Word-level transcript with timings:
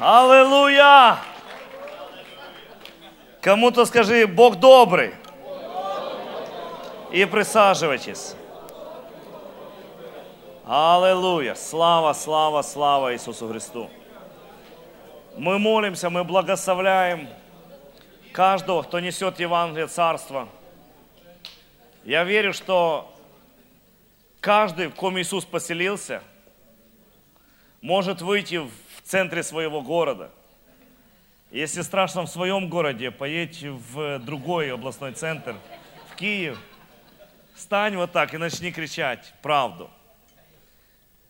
Аллилуйя! 0.00 1.18
Кому-то 3.40 3.84
скажи, 3.84 4.28
Бог 4.28 4.56
добрый. 4.56 5.12
И 7.10 7.24
присаживайтесь. 7.24 8.36
Аллилуйя! 10.64 11.56
Слава, 11.56 12.12
слава, 12.12 12.62
слава 12.62 13.12
Иисусу 13.12 13.48
Христу! 13.48 13.90
Мы 15.36 15.58
молимся, 15.58 16.10
мы 16.10 16.22
благословляем 16.22 17.28
каждого, 18.32 18.82
кто 18.82 19.00
несет 19.00 19.40
Евангелие 19.40 19.88
Царства. 19.88 20.48
Я 22.04 22.22
верю, 22.22 22.52
что 22.52 23.12
каждый, 24.40 24.88
в 24.88 24.94
ком 24.94 25.18
Иисус 25.18 25.44
поселился, 25.44 26.22
может 27.80 28.22
выйти 28.22 28.56
в 28.56 28.70
центре 29.08 29.42
своего 29.42 29.80
города. 29.80 30.30
Если 31.50 31.80
страшно 31.80 32.26
в 32.26 32.28
своем 32.28 32.68
городе, 32.68 33.10
поедь 33.10 33.62
в 33.62 34.18
другой 34.18 34.70
областной 34.70 35.12
центр, 35.12 35.56
в 36.10 36.16
Киев, 36.16 36.60
стань 37.56 37.96
вот 37.96 38.12
так 38.12 38.34
и 38.34 38.36
начни 38.36 38.70
кричать 38.70 39.32
правду. 39.40 39.90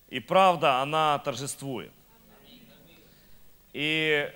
И 0.08 0.18
правда, 0.18 0.80
она 0.80 1.18
торжествует. 1.20 1.92
И 3.72 4.28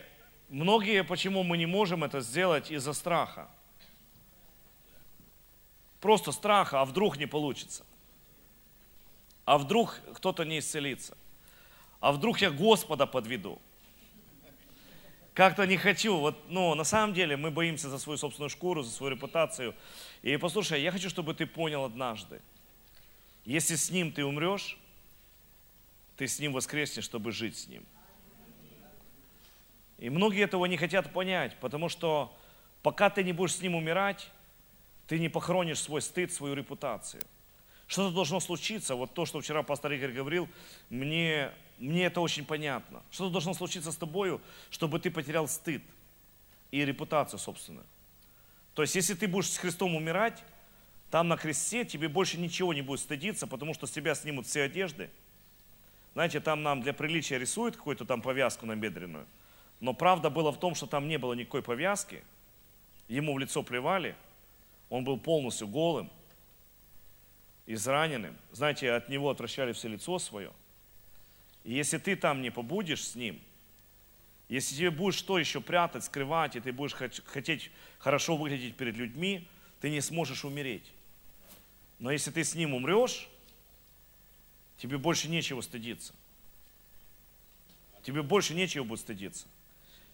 многие, 0.49 1.03
почему 1.03 1.43
мы 1.43 1.59
не 1.59 1.67
можем 1.67 2.05
это 2.05 2.21
сделать 2.21 2.71
из-за 2.71 2.93
страха. 2.93 3.49
Просто 6.01 6.31
страха, 6.31 6.81
а 6.81 6.85
вдруг 6.85 7.17
не 7.17 7.27
получится. 7.27 7.85
А 9.45 9.59
вдруг 9.59 10.01
кто-то 10.15 10.45
не 10.45 10.61
исцелится. 10.61 11.17
А 12.03 12.11
вдруг 12.11 12.41
я 12.41 12.51
Господа 12.51 13.07
подведу. 13.07 13.63
Как-то 15.35 15.65
не 15.67 15.77
хочу. 15.77 16.17
Вот, 16.17 16.37
ну, 16.49 16.75
на 16.75 16.83
самом 16.83 17.15
деле 17.15 17.37
мы 17.37 17.53
боимся 17.53 17.89
за 17.89 17.99
свою 18.01 18.19
собственную 18.19 18.51
шкуру, 18.51 18.83
за 18.83 18.91
свою 18.91 19.15
репутацию. 19.15 19.73
И 20.23 20.37
послушай, 20.37 20.83
я 20.83 20.91
хочу, 20.91 21.09
чтобы 21.09 21.33
ты 21.33 21.47
понял 21.47 21.85
однажды. 21.85 22.43
Если 23.45 23.77
с 23.77 23.89
ним 23.89 24.11
ты 24.11 24.25
умрешь, 24.25 24.77
ты 26.17 26.27
с 26.27 26.41
ним 26.41 26.53
воскреснешь, 26.53 27.05
чтобы 27.05 27.31
жить 27.31 27.57
с 27.57 27.69
ним. 27.69 27.87
И 29.99 30.11
многие 30.11 30.43
этого 30.43 30.67
не 30.67 30.77
хотят 30.77 31.13
понять, 31.13 31.57
потому 31.61 31.89
что 31.89 32.37
пока 32.83 33.11
ты 33.11 33.23
не 33.23 33.33
будешь 33.33 33.55
с 33.55 33.63
ним 33.63 33.77
умирать, 33.77 34.29
ты 35.07 35.21
не 35.21 35.29
похоронишь 35.29 35.79
свой 35.79 36.03
стыд, 36.03 36.33
свою 36.33 36.55
репутацию. 36.55 37.23
Что-то 37.87 38.15
должно 38.15 38.41
случиться, 38.41 38.95
вот 38.95 39.15
то, 39.15 39.27
что 39.27 39.41
вчера 39.41 39.63
пастор 39.63 39.93
Игорь 39.93 40.13
говорил, 40.13 40.49
мне, 40.89 41.53
мне 41.79 42.05
это 42.07 42.21
очень 42.21 42.45
понятно. 42.45 43.03
Что-то 43.11 43.31
должно 43.31 43.55
случиться 43.55 43.93
с 43.93 43.97
тобою, 43.97 44.41
чтобы 44.71 44.99
ты 45.01 45.11
потерял 45.11 45.49
стыд 45.49 45.83
и 46.71 46.85
репутацию 46.85 47.39
собственную. 47.39 47.87
То 48.75 48.83
есть, 48.83 48.95
если 48.95 49.15
ты 49.15 49.29
будешь 49.29 49.51
с 49.51 49.59
Христом 49.59 49.95
умирать, 49.95 50.43
там 51.11 51.29
на 51.29 51.37
кресте 51.37 51.85
тебе 51.85 52.09
больше 52.09 52.39
ничего 52.39 52.73
не 52.73 52.83
будет 52.83 53.01
стыдиться, 53.01 53.47
потому 53.47 53.75
что 53.75 53.87
с 53.87 53.91
тебя 53.91 54.15
снимут 54.15 54.47
все 54.47 54.63
одежды. 54.63 55.11
Знаете, 56.15 56.41
там 56.41 56.63
нам 56.63 56.83
для 56.83 56.93
приличия 56.93 57.39
рисуют 57.39 57.77
какую-то 57.77 58.05
там 58.05 58.23
повязку 58.23 58.67
на 58.67 58.77
бедренную– 58.77 59.27
но 59.83 59.95
правда 59.95 60.31
была 60.31 60.53
в 60.53 60.61
том, 60.61 60.77
что 60.77 60.87
там 60.87 61.09
не 61.09 61.19
было 61.19 61.33
никакой 61.33 61.61
повязки. 61.61 62.23
Ему 63.09 63.35
в 63.35 63.39
лицо 63.41 63.65
плевали. 63.65 64.15
Он 64.89 65.03
был 65.03 65.19
полностью 65.19 65.67
голым, 65.67 66.09
израненным. 67.67 68.39
Знаете, 68.53 68.93
от 68.93 69.09
него 69.09 69.29
отвращали 69.29 69.73
все 69.73 69.89
лицо 69.89 70.21
свое. 70.21 70.53
И 71.65 71.73
если 71.75 71.99
ты 71.99 72.17
там 72.17 72.43
не 72.43 72.51
побудешь 72.51 73.05
с 73.05 73.15
ним, 73.15 73.41
если 74.49 74.75
тебе 74.75 74.91
будешь 74.91 75.15
что 75.15 75.39
еще 75.39 75.61
прятать, 75.61 76.05
скрывать, 76.05 76.57
и 76.57 76.61
ты 76.61 76.73
будешь 76.73 76.93
хотеть 76.93 77.71
хорошо 77.99 78.37
выглядеть 78.37 78.77
перед 78.77 78.97
людьми, 78.97 79.49
ты 79.81 79.91
не 79.91 80.01
сможешь 80.01 80.45
умереть. 80.45 80.93
Но 81.99 82.11
если 82.11 82.31
ты 82.31 82.45
с 82.45 82.55
ним 82.55 82.75
умрешь, 82.75 83.29
тебе 84.77 84.99
больше 84.99 85.29
нечего 85.29 85.61
стыдиться. 85.61 86.15
Тебе 88.03 88.23
больше 88.23 88.55
нечего 88.55 88.85
будет 88.85 89.01
стыдиться. 89.01 89.47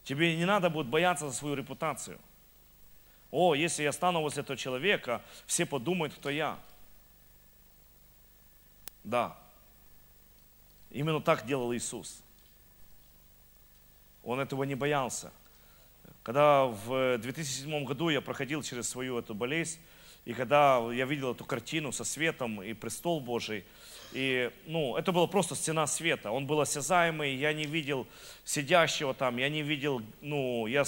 Тебе 0.05 0.37
не 0.37 0.45
надо 0.45 0.71
будет 0.71 0.87
бояться 0.87 1.29
за 1.29 1.35
свою 1.35 1.55
репутацию. 1.55 2.21
О, 3.31 3.55
если 3.55 3.83
я 3.83 3.93
стану 3.93 4.21
возле 4.21 4.43
этого 4.43 4.57
человека, 4.57 5.23
все 5.47 5.67
подумают, 5.67 6.15
кто 6.15 6.31
я. 6.31 6.59
Да. 9.05 9.37
Именно 10.91 11.21
так 11.21 11.47
делал 11.47 11.75
Иисус. 11.75 12.23
Он 14.25 14.41
этого 14.41 14.65
не 14.65 14.75
боялся. 14.75 15.33
Когда 16.23 16.65
в 16.65 17.19
2007 17.19 17.85
году 17.85 18.09
я 18.09 18.21
проходил 18.21 18.63
через 18.63 18.89
свою 18.89 19.19
эту 19.19 19.35
болезнь, 19.35 19.79
и 20.25 20.35
когда 20.35 20.79
я 20.93 21.07
видел 21.07 21.33
эту 21.33 21.45
картину 21.45 21.91
со 21.91 22.05
светом 22.05 22.63
и 22.63 22.75
престол 22.75 23.21
Божий, 23.21 23.65
и, 24.13 24.51
ну, 24.67 24.97
это 24.97 25.13
была 25.13 25.27
просто 25.27 25.55
стена 25.55 25.87
света. 25.87 26.31
Он 26.31 26.47
был 26.47 26.61
осязаемый, 26.61 27.35
я 27.35 27.53
не 27.53 27.65
видел 27.65 28.07
сидящего 28.45 29.15
там, 29.15 29.37
я 29.39 29.49
не 29.49 29.63
видел, 29.63 30.03
ну, 30.21 30.67
я 30.67 30.85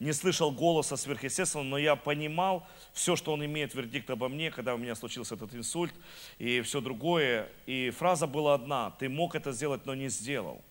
не 0.00 0.12
слышал 0.12 0.50
голоса 0.50 0.96
сверхъестественного, 0.96 1.68
но 1.68 1.78
я 1.78 1.94
понимал 1.94 2.66
все, 2.92 3.16
что 3.16 3.32
он 3.32 3.44
имеет 3.44 3.74
вердикт 3.74 4.10
обо 4.10 4.28
мне, 4.28 4.50
когда 4.50 4.74
у 4.74 4.78
меня 4.78 4.94
случился 4.94 5.34
этот 5.34 5.54
инсульт 5.54 5.94
и 6.38 6.62
все 6.62 6.80
другое. 6.80 7.48
И 7.66 7.90
фраза 7.90 8.26
была 8.26 8.54
одна, 8.54 8.90
ты 8.98 9.08
мог 9.08 9.34
это 9.34 9.52
сделать, 9.52 9.84
но 9.86 9.94
не 9.94 10.08
сделал. 10.08 10.64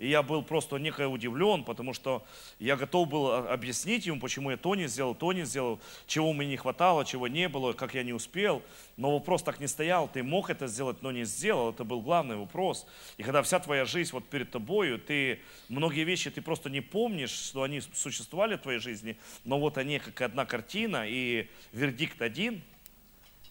И 0.00 0.08
я 0.08 0.22
был 0.22 0.42
просто 0.42 0.78
некое 0.78 1.08
удивлен, 1.08 1.62
потому 1.62 1.92
что 1.92 2.24
я 2.58 2.76
готов 2.76 3.06
был 3.06 3.32
объяснить 3.34 4.06
ему, 4.06 4.18
почему 4.18 4.50
я 4.50 4.56
то 4.56 4.74
не 4.74 4.88
сделал, 4.88 5.14
то 5.14 5.30
не 5.34 5.44
сделал, 5.44 5.78
чего 6.06 6.32
мне 6.32 6.46
не 6.46 6.56
хватало, 6.56 7.04
чего 7.04 7.28
не 7.28 7.50
было, 7.50 7.74
как 7.74 7.92
я 7.92 8.02
не 8.02 8.14
успел. 8.14 8.62
Но 8.96 9.12
вопрос 9.12 9.42
так 9.42 9.60
не 9.60 9.66
стоял. 9.66 10.08
Ты 10.08 10.22
мог 10.22 10.48
это 10.48 10.68
сделать, 10.68 11.02
но 11.02 11.12
не 11.12 11.24
сделал. 11.24 11.68
Это 11.68 11.84
был 11.84 12.00
главный 12.00 12.36
вопрос. 12.36 12.86
И 13.18 13.22
когда 13.22 13.42
вся 13.42 13.60
твоя 13.60 13.84
жизнь 13.84 14.12
вот 14.12 14.26
перед 14.26 14.50
тобою, 14.50 14.98
ты 14.98 15.40
многие 15.68 16.04
вещи 16.04 16.30
ты 16.30 16.40
просто 16.40 16.70
не 16.70 16.80
помнишь, 16.80 17.32
что 17.32 17.62
они 17.62 17.82
существовали 17.82 18.56
в 18.56 18.62
твоей 18.62 18.78
жизни, 18.78 19.18
но 19.44 19.60
вот 19.60 19.76
они 19.76 19.98
как 19.98 20.22
одна 20.22 20.46
картина, 20.46 21.04
и 21.06 21.46
вердикт 21.72 22.22
один. 22.22 22.62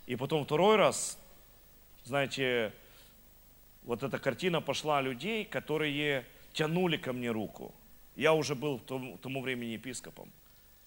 И 0.08 0.16
потом 0.16 0.46
второй 0.46 0.78
раз, 0.78 1.20
знаете, 2.06 2.74
вот 3.84 4.02
эта 4.02 4.18
картина 4.18 4.62
пошла 4.62 5.00
людей, 5.00 5.46
которые 5.46 6.26
тянули 6.54 6.98
ко 6.98 7.14
мне 7.14 7.32
руку. 7.32 7.74
Я 8.16 8.34
уже 8.34 8.56
был 8.56 8.78
в 8.78 8.84
тому, 8.84 9.18
тому 9.18 9.42
времени 9.42 9.72
епископом, 9.72 10.32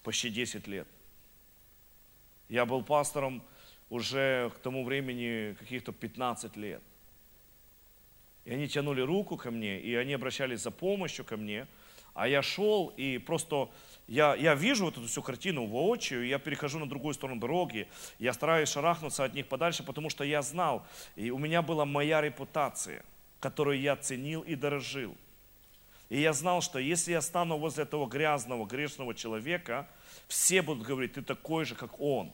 почти 0.03 0.29
10 0.29 0.67
лет. 0.67 0.87
Я 2.49 2.65
был 2.65 2.83
пастором 2.83 3.41
уже 3.89 4.51
к 4.55 4.59
тому 4.59 4.83
времени 4.83 5.55
каких-то 5.59 5.91
15 5.91 6.55
лет. 6.57 6.81
И 8.45 8.51
они 8.51 8.67
тянули 8.67 9.01
руку 9.01 9.37
ко 9.37 9.51
мне, 9.51 9.79
и 9.79 9.95
они 9.95 10.13
обращались 10.13 10.61
за 10.61 10.71
помощью 10.71 11.25
ко 11.25 11.37
мне. 11.37 11.67
А 12.13 12.27
я 12.27 12.41
шел, 12.41 12.93
и 12.97 13.17
просто 13.17 13.69
я, 14.07 14.35
я 14.35 14.53
вижу 14.53 14.85
вот 14.85 14.97
эту 14.97 15.07
всю 15.07 15.23
картину 15.23 15.65
воочию, 15.65 16.27
я 16.27 16.37
перехожу 16.37 16.77
на 16.77 16.87
другую 16.87 17.13
сторону 17.13 17.39
дороги, 17.39 17.87
я 18.19 18.33
стараюсь 18.33 18.69
шарахнуться 18.69 19.23
от 19.23 19.33
них 19.33 19.47
подальше, 19.47 19.83
потому 19.83 20.09
что 20.09 20.23
я 20.23 20.41
знал, 20.41 20.85
и 21.15 21.31
у 21.31 21.39
меня 21.39 21.61
была 21.61 21.85
моя 21.85 22.21
репутация, 22.21 23.03
которую 23.39 23.79
я 23.79 23.95
ценил 23.95 24.41
и 24.41 24.55
дорожил. 24.55 25.15
И 26.09 26.19
я 26.19 26.33
знал, 26.33 26.61
что 26.61 26.79
если 26.79 27.11
я 27.11 27.21
стану 27.21 27.57
возле 27.57 27.83
этого 27.83 28.07
грязного, 28.07 28.65
грешного 28.65 29.15
человека, 29.15 29.87
все 30.27 30.61
будут 30.61 30.85
говорить, 30.85 31.13
ты 31.13 31.21
такой 31.21 31.65
же, 31.65 31.75
как 31.75 31.99
он. 31.99 32.31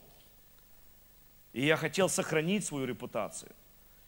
И 1.53 1.65
я 1.65 1.77
хотел 1.77 2.09
сохранить 2.09 2.65
свою 2.65 2.85
репутацию. 2.85 3.51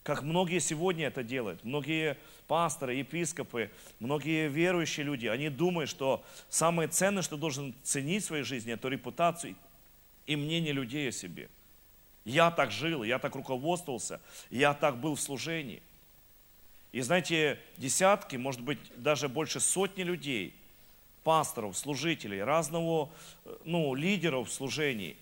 Как 0.03 0.23
многие 0.23 0.59
сегодня 0.59 1.07
это 1.07 1.23
делают. 1.23 1.63
Многие 1.63 2.17
пасторы, 2.47 2.95
епископы, 2.95 3.71
многие 3.99 4.47
верующие 4.47 5.05
люди, 5.05 5.27
они 5.27 5.49
думают, 5.49 5.89
что 5.89 6.23
самое 6.49 6.89
ценное, 6.89 7.21
что 7.21 7.37
должен 7.37 7.75
ценить 7.83 8.23
в 8.23 8.27
своей 8.27 8.43
жизни, 8.43 8.73
это 8.73 8.87
репутацию 8.87 9.55
и 10.25 10.35
мнение 10.35 10.73
людей 10.73 11.09
о 11.09 11.11
себе. 11.11 11.49
Я 12.25 12.51
так 12.51 12.71
жил, 12.71 13.03
я 13.03 13.19
так 13.19 13.35
руководствовался, 13.35 14.21
я 14.49 14.73
так 14.73 14.99
был 14.99 15.15
в 15.15 15.21
служении. 15.21 15.83
И 16.91 17.01
знаете, 17.01 17.59
десятки, 17.77 18.35
может 18.35 18.61
быть, 18.61 18.79
даже 18.97 19.29
больше 19.29 19.59
сотни 19.59 20.03
людей, 20.03 20.53
пасторов, 21.23 21.77
служителей, 21.77 22.43
разного, 22.43 23.09
ну, 23.63 23.95
лидеров 23.95 24.49
в 24.49 24.51
служении, 24.51 25.15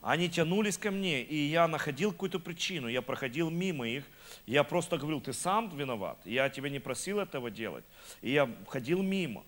они 0.00 0.28
тянулись 0.28 0.78
ко 0.78 0.90
мне, 0.90 1.22
и 1.22 1.36
я 1.36 1.68
находил 1.68 2.10
какую-то 2.10 2.40
причину, 2.40 2.88
я 2.88 3.02
проходил 3.02 3.50
мимо 3.50 3.86
их, 3.86 4.04
я 4.46 4.64
просто 4.64 4.98
говорил, 4.98 5.20
ты 5.20 5.32
сам 5.32 5.68
виноват, 5.76 6.18
я 6.24 6.48
тебя 6.48 6.70
не 6.70 6.80
просил 6.80 7.20
этого 7.20 7.52
делать, 7.52 7.84
и 8.20 8.32
я 8.32 8.50
ходил 8.66 9.00
мимо. 9.00 9.44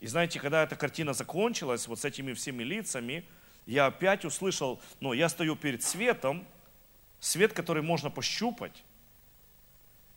И 0.00 0.06
знаете, 0.06 0.38
когда 0.38 0.62
эта 0.62 0.76
картина 0.76 1.14
закончилась, 1.14 1.88
вот 1.88 1.98
с 1.98 2.04
этими 2.04 2.34
всеми 2.34 2.62
лицами, 2.62 3.24
я 3.64 3.86
опять 3.86 4.26
услышал, 4.26 4.82
ну, 5.00 5.14
я 5.14 5.30
стою 5.30 5.56
перед 5.56 5.82
светом, 5.82 6.46
свет, 7.18 7.54
который 7.54 7.82
можно 7.82 8.10
пощупать, 8.10 8.84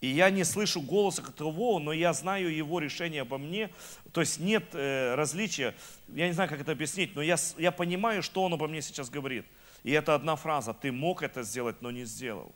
И 0.02 0.08
я 0.08 0.30
не 0.30 0.46
слышу 0.46 0.82
голоса 0.82 1.22
того, 1.22 1.80
но 1.80 1.92
я 1.92 2.14
знаю 2.14 2.56
его 2.56 2.80
решение 2.80 3.22
обо 3.22 3.38
мне. 3.38 3.70
То 4.14 4.22
есть 4.22 4.40
нет 4.40 4.64
э, 4.74 5.16
различия. 5.16 5.76
Я 6.08 6.28
не 6.28 6.34
знаю, 6.34 6.50
как 6.50 6.62
это 6.62 6.72
объяснить, 6.72 7.16
но 7.16 7.22
я, 7.22 7.36
я 7.58 7.72
понимаю, 7.72 8.24
что 8.24 8.44
он 8.44 8.54
обо 8.54 8.68
мне 8.68 8.82
сейчас 8.82 9.10
говорит. 9.10 9.46
И 9.84 9.92
это 9.92 10.16
одна 10.16 10.36
фраза. 10.36 10.74
Ты 10.74 10.92
мог 10.92 11.22
это 11.22 11.44
сделать, 11.44 11.82
но 11.82 11.92
не 11.92 12.06
сделал. 12.06 12.54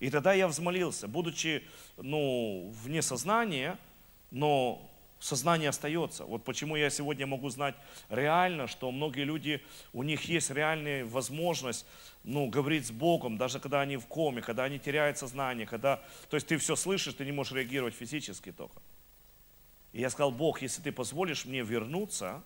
И 0.00 0.10
тогда 0.10 0.32
я 0.32 0.48
взмолился, 0.48 1.06
будучи 1.06 1.62
ну, 1.96 2.74
вне 2.82 3.02
сознания, 3.02 3.78
но 4.32 4.90
сознание 5.22 5.68
остается. 5.68 6.24
Вот 6.24 6.44
почему 6.44 6.74
я 6.74 6.90
сегодня 6.90 7.26
могу 7.26 7.48
знать 7.48 7.76
реально, 8.08 8.66
что 8.66 8.90
многие 8.90 9.22
люди, 9.22 9.62
у 9.92 10.02
них 10.02 10.22
есть 10.24 10.50
реальная 10.50 11.04
возможность 11.04 11.86
ну, 12.24 12.48
говорить 12.48 12.86
с 12.86 12.90
Богом, 12.90 13.38
даже 13.38 13.60
когда 13.60 13.80
они 13.80 13.96
в 13.96 14.06
коме, 14.06 14.42
когда 14.42 14.64
они 14.64 14.80
теряют 14.80 15.18
сознание, 15.18 15.64
когда, 15.64 16.02
то 16.28 16.34
есть 16.34 16.48
ты 16.48 16.58
все 16.58 16.74
слышишь, 16.74 17.14
ты 17.14 17.24
не 17.24 17.30
можешь 17.30 17.52
реагировать 17.52 17.94
физически 17.94 18.50
только. 18.50 18.82
И 19.92 20.00
я 20.00 20.10
сказал, 20.10 20.32
Бог, 20.32 20.60
если 20.60 20.82
ты 20.82 20.90
позволишь 20.90 21.44
мне 21.44 21.62
вернуться, 21.62 22.42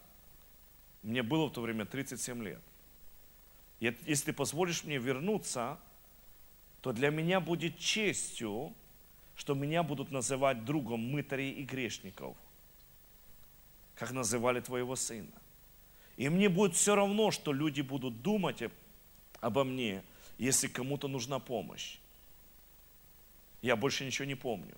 мне 1.02 1.23
было 1.23 1.46
в 1.46 1.52
то 1.52 1.62
время 1.62 1.87
37 1.87 2.44
лет, 2.44 2.61
если 3.81 4.26
ты 4.26 4.32
позволишь 4.34 4.84
мне 4.84 4.99
вернуться, 4.99 5.78
то 6.82 6.93
для 6.93 7.08
меня 7.08 7.40
будет 7.40 7.78
честью, 7.78 8.75
что 9.34 9.55
меня 9.55 9.82
будут 9.82 10.11
называть 10.11 10.64
другом 10.64 11.00
мытарей 11.00 11.52
и 11.52 11.62
грешников 11.62 12.37
как 13.97 14.13
называли 14.13 14.61
твоего 14.61 14.95
сына. 14.95 15.33
И 16.17 16.29
мне 16.29 16.49
будет 16.49 16.75
все 16.75 16.95
равно, 16.95 17.31
что 17.31 17.53
люди 17.53 17.81
будут 17.81 18.23
думать 18.23 18.63
обо 19.41 19.65
мне, 19.65 20.03
если 20.39 20.69
кому-то 20.69 21.09
нужна 21.09 21.39
помощь. 21.39 21.99
Я 23.63 23.77
больше 23.77 24.05
ничего 24.05 24.27
не 24.27 24.35
помню. 24.35 24.77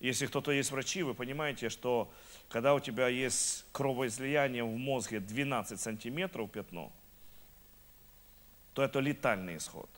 Если 0.00 0.26
кто-то 0.26 0.50
есть 0.50 0.70
врачи, 0.70 1.02
вы 1.02 1.14
понимаете, 1.14 1.68
что 1.68 2.12
когда 2.48 2.74
у 2.74 2.80
тебя 2.80 3.08
есть 3.08 3.66
кровоизлияние 3.72 4.64
в 4.64 4.76
мозге 4.76 5.20
12 5.20 5.78
сантиметров 5.78 6.50
пятно, 6.50 6.92
то 8.72 8.82
это 8.82 9.00
летальный 9.00 9.58
исход 9.58 9.90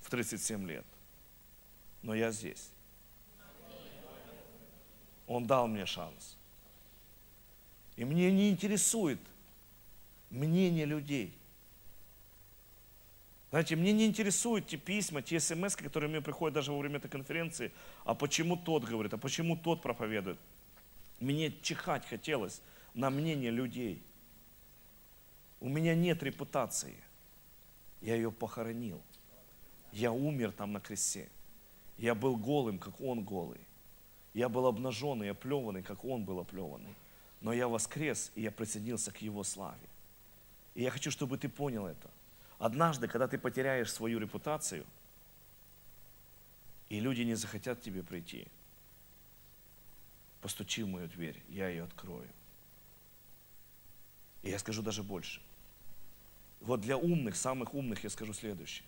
в 0.00 0.10
37 0.10 0.66
лет. 0.66 0.86
Но 2.02 2.14
я 2.14 2.30
здесь. 2.30 2.73
Он 5.26 5.46
дал 5.46 5.68
мне 5.68 5.86
шанс. 5.86 6.36
И 7.96 8.04
мне 8.04 8.30
не 8.32 8.50
интересует 8.50 9.20
мнение 10.30 10.84
людей. 10.84 11.34
Знаете, 13.50 13.76
мне 13.76 13.92
не 13.92 14.06
интересуют 14.06 14.66
те 14.66 14.76
письма, 14.76 15.22
те 15.22 15.38
смс, 15.38 15.76
которые 15.76 16.10
мне 16.10 16.20
приходят 16.20 16.54
даже 16.54 16.72
во 16.72 16.78
время 16.78 16.96
этой 16.96 17.08
конференции, 17.08 17.70
а 18.04 18.14
почему 18.14 18.56
тот 18.56 18.82
говорит, 18.82 19.14
а 19.14 19.18
почему 19.18 19.56
тот 19.56 19.80
проповедует. 19.80 20.38
Мне 21.20 21.52
чихать 21.62 22.04
хотелось 22.04 22.60
на 22.94 23.10
мнение 23.10 23.52
людей. 23.52 24.02
У 25.60 25.68
меня 25.68 25.94
нет 25.94 26.22
репутации. 26.24 26.96
Я 28.00 28.16
ее 28.16 28.32
похоронил. 28.32 29.00
Я 29.92 30.10
умер 30.10 30.50
там 30.50 30.72
на 30.72 30.80
кресте. 30.80 31.28
Я 31.96 32.16
был 32.16 32.36
голым, 32.36 32.78
как 32.80 33.00
он 33.00 33.22
голый. 33.22 33.60
Я 34.34 34.48
был 34.48 34.66
обнаженный, 34.66 35.30
оплеванный, 35.30 35.82
как 35.82 36.04
он 36.04 36.24
был 36.24 36.40
оплеванный. 36.40 36.94
Но 37.40 37.52
я 37.52 37.68
воскрес, 37.68 38.32
и 38.34 38.42
я 38.42 38.50
присоединился 38.50 39.12
к 39.12 39.22
его 39.22 39.44
славе. 39.44 39.88
И 40.74 40.82
я 40.82 40.90
хочу, 40.90 41.10
чтобы 41.10 41.38
ты 41.38 41.48
понял 41.48 41.86
это. 41.86 42.10
Однажды, 42.58 43.06
когда 43.06 43.28
ты 43.28 43.38
потеряешь 43.38 43.92
свою 43.92 44.18
репутацию, 44.18 44.84
и 46.88 47.00
люди 47.00 47.22
не 47.22 47.34
захотят 47.34 47.80
тебе 47.80 48.02
прийти, 48.02 48.48
постучи 50.40 50.82
в 50.82 50.88
мою 50.88 51.08
дверь, 51.08 51.40
я 51.48 51.68
ее 51.68 51.84
открою. 51.84 52.28
И 54.42 54.50
я 54.50 54.58
скажу 54.58 54.82
даже 54.82 55.02
больше. 55.02 55.40
Вот 56.60 56.80
для 56.80 56.96
умных, 56.96 57.36
самых 57.36 57.74
умных 57.74 58.04
я 58.04 58.10
скажу 58.10 58.32
следующее. 58.32 58.86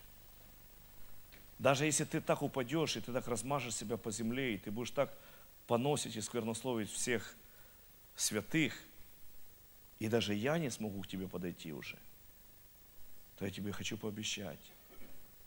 Даже 1.59 1.87
если 1.87 2.05
ты 2.05 2.21
так 2.21 2.43
упадешь, 2.43 2.97
и 2.97 3.01
ты 3.01 3.13
так 3.13 3.27
размажешь 3.29 3.75
себя 3.75 3.97
по 3.97 4.11
земле, 4.11 4.55
и 4.55 4.59
ты 4.59 4.71
будешь 4.71 4.91
так 4.91 5.13
поносить 5.67 6.17
и 6.17 6.21
сквернословить 6.21 6.91
всех 6.91 7.35
святых, 8.15 8.75
и 9.99 10.09
даже 10.09 10.35
я 10.35 10.59
не 10.59 10.71
смогу 10.71 11.03
к 11.03 11.09
тебе 11.09 11.29
подойти 11.29 11.73
уже, 11.73 11.99
то 13.37 13.45
я 13.45 13.51
тебе 13.51 13.73
хочу 13.73 13.97
пообещать, 13.97 14.61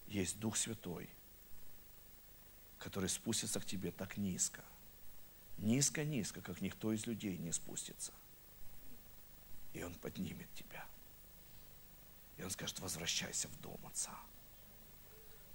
есть 0.07 0.39
Дух 0.39 0.57
Святой, 0.57 1.09
который 2.77 3.09
спустится 3.09 3.59
к 3.59 3.65
тебе 3.65 3.91
так 3.91 4.17
низко, 4.17 4.63
низко-низко, 5.57 6.41
как 6.41 6.61
никто 6.61 6.91
из 6.93 7.05
людей 7.05 7.37
не 7.37 7.51
спустится. 7.51 8.13
И 9.73 9.83
Он 9.83 9.93
поднимет 9.95 10.51
тебя. 10.55 10.85
И 12.37 12.43
Он 12.43 12.49
скажет, 12.49 12.79
возвращайся 12.79 13.47
в 13.49 13.61
дом 13.61 13.79
Отца. 13.85 14.17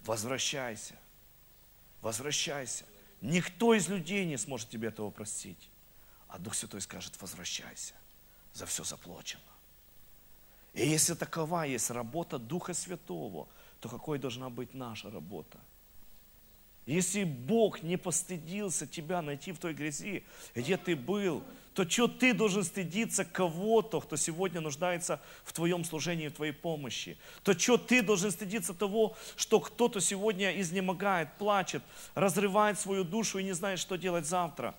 Возвращайся. 0.02 0.94
Возвращайся. 2.00 2.84
Никто 3.20 3.74
из 3.74 3.88
людей 3.88 4.26
не 4.26 4.36
сможет 4.36 4.68
тебе 4.68 4.88
этого 4.88 5.10
простить. 5.10 5.70
А 6.28 6.38
Дух 6.38 6.54
Святой 6.54 6.80
скажет, 6.80 7.20
возвращайся, 7.20 7.94
за 8.52 8.66
все 8.66 8.84
заплачено. 8.84 9.42
И 10.72 10.86
если 10.86 11.14
такова 11.14 11.64
есть 11.64 11.90
работа 11.90 12.38
Духа 12.38 12.74
Святого, 12.74 13.48
то 13.80 13.88
какой 13.88 14.18
должна 14.18 14.50
быть 14.50 14.74
наша 14.74 15.10
работа– 15.10 15.58
если 16.86 17.24
Бог 17.24 17.82
не 17.82 17.96
постыдился 17.96 18.86
тебя 18.86 19.22
найти 19.22 19.52
в 19.52 19.58
той 19.58 19.72
грязи, 19.72 20.22
где 20.54 20.76
ты 20.76 20.94
был, 20.94 21.42
то 21.74 21.88
что 21.88 22.06
ты 22.06 22.32
должен 22.32 22.62
стыдиться 22.62 23.24
кого-то, 23.24 24.00
кто 24.00 24.16
сегодня 24.16 24.60
нуждается 24.60 25.20
в 25.44 25.52
твоем 25.52 25.84
служении, 25.84 26.28
в 26.28 26.32
твоей 26.32 26.52
помощи? 26.52 27.18
То 27.42 27.58
что 27.58 27.76
ты 27.76 28.00
должен 28.00 28.30
стыдиться 28.30 28.74
того, 28.74 29.16
что 29.36 29.58
кто-то 29.58 30.00
сегодня 30.00 30.58
изнемогает, 30.60 31.28
плачет, 31.36 31.82
разрывает 32.14 32.78
свою 32.78 33.02
душу 33.02 33.38
и 33.38 33.44
не 33.44 33.52
знает, 33.52 33.80
что 33.80 33.96
делать 33.96 34.24
завтра? 34.24 34.74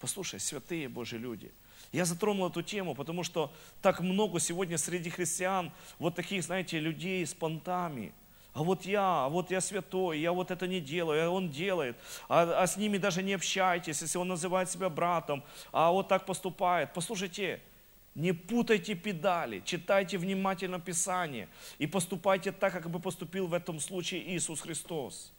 Послушай, 0.00 0.38
святые 0.38 0.88
Божьи 0.88 1.16
люди, 1.16 1.50
я 1.92 2.04
затронул 2.04 2.48
эту 2.48 2.62
тему, 2.62 2.94
потому 2.94 3.24
что 3.24 3.50
так 3.80 4.00
много 4.00 4.38
сегодня 4.38 4.76
среди 4.76 5.08
христиан 5.08 5.72
вот 5.98 6.14
таких, 6.14 6.42
знаете, 6.44 6.78
людей 6.78 7.26
с 7.26 7.32
понтами– 7.32 8.12
а 8.52 8.62
вот 8.62 8.84
я, 8.84 9.26
а 9.26 9.28
вот 9.28 9.50
я 9.50 9.60
святой, 9.60 10.20
я 10.20 10.32
вот 10.32 10.50
это 10.50 10.66
не 10.66 10.80
делаю, 10.80 11.26
а 11.26 11.30
он 11.30 11.50
делает, 11.50 11.96
а, 12.28 12.62
а 12.62 12.66
с 12.66 12.76
ними 12.76 12.98
даже 12.98 13.22
не 13.22 13.34
общайтесь, 13.34 14.02
если 14.02 14.18
он 14.18 14.28
называет 14.28 14.70
себя 14.70 14.88
братом, 14.88 15.44
а 15.72 15.92
вот 15.92 16.08
так 16.08 16.26
поступает. 16.26 16.92
Послушайте, 16.92 17.60
не 18.14 18.32
путайте 18.32 18.94
педали, 18.94 19.62
читайте 19.64 20.18
внимательно 20.18 20.80
Писание 20.80 21.48
и 21.78 21.86
поступайте 21.86 22.50
так, 22.50 22.72
как 22.72 22.90
бы 22.90 22.98
поступил 22.98 23.46
в 23.46 23.54
этом 23.54 23.78
случае 23.78 24.28
Иисус 24.34 24.60
Христос. 24.60 25.32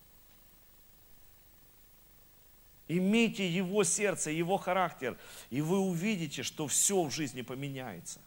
Имейте 2.88 3.48
Его 3.48 3.84
сердце, 3.84 4.32
Его 4.32 4.58
характер, 4.58 5.18
и 5.50 5.62
вы 5.62 5.80
увидите, 5.80 6.42
что 6.42 6.68
все 6.68 7.04
в 7.04 7.12
жизни 7.12 7.42
поменяется. 7.42 8.20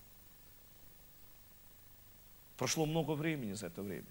Прошло 2.58 2.86
много 2.86 3.12
времени 3.12 3.54
за 3.54 3.66
это 3.66 3.82
время. 3.82 4.06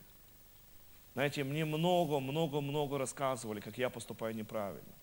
Знаете, 1.13 1.43
мне 1.43 1.65
много-много-много 1.65 2.97
рассказывали, 2.97 3.59
как 3.59 3.77
я 3.77 3.89
поступаю 3.89 4.35
неправильно. 4.35 4.93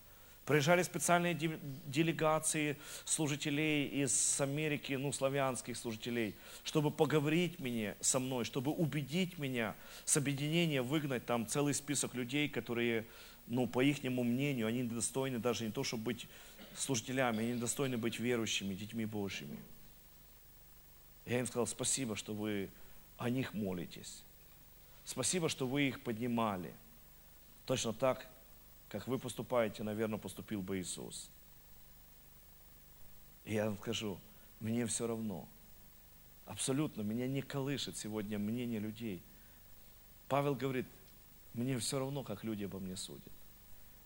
Приезжали 0.47 0.83
специальные 0.83 1.35
делегации 1.35 2.79
служителей 3.05 3.87
из 3.87 4.41
Америки, 4.41 4.95
ну, 4.95 5.13
славянских 5.13 5.77
служителей, 5.77 6.35
чтобы 6.65 6.91
поговорить 6.91 7.59
мне 7.59 7.97
со 8.01 8.19
мной, 8.19 8.47
чтобы 8.47 8.73
убедить 8.73 9.37
меня 9.37 9.75
с 10.07 10.17
объединения 10.17 10.81
выгнать 10.81 11.27
там 11.27 11.47
целый 11.47 11.75
список 11.75 12.15
людей, 12.15 12.49
которые, 12.49 13.07
ну, 13.47 13.67
по 13.67 13.85
их 13.85 14.03
мнению, 14.03 14.69
они 14.69 14.81
недостойны 14.81 15.39
даже 15.39 15.67
не 15.67 15.71
то, 15.71 15.85
чтобы 15.85 16.05
быть 16.05 16.27
служителями, 16.75 17.41
они 17.41 17.53
недостойны 17.53 17.99
быть 17.99 18.19
верующими, 18.19 18.73
детьми 18.73 19.05
Божьими. 19.05 19.59
Я 21.27 21.41
им 21.41 21.47
сказал, 21.47 21.67
спасибо, 21.67 22.17
что 22.17 22.33
вы 22.33 22.71
о 23.19 23.29
них 23.29 23.53
молитесь. 23.53 24.25
Спасибо, 25.09 25.49
что 25.49 25.67
вы 25.67 25.89
их 25.89 26.03
поднимали. 26.03 26.75
Точно 27.65 27.95
так, 27.95 28.29
как 28.91 29.09
вы 29.09 29.19
поступаете, 29.19 29.83
наверное, 29.83 30.19
поступил 30.19 30.61
бы 30.61 30.79
Иисус. 30.79 31.31
И 33.47 33.55
я 33.55 33.65
вам 33.65 33.79
скажу, 33.79 34.21
мне 34.61 34.85
все 34.85 35.07
равно. 35.07 35.49
Абсолютно, 36.45 37.01
меня 37.01 37.27
не 37.27 37.41
колышет 37.41 37.97
сегодня 37.97 38.39
мнение 38.39 38.81
людей. 38.81 39.23
Павел 40.29 40.55
говорит, 40.55 40.87
мне 41.55 41.79
все 41.79 41.99
равно, 41.99 42.23
как 42.23 42.45
люди 42.45 42.65
обо 42.65 42.79
мне 42.79 42.95
судят. 42.95 43.33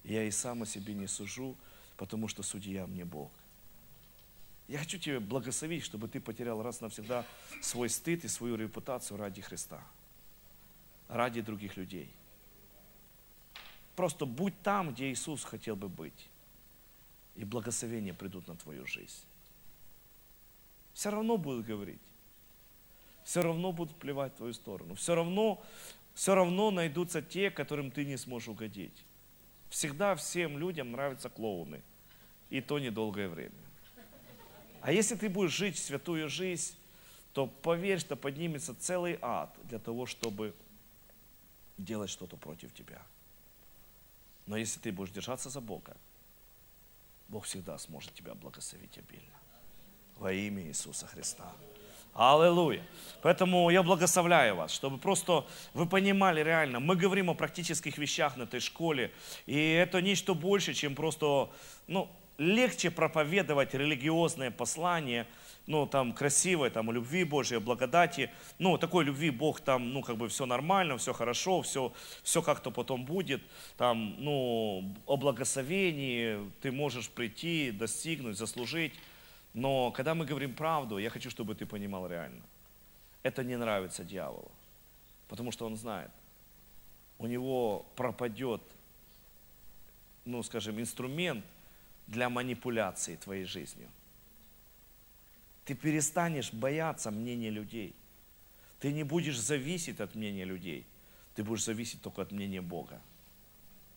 Я 0.04 0.22
и 0.22 0.30
сам 0.30 0.62
о 0.62 0.66
себе 0.66 0.94
не 0.94 1.08
сужу, 1.08 1.56
потому 1.96 2.28
что 2.28 2.44
судья 2.44 2.86
мне 2.86 3.04
Бог. 3.04 3.32
Я 4.68 4.78
хочу 4.78 4.98
тебе 4.98 5.18
благословить, 5.18 5.82
чтобы 5.82 6.06
ты 6.06 6.20
потерял 6.20 6.62
раз 6.62 6.80
навсегда 6.80 7.26
свой 7.60 7.88
стыд 7.88 8.24
и 8.24 8.28
свою 8.28 8.54
репутацию 8.54 9.18
ради 9.18 9.42
Христа 9.42 9.82
ради 11.12 11.42
других 11.42 11.76
людей. 11.76 12.10
Просто 13.94 14.24
будь 14.24 14.60
там, 14.62 14.92
где 14.92 15.12
Иисус 15.12 15.44
хотел 15.44 15.76
бы 15.76 15.88
быть. 15.88 16.28
И 17.34 17.44
благословения 17.44 18.14
придут 18.14 18.48
на 18.48 18.56
твою 18.56 18.86
жизнь. 18.86 19.24
Все 20.94 21.10
равно 21.10 21.36
будут 21.36 21.66
говорить. 21.66 22.00
Все 23.24 23.42
равно 23.42 23.72
будут 23.72 23.94
плевать 23.96 24.32
в 24.32 24.36
твою 24.36 24.54
сторону. 24.54 24.94
Все 24.94 25.14
равно, 25.14 25.62
все 26.14 26.34
равно 26.34 26.70
найдутся 26.70 27.22
те, 27.22 27.50
которым 27.50 27.90
ты 27.90 28.04
не 28.04 28.16
сможешь 28.16 28.48
угодить. 28.48 29.04
Всегда 29.68 30.14
всем 30.14 30.58
людям 30.58 30.92
нравятся 30.92 31.28
клоуны. 31.28 31.82
И 32.50 32.60
то 32.60 32.78
недолгое 32.78 33.28
время. 33.28 33.52
А 34.80 34.92
если 34.92 35.14
ты 35.14 35.28
будешь 35.28 35.52
жить 35.52 35.78
святую 35.78 36.28
жизнь, 36.28 36.74
то 37.32 37.46
поверь, 37.46 37.98
что 37.98 38.16
поднимется 38.16 38.74
целый 38.74 39.18
ад 39.22 39.54
для 39.64 39.78
того, 39.78 40.06
чтобы 40.06 40.54
делать 41.78 42.10
что-то 42.10 42.36
против 42.36 42.72
тебя. 42.74 43.02
Но 44.46 44.56
если 44.56 44.80
ты 44.80 44.92
будешь 44.92 45.12
держаться 45.12 45.50
за 45.50 45.60
Бога, 45.60 45.96
Бог 47.28 47.44
всегда 47.44 47.78
сможет 47.78 48.12
тебя 48.14 48.34
благословить 48.34 48.98
обильно. 48.98 49.38
Во 50.16 50.32
имя 50.32 50.62
Иисуса 50.64 51.06
Христа. 51.06 51.52
Аллилуйя. 52.14 52.84
Поэтому 53.22 53.70
я 53.70 53.82
благословляю 53.82 54.56
вас, 54.56 54.70
чтобы 54.70 54.98
просто 54.98 55.46
вы 55.72 55.86
понимали 55.86 56.42
реально, 56.42 56.78
мы 56.78 56.94
говорим 56.94 57.30
о 57.30 57.34
практических 57.34 57.96
вещах 57.96 58.36
на 58.36 58.42
этой 58.42 58.60
школе, 58.60 59.12
и 59.46 59.70
это 59.70 60.02
нечто 60.02 60.34
больше, 60.34 60.74
чем 60.74 60.94
просто, 60.94 61.48
ну, 61.86 62.10
легче 62.36 62.90
проповедовать 62.90 63.72
религиозное 63.72 64.50
послание, 64.50 65.26
ну, 65.72 65.86
там, 65.86 66.12
красивое, 66.12 66.68
там, 66.70 66.90
о 66.90 66.92
любви 66.92 67.24
Божьей, 67.24 67.56
о 67.56 67.60
благодати, 67.60 68.30
ну, 68.58 68.76
такой 68.76 69.04
любви 69.04 69.30
Бог 69.30 69.60
там, 69.60 69.92
ну, 69.92 70.02
как 70.02 70.16
бы 70.16 70.28
все 70.28 70.44
нормально, 70.44 70.96
все 70.96 71.12
хорошо, 71.14 71.62
все, 71.62 71.92
все 72.22 72.42
как-то 72.42 72.70
потом 72.70 73.06
будет, 73.06 73.42
там, 73.78 74.14
ну, 74.18 74.94
о 75.06 75.16
благословении 75.16 76.38
ты 76.60 76.70
можешь 76.70 77.08
прийти, 77.08 77.70
достигнуть, 77.70 78.36
заслужить, 78.36 78.92
но 79.54 79.90
когда 79.92 80.14
мы 80.14 80.26
говорим 80.26 80.54
правду, 80.54 80.98
я 80.98 81.08
хочу, 81.08 81.30
чтобы 81.30 81.54
ты 81.54 81.64
понимал 81.64 82.06
реально, 82.06 82.42
это 83.22 83.42
не 83.42 83.56
нравится 83.56 84.04
дьяволу, 84.04 84.50
потому 85.28 85.52
что 85.52 85.66
он 85.66 85.76
знает, 85.76 86.10
у 87.18 87.26
него 87.26 87.86
пропадет, 87.96 88.60
ну, 90.26 90.42
скажем, 90.42 90.78
инструмент– 90.78 91.44
для 92.06 92.28
манипуляции 92.28 93.16
твоей 93.16 93.44
жизнью. 93.44 93.88
Ты 95.64 95.74
перестанешь 95.74 96.52
бояться 96.52 97.10
мнения 97.10 97.50
людей. 97.50 97.94
Ты 98.80 98.92
не 98.92 99.04
будешь 99.04 99.38
зависеть 99.38 100.00
от 100.00 100.14
мнения 100.14 100.44
людей. 100.44 100.84
Ты 101.34 101.44
будешь 101.44 101.64
зависеть 101.64 102.02
только 102.02 102.22
от 102.22 102.32
мнения 102.32 102.60
Бога. 102.60 103.00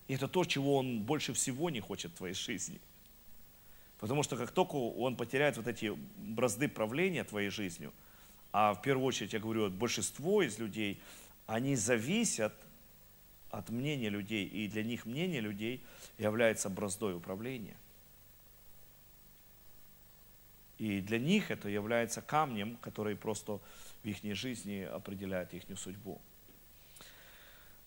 И 0.07 0.13
это 0.13 0.27
то, 0.27 0.45
чего 0.45 0.77
Он 0.77 1.01
больше 1.01 1.33
всего 1.33 1.69
не 1.69 1.79
хочет 1.79 2.11
в 2.11 2.15
твоей 2.15 2.35
жизни. 2.35 2.79
Потому 3.99 4.23
что 4.23 4.37
как 4.37 4.51
только 4.51 4.75
Он 4.75 5.15
потеряет 5.15 5.57
вот 5.57 5.67
эти 5.67 5.91
бразды 6.17 6.67
правления 6.67 7.23
твоей 7.23 7.49
жизнью, 7.49 7.91
а 8.51 8.73
в 8.73 8.81
первую 8.81 9.05
очередь, 9.07 9.33
я 9.33 9.39
говорю, 9.39 9.69
большинство 9.69 10.43
из 10.43 10.59
людей, 10.59 11.01
они 11.47 11.75
зависят 11.75 12.53
от 13.49 13.69
мнения 13.69 14.09
людей, 14.09 14.45
и 14.45 14.67
для 14.67 14.83
них 14.83 15.05
мнение 15.05 15.41
людей 15.41 15.83
является 16.17 16.69
браздой 16.69 17.15
управления. 17.15 17.75
И 20.77 21.01
для 21.01 21.19
них 21.19 21.51
это 21.51 21.69
является 21.69 22.21
камнем, 22.21 22.77
который 22.81 23.15
просто 23.15 23.59
в 24.03 24.07
их 24.07 24.35
жизни 24.35 24.81
определяет 24.81 25.53
их 25.53 25.63
судьбу. 25.77 26.21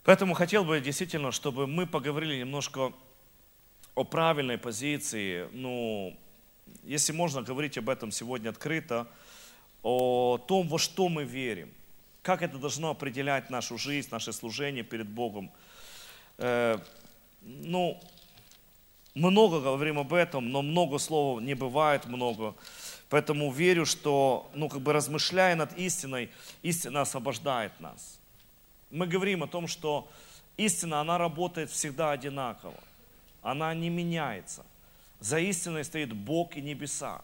Поэтому 0.04 0.34
хотел 0.34 0.64
бы 0.64 0.80
действительно, 0.80 1.32
чтобы 1.32 1.66
мы 1.66 1.86
поговорили 1.86 2.38
немножко 2.38 2.92
о 3.94 4.04
правильной 4.04 4.56
позиции, 4.56 5.48
ну, 5.52 6.16
если 6.84 7.12
можно 7.12 7.42
говорить 7.42 7.76
об 7.76 7.90
этом 7.90 8.10
сегодня 8.10 8.50
открыто, 8.50 9.06
о 9.82 10.38
том, 10.38 10.68
во 10.68 10.78
что 10.78 11.08
мы 11.08 11.24
верим, 11.24 11.72
как 12.22 12.42
это 12.42 12.58
должно 12.58 12.90
определять 12.90 13.50
нашу 13.50 13.78
жизнь, 13.78 14.08
наше 14.10 14.32
служение 14.32 14.84
перед 14.84 15.08
Богом. 15.08 15.50
Э, 16.38 16.78
ну, 17.42 18.00
много 19.18 19.60
говорим 19.60 19.98
об 19.98 20.14
этом, 20.14 20.50
но 20.50 20.62
много 20.62 20.98
слов 20.98 21.40
не 21.42 21.54
бывает 21.54 22.06
много. 22.06 22.54
Поэтому 23.08 23.50
верю, 23.50 23.86
что, 23.86 24.50
ну, 24.54 24.68
как 24.68 24.80
бы 24.80 24.92
размышляя 24.92 25.56
над 25.56 25.76
истиной, 25.78 26.30
истина 26.62 27.02
освобождает 27.02 27.72
нас. 27.80 28.18
Мы 28.90 29.06
говорим 29.06 29.42
о 29.42 29.48
том, 29.48 29.66
что 29.66 30.08
истина, 30.56 31.00
она 31.00 31.18
работает 31.18 31.70
всегда 31.70 32.12
одинаково. 32.12 32.78
Она 33.42 33.74
не 33.74 33.90
меняется. 33.90 34.64
За 35.20 35.38
истиной 35.38 35.84
стоит 35.84 36.12
Бог 36.12 36.56
и 36.56 36.60
небеса. 36.60 37.22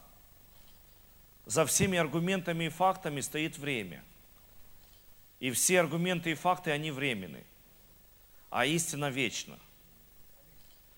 За 1.45 1.65
всеми 1.65 1.97
аргументами 1.97 2.65
и 2.65 2.69
фактами 2.69 3.21
стоит 3.21 3.57
время. 3.57 4.03
И 5.39 5.51
все 5.51 5.79
аргументы 5.79 6.31
и 6.31 6.35
факты, 6.35 6.71
они 6.71 6.91
временны. 6.91 7.43
А 8.49 8.65
истина 8.65 9.09
вечна. 9.09 9.57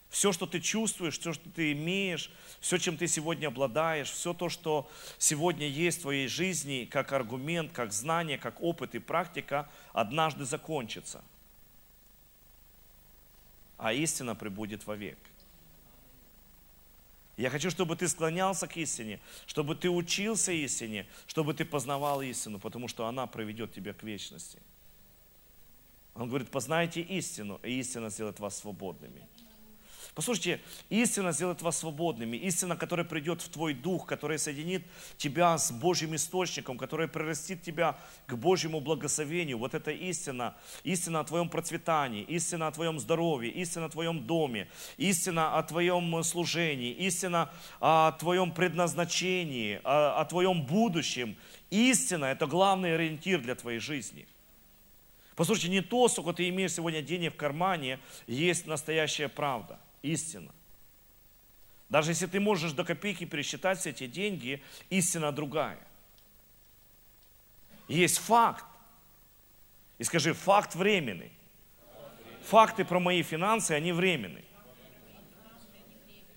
Все, 0.09 0.31
что 0.31 0.45
ты 0.45 0.59
чувствуешь, 0.61 1.19
все, 1.19 1.33
что 1.33 1.49
ты 1.49 1.73
имеешь, 1.73 2.31
все, 2.59 2.77
чем 2.77 2.97
ты 2.97 3.07
сегодня 3.07 3.47
обладаешь, 3.47 4.09
все 4.09 4.33
то, 4.33 4.49
что 4.49 4.89
сегодня 5.17 5.67
есть 5.67 5.99
в 5.99 6.01
твоей 6.03 6.27
жизни, 6.27 6.87
как 6.89 7.11
аргумент, 7.11 7.71
как 7.73 7.91
знание, 7.91 8.37
как 8.37 8.61
опыт 8.61 8.95
и 8.95 8.99
практика, 8.99 9.69
однажды 9.93 10.45
закончится. 10.45 11.23
А 13.77 13.93
истина 13.93 14.33
прибудет 14.33 14.87
вовек. 14.87 15.19
Я 17.35 17.51
хочу, 17.51 17.69
чтобы 17.69 17.95
ты 17.95 18.07
склонялся 18.07 18.67
к 18.67 18.75
истине, 18.77 19.19
чтобы 19.45 19.75
ты 19.75 19.89
учился 19.91 20.51
истине, 20.51 21.05
чтобы 21.27 21.53
ты 21.53 21.65
познавал 21.65 22.21
истину, 22.23 22.59
потому 22.59 22.87
что 22.87 23.05
она 23.05 23.27
проведет 23.27 23.73
тебя 23.73 23.93
к 23.93 24.01
вечности. 24.01 24.59
Он 26.15 26.29
говорит, 26.29 26.49
познайте 26.49 27.01
истину, 27.01 27.59
и 27.61 27.79
истина 27.79 28.09
сделает 28.09 28.39
вас 28.39 28.57
свободными. 28.57 29.27
Послушайте, 30.17 30.59
истина 30.89 31.31
сделает 31.31 31.61
вас 31.61 31.77
свободными. 31.77 32.37
Истина, 32.37 32.75
которая 32.75 33.05
придет 33.05 33.39
в 33.39 33.49
твой 33.49 33.75
дух, 33.75 34.07
которая 34.07 34.39
соединит 34.39 34.83
тебя 35.15 35.55
с 35.55 35.71
Божьим 35.71 36.15
источником, 36.15 36.79
которая 36.79 37.07
прирастит 37.07 37.61
тебя 37.61 37.99
к 38.25 38.33
Божьему 38.33 38.79
благословению. 38.79 39.59
Вот 39.59 39.75
эта 39.75 39.91
истина. 39.91 40.55
Истина 40.83 41.19
о 41.19 41.23
твоем 41.23 41.49
процветании, 41.49 42.23
истина 42.23 42.65
о 42.65 42.71
твоем 42.71 42.99
здоровье, 42.99 43.51
истина 43.51 43.85
о 43.85 43.89
твоем 43.89 44.25
доме, 44.25 44.67
истина 44.97 45.55
о 45.55 45.61
твоем 45.61 46.23
служении, 46.23 46.93
истина 46.93 47.51
о 47.79 48.11
твоем 48.13 48.51
предназначении, 48.51 49.79
о, 49.83 50.19
о 50.19 50.25
твоем 50.25 50.63
будущем. 50.63 51.37
Истина– 51.69 52.25
это 52.33 52.47
главный 52.47 52.95
ориентир 52.95 53.39
для 53.39 53.53
твоей 53.53 53.79
жизни– 53.79 54.27
Послушайте, 55.35 55.69
не 55.69 55.81
то, 55.81 56.07
сколько 56.07 56.33
ты 56.33 56.49
имеешь 56.49 56.73
сегодня 56.73 57.03
денег 57.03 57.35
в 57.35 57.37
кармане, 57.37 57.99
есть 58.25 58.65
настоящая 58.65 59.27
правда 59.27 59.77
истина. 60.13 60.51
Даже 61.89 62.11
если 62.11 62.25
ты 62.25 62.39
можешь 62.39 62.73
до 62.73 62.83
копейки 62.83 63.25
пересчитать 63.25 63.79
все 63.79 63.91
эти 63.91 64.07
деньги, 64.07 64.61
истина 64.89 65.31
другая. 65.31 65.79
Есть 67.87 68.17
факт. 68.17 68.65
И 69.97 70.03
скажи, 70.03 70.33
факт 70.33 70.75
временный. 70.75 71.31
Факты 72.43 72.85
про 72.85 72.99
мои 72.99 73.23
финансы, 73.23 73.71
они 73.71 73.91
временные. 73.91 74.43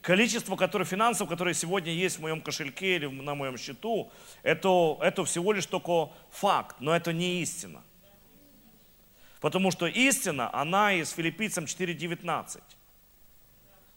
Количество 0.03 0.57
которое, 0.57 0.85
финансов, 0.85 1.29
которые 1.29 1.55
сегодня 1.55 1.93
есть 1.93 2.19
в 2.19 2.23
моем 2.23 2.41
кошельке 2.41 2.97
или 2.97 3.07
на 3.07 3.35
моем 3.35 3.59
счету, 3.59 4.11
это, 4.43 4.97
это 5.03 5.25
всего 5.25 5.53
лишь 5.53 5.67
только 5.67 6.11
факт, 6.31 6.77
но 6.81 6.97
это 6.97 7.13
не 7.13 7.43
истина. 7.43 7.83
Потому 9.41 9.71
что 9.71 9.87
истина, 9.87 10.53
она 10.55 10.95
из 10.95 11.11
Филиппийцам 11.11 11.65
4.19. 11.65 12.63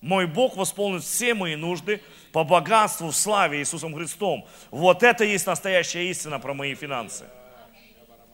Мой 0.03 0.27
Бог 0.27 0.57
восполнит 0.57 1.01
все 1.01 1.33
мои 1.33 1.55
нужды 1.55 2.01
по 2.33 2.43
богатству 2.43 3.07
в 3.07 3.15
славе 3.15 3.59
Иисусом 3.59 3.95
Христом. 3.95 4.45
Вот 4.69 5.01
это 5.01 5.23
есть 5.23 5.47
настоящая 5.47 6.09
истина 6.11 6.41
про 6.41 6.53
мои 6.53 6.75
финансы. 6.75 7.23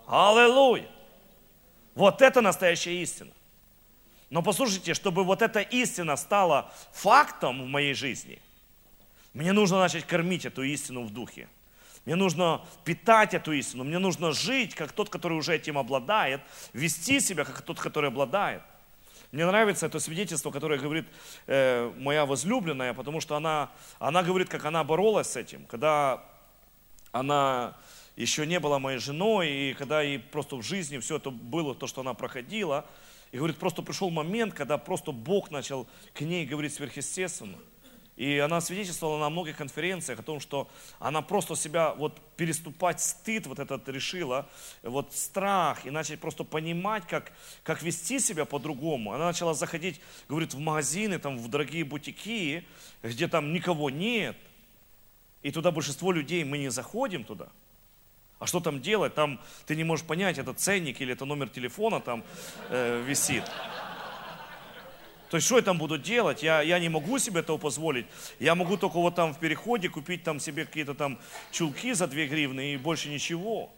Аллилуйя! 0.08 0.88
Вот 1.94 2.24
это 2.24 2.42
настоящая 2.42 3.04
истина. 3.04 3.30
Но 4.32 4.42
послушайте, 4.42 4.96
чтобы 4.96 5.24
вот 5.24 5.44
эта 5.44 5.60
истина 5.60 6.16
стала 6.16 6.74
фактом 6.92 7.62
в 7.62 7.68
моей 7.68 7.94
жизни, 7.94 8.42
мне 9.34 9.54
нужно 9.54 9.78
начать 9.78 10.08
кормить 10.08 10.46
эту 10.46 10.64
истину 10.64 11.04
в 11.04 11.14
духе. 11.14 11.48
Мне 12.06 12.16
нужно 12.16 12.66
питать 12.84 13.36
эту 13.36 13.52
истину, 13.52 13.84
мне 13.84 14.00
нужно 14.00 14.32
жить, 14.32 14.74
как 14.74 14.92
тот, 14.92 15.12
который 15.12 15.38
уже 15.38 15.54
этим 15.54 15.78
обладает, 15.78 16.42
вести 16.74 17.20
себя, 17.20 17.46
как 17.46 17.62
тот, 17.62 17.80
который 17.80 18.10
обладает. 18.10 18.64
Мне 19.32 19.46
нравится 19.46 19.86
это 19.86 20.00
свидетельство, 20.00 20.50
которое 20.50 20.80
говорит 20.80 21.06
э, 21.46 21.92
моя 21.98 22.26
возлюбленная, 22.26 22.96
потому 22.96 23.22
что 23.22 23.36
она, 23.36 23.70
она 24.00 24.24
говорит, 24.24 24.50
как 24.50 24.66
она 24.66 24.84
боролась 24.84 25.28
с 25.28 25.36
этим. 25.36 25.66
Когда 25.68 26.24
она 27.12 27.78
еще 28.16 28.48
не 28.48 28.60
была 28.60 28.80
моей 28.80 28.98
женой, 28.98 29.50
и 29.50 29.74
когда 29.74 30.02
ей 30.02 30.18
просто 30.18 30.56
в 30.56 30.64
жизни 30.64 30.98
все 30.98 31.18
это 31.18 31.30
было, 31.30 31.76
то, 31.76 31.86
что 31.86 32.02
она 32.02 32.16
проходила, 32.16 32.86
и 33.32 33.38
говорит, 33.38 33.58
просто 33.58 33.84
пришел 33.84 34.10
момент, 34.10 34.56
когда 34.56 34.80
просто 34.80 35.12
Бог 35.12 35.52
начал 35.52 35.88
к 36.16 36.22
ней 36.22 36.48
говорить 36.48 36.74
сверхъестественно. 36.74 37.58
И 38.20 38.38
она 38.38 38.60
свидетельствовала 38.60 39.18
на 39.18 39.30
многих 39.30 39.56
конференциях 39.56 40.20
о 40.20 40.24
том, 40.24 40.42
что 40.42 40.68
она 41.00 41.22
просто 41.22 41.56
себя 41.56 41.94
вот 41.94 42.20
переступать 42.36 43.00
стыд 43.00 43.48
вот 43.48 43.60
этот 43.60 43.88
решила, 43.88 44.50
вот 44.84 45.16
страх, 45.16 45.86
и 45.86 45.90
начать 45.90 46.20
просто 46.20 46.44
понимать, 46.44 47.08
как, 47.08 47.32
как 47.64 47.82
вести 47.82 48.20
себя 48.20 48.44
по-другому. 48.44 49.14
Она 49.14 49.28
начала 49.28 49.54
заходить, 49.54 50.02
говорит, 50.28 50.54
в 50.54 50.60
магазины, 50.60 51.18
там, 51.18 51.38
в 51.38 51.48
дорогие 51.48 51.86
бутики, 51.86 52.68
где 53.04 53.30
там 53.30 53.54
никого 53.54 53.90
нет. 53.90 54.36
И 55.42 55.50
туда 55.52 55.72
большинство 55.72 56.12
людей, 56.12 56.44
мы 56.44 56.58
не 56.58 56.68
заходим 56.68 57.24
туда. 57.24 57.48
А 58.38 58.48
что 58.48 58.60
там 58.60 58.82
делать? 58.82 59.16
Там 59.16 59.40
ты 59.66 59.78
не 59.78 59.86
можешь 59.86 60.06
понять, 60.06 60.38
это 60.38 60.54
ценник 60.54 61.00
или 61.00 61.14
это 61.14 61.24
номер 61.24 61.48
телефона 61.48 62.02
там 62.02 62.26
э, 62.68 63.02
висит. 63.02 63.46
То 65.30 65.38
есть, 65.38 65.46
что 65.46 65.58
я 65.58 65.62
там 65.62 65.78
буду 65.78 65.98
делать? 66.00 66.42
Я, 66.42 66.62
я 66.62 66.80
не 66.80 66.90
могу 66.90 67.20
себе 67.20 67.42
этого 67.42 67.58
позволить. 67.58 68.08
Я 68.40 68.56
могу 68.56 68.78
только 68.78 68.98
вот 68.98 69.14
там 69.14 69.34
в 69.34 69.40
переходе 69.40 69.88
купить 69.88 70.24
там 70.24 70.40
себе 70.40 70.66
какие-то 70.66 70.96
там 70.96 71.20
чулки 71.52 71.94
за 71.94 72.08
2 72.08 72.26
гривны 72.26 72.74
и 72.74 72.78
больше 72.78 73.10
ничего. 73.10 73.72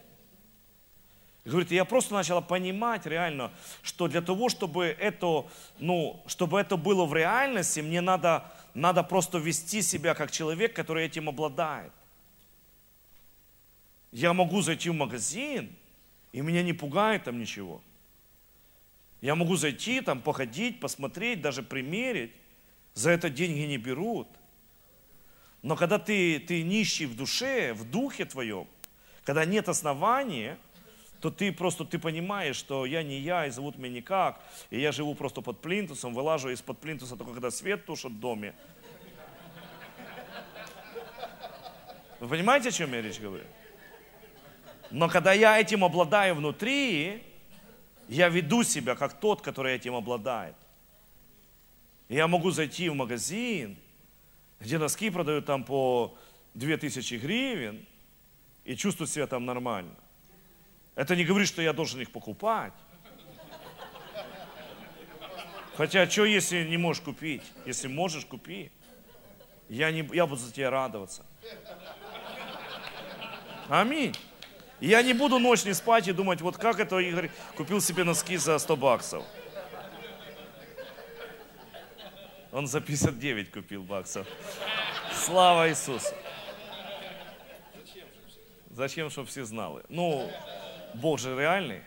И 1.44 1.50
говорит, 1.50 1.72
я 1.72 1.84
просто 1.84 2.14
начала 2.14 2.40
понимать 2.40 3.06
реально, 3.06 3.52
что 3.82 4.08
для 4.08 4.22
того, 4.22 4.48
чтобы 4.48 4.86
это, 4.86 5.46
ну, 5.80 6.24
чтобы 6.26 6.60
это 6.60 6.78
было 6.78 7.06
в 7.06 7.14
реальности, 7.14 7.82
мне 7.82 8.00
надо, 8.00 8.46
надо 8.74 9.04
просто 9.04 9.38
вести 9.38 9.82
себя 9.82 10.14
как 10.14 10.32
человек, 10.32 10.74
который 10.74 11.06
этим 11.06 11.28
обладает. 11.28 11.92
Я 14.12 14.34
могу 14.34 14.62
зайти 14.62 14.90
в 14.90 14.94
магазин, 14.94 15.76
и 16.32 16.42
меня 16.42 16.64
не 16.64 16.74
пугает 16.74 17.26
там 17.26 17.40
ничего. 17.40 17.82
Я 19.22 19.36
могу 19.36 19.56
зайти, 19.56 20.02
там, 20.02 20.20
походить, 20.20 20.80
посмотреть, 20.80 21.42
даже 21.42 21.62
примерить. 21.62 22.32
За 22.94 23.12
это 23.12 23.30
деньги 23.30 23.62
не 23.62 23.78
берут. 23.78 24.28
Но 25.62 25.76
когда 25.76 26.00
ты, 26.00 26.40
ты 26.40 26.64
нищий 26.64 27.06
в 27.06 27.16
душе, 27.16 27.74
в 27.74 27.90
духе 27.90 28.26
твоем, 28.26 28.68
когда 29.24 29.46
нет 29.46 29.70
основания, 29.70 30.58
то 31.22 31.30
ты 31.30 31.52
просто 31.52 31.86
ты 31.86 32.00
понимаешь, 32.00 32.56
что 32.56 32.88
я 32.88 33.04
не 33.04 33.20
я, 33.20 33.46
и 33.46 33.52
зовут 33.52 33.78
меня 33.78 33.94
никак, 33.94 34.42
и 34.72 34.80
я 34.80 34.92
живу 34.92 35.14
просто 35.14 35.42
под 35.42 35.62
плинтусом, 35.62 36.16
вылажу 36.16 36.50
из-под 36.50 36.80
плинтуса 36.80 37.16
только 37.16 37.34
когда 37.34 37.52
свет 37.52 37.86
тушит 37.86 38.14
в 38.14 38.20
доме. 38.20 38.56
Вы 42.20 42.28
понимаете, 42.28 42.70
о 42.70 42.72
чем 42.72 42.92
я 42.94 43.02
речь 43.04 43.20
говорю? 43.20 43.46
Но 44.90 45.10
когда 45.10 45.32
я 45.32 45.60
этим 45.60 45.84
обладаю 45.84 46.36
внутри, 46.36 47.24
я 48.12 48.28
веду 48.28 48.64
себя 48.64 48.96
как 48.96 49.20
тот, 49.20 49.42
который 49.42 49.74
этим 49.74 49.96
обладает. 49.96 50.56
Я 52.10 52.28
могу 52.28 52.52
зайти 52.52 52.90
в 52.90 52.94
магазин, 52.94 53.78
где 54.60 54.78
носки 54.78 55.10
продают 55.10 55.46
там 55.46 55.64
по 55.64 56.18
2000 56.54 57.16
гривен, 57.16 57.86
и 58.66 58.76
чувствовать 58.76 59.12
себя 59.12 59.28
там 59.28 59.46
нормально. 59.46 59.96
Это 60.96 61.16
не 61.16 61.24
говорит, 61.24 61.48
что 61.48 61.62
я 61.62 61.72
должен 61.72 62.02
их 62.02 62.12
покупать. 62.12 62.74
Хотя, 65.78 66.08
что 66.10 66.26
если 66.26 66.64
не 66.68 66.78
можешь 66.78 67.02
купить? 67.02 67.44
Если 67.66 67.88
можешь, 67.88 68.26
купи. 68.26 68.72
Я, 69.70 69.90
не, 69.90 70.08
я 70.14 70.28
буду 70.28 70.42
за 70.42 70.52
тебя 70.52 70.70
радоваться. 70.70 71.26
Аминь. 73.70 74.14
Я 74.82 75.04
не 75.04 75.14
буду 75.14 75.38
ночь 75.38 75.64
не 75.64 75.74
спать 75.74 76.08
и 76.08 76.12
думать, 76.12 76.42
вот 76.42 76.58
как 76.58 76.80
это 76.80 76.98
Игорь 76.98 77.30
купил 77.56 77.80
себе 77.80 78.04
носки 78.04 78.36
за 78.38 78.58
100 78.58 78.76
баксов. 78.78 79.24
Он 82.52 82.66
за 82.66 82.82
59 82.82 83.52
купил 83.52 83.84
баксов. 83.84 84.28
Слава 85.14 85.70
Иисусу. 85.70 86.14
Зачем, 88.72 89.12
чтобы 89.12 89.28
все 89.28 89.46
знали? 89.46 89.84
Ну, 89.88 90.28
Бог 90.96 91.20
же 91.20 91.38
реальный. 91.38 91.84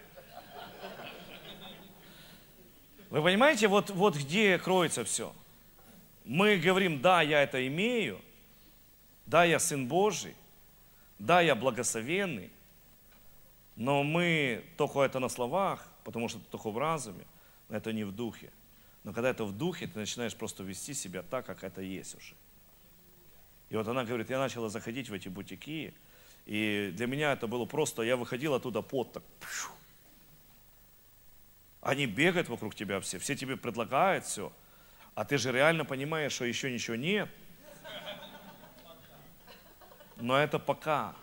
Вы 3.10 3.22
понимаете, 3.22 3.66
вот, 3.66 3.90
вот 3.90 4.16
где 4.16 4.56
кроется 4.58 5.04
все. 5.04 5.34
Мы 6.24 6.56
говорим, 6.58 7.00
да, 7.00 7.22
я 7.22 7.42
это 7.42 7.66
имею, 7.66 8.20
да, 9.26 9.42
я 9.44 9.58
Сын 9.58 9.88
Божий, 9.88 10.36
да, 11.18 11.40
я 11.40 11.54
благословенный, 11.56 12.50
но 13.76 14.02
мы 14.02 14.64
только 14.76 15.00
это 15.02 15.18
на 15.18 15.28
словах, 15.28 15.86
потому 16.04 16.28
что 16.28 16.38
это 16.38 16.48
только 16.48 16.70
в 16.70 16.78
разуме, 16.78 17.24
но 17.68 17.76
это 17.76 17.92
не 17.92 18.04
в 18.04 18.12
духе. 18.12 18.52
Но 19.02 19.12
когда 19.12 19.30
это 19.30 19.44
в 19.44 19.56
духе, 19.56 19.86
ты 19.86 19.98
начинаешь 19.98 20.34
просто 20.34 20.62
вести 20.62 20.94
себя 20.94 21.22
так, 21.22 21.46
как 21.46 21.64
это 21.64 21.82
есть 21.82 22.14
уже. 22.14 22.34
И 23.70 23.76
вот 23.76 23.88
она 23.88 24.04
говорит, 24.04 24.30
я 24.30 24.38
начала 24.38 24.68
заходить 24.68 25.08
в 25.08 25.12
эти 25.12 25.28
бутики, 25.28 25.94
и 26.46 26.92
для 26.94 27.06
меня 27.06 27.32
это 27.32 27.46
было 27.46 27.64
просто, 27.64 28.02
я 28.02 28.16
выходил 28.16 28.54
оттуда 28.54 28.82
под 28.82 29.12
так. 29.12 29.22
Они 31.80 32.06
бегают 32.06 32.48
вокруг 32.48 32.74
тебя 32.74 33.00
все, 33.00 33.18
все 33.18 33.36
тебе 33.36 33.56
предлагают 33.56 34.24
все, 34.24 34.52
а 35.14 35.24
ты 35.24 35.36
же 35.36 35.52
реально 35.52 35.84
понимаешь, 35.84 36.32
что 36.32 36.44
еще 36.44 36.72
ничего 36.72 36.96
нет. 36.96 37.28
Но 40.16 40.38
это 40.38 40.58
пока. 40.58 41.14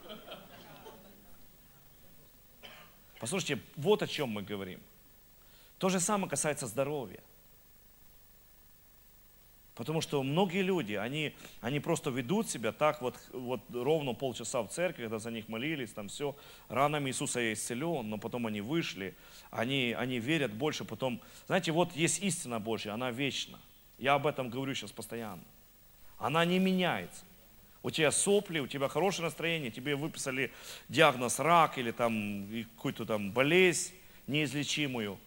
Послушайте, 3.22 3.62
вот 3.76 4.02
о 4.02 4.08
чем 4.08 4.30
мы 4.30 4.42
говорим. 4.42 4.80
То 5.78 5.90
же 5.90 6.00
самое 6.00 6.28
касается 6.28 6.66
здоровья. 6.66 7.20
Потому 9.76 10.02
что 10.02 10.24
многие 10.24 10.64
люди, 10.64 10.94
они, 10.94 11.36
они 11.62 11.80
просто 11.80 12.10
ведут 12.10 12.50
себя 12.50 12.72
так, 12.72 13.00
вот, 13.00 13.16
вот 13.32 13.62
ровно 13.72 14.16
полчаса 14.16 14.64
в 14.64 14.70
церкви, 14.70 15.04
когда 15.04 15.20
за 15.20 15.30
них 15.30 15.50
молились, 15.50 15.92
там 15.92 16.08
все, 16.08 16.36
ранами 16.68 17.12
Иисуса 17.12 17.40
я 17.40 17.54
исцелен, 17.54 18.10
но 18.10 18.18
потом 18.18 18.48
они 18.48 18.60
вышли, 18.60 19.16
они, 19.52 19.96
они 19.96 20.18
верят 20.18 20.52
больше, 20.52 20.84
потом, 20.84 21.22
знаете, 21.46 21.72
вот 21.72 21.96
есть 21.96 22.24
истина 22.24 22.60
Божья, 22.60 22.94
она 22.94 23.12
вечна. 23.12 23.60
Я 24.00 24.16
об 24.16 24.26
этом 24.26 24.50
говорю 24.50 24.74
сейчас 24.74 24.92
постоянно. 24.92 25.44
Она 26.18 26.44
не 26.44 26.58
меняется 26.58 27.24
у 27.84 27.90
тебя 27.90 28.12
сопли, 28.12 28.60
у 28.60 28.68
тебя 28.68 28.88
хорошее 28.88 29.26
настроение, 29.26 29.72
тебе 29.72 29.96
выписали 29.96 30.52
диагноз 30.90 31.40
рак 31.40 31.78
или 31.78 31.92
там 31.92 32.48
какую-то 32.76 33.06
там 33.06 33.32
болезнь 33.32 33.94
неизлечимую. 34.28 35.18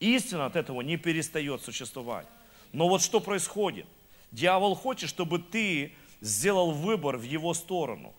Истина 0.00 0.46
от 0.46 0.56
этого 0.56 0.82
не 0.82 0.96
перестает 0.96 1.62
существовать. 1.62 2.26
Но 2.72 2.88
вот 2.88 3.02
что 3.02 3.20
происходит? 3.20 3.86
Дьявол 4.32 4.74
хочет, 4.74 5.08
чтобы 5.08 5.38
ты 5.38 5.94
сделал 6.20 6.72
выбор 6.72 7.16
в 7.16 7.22
его 7.22 7.54
сторону. 7.54 8.14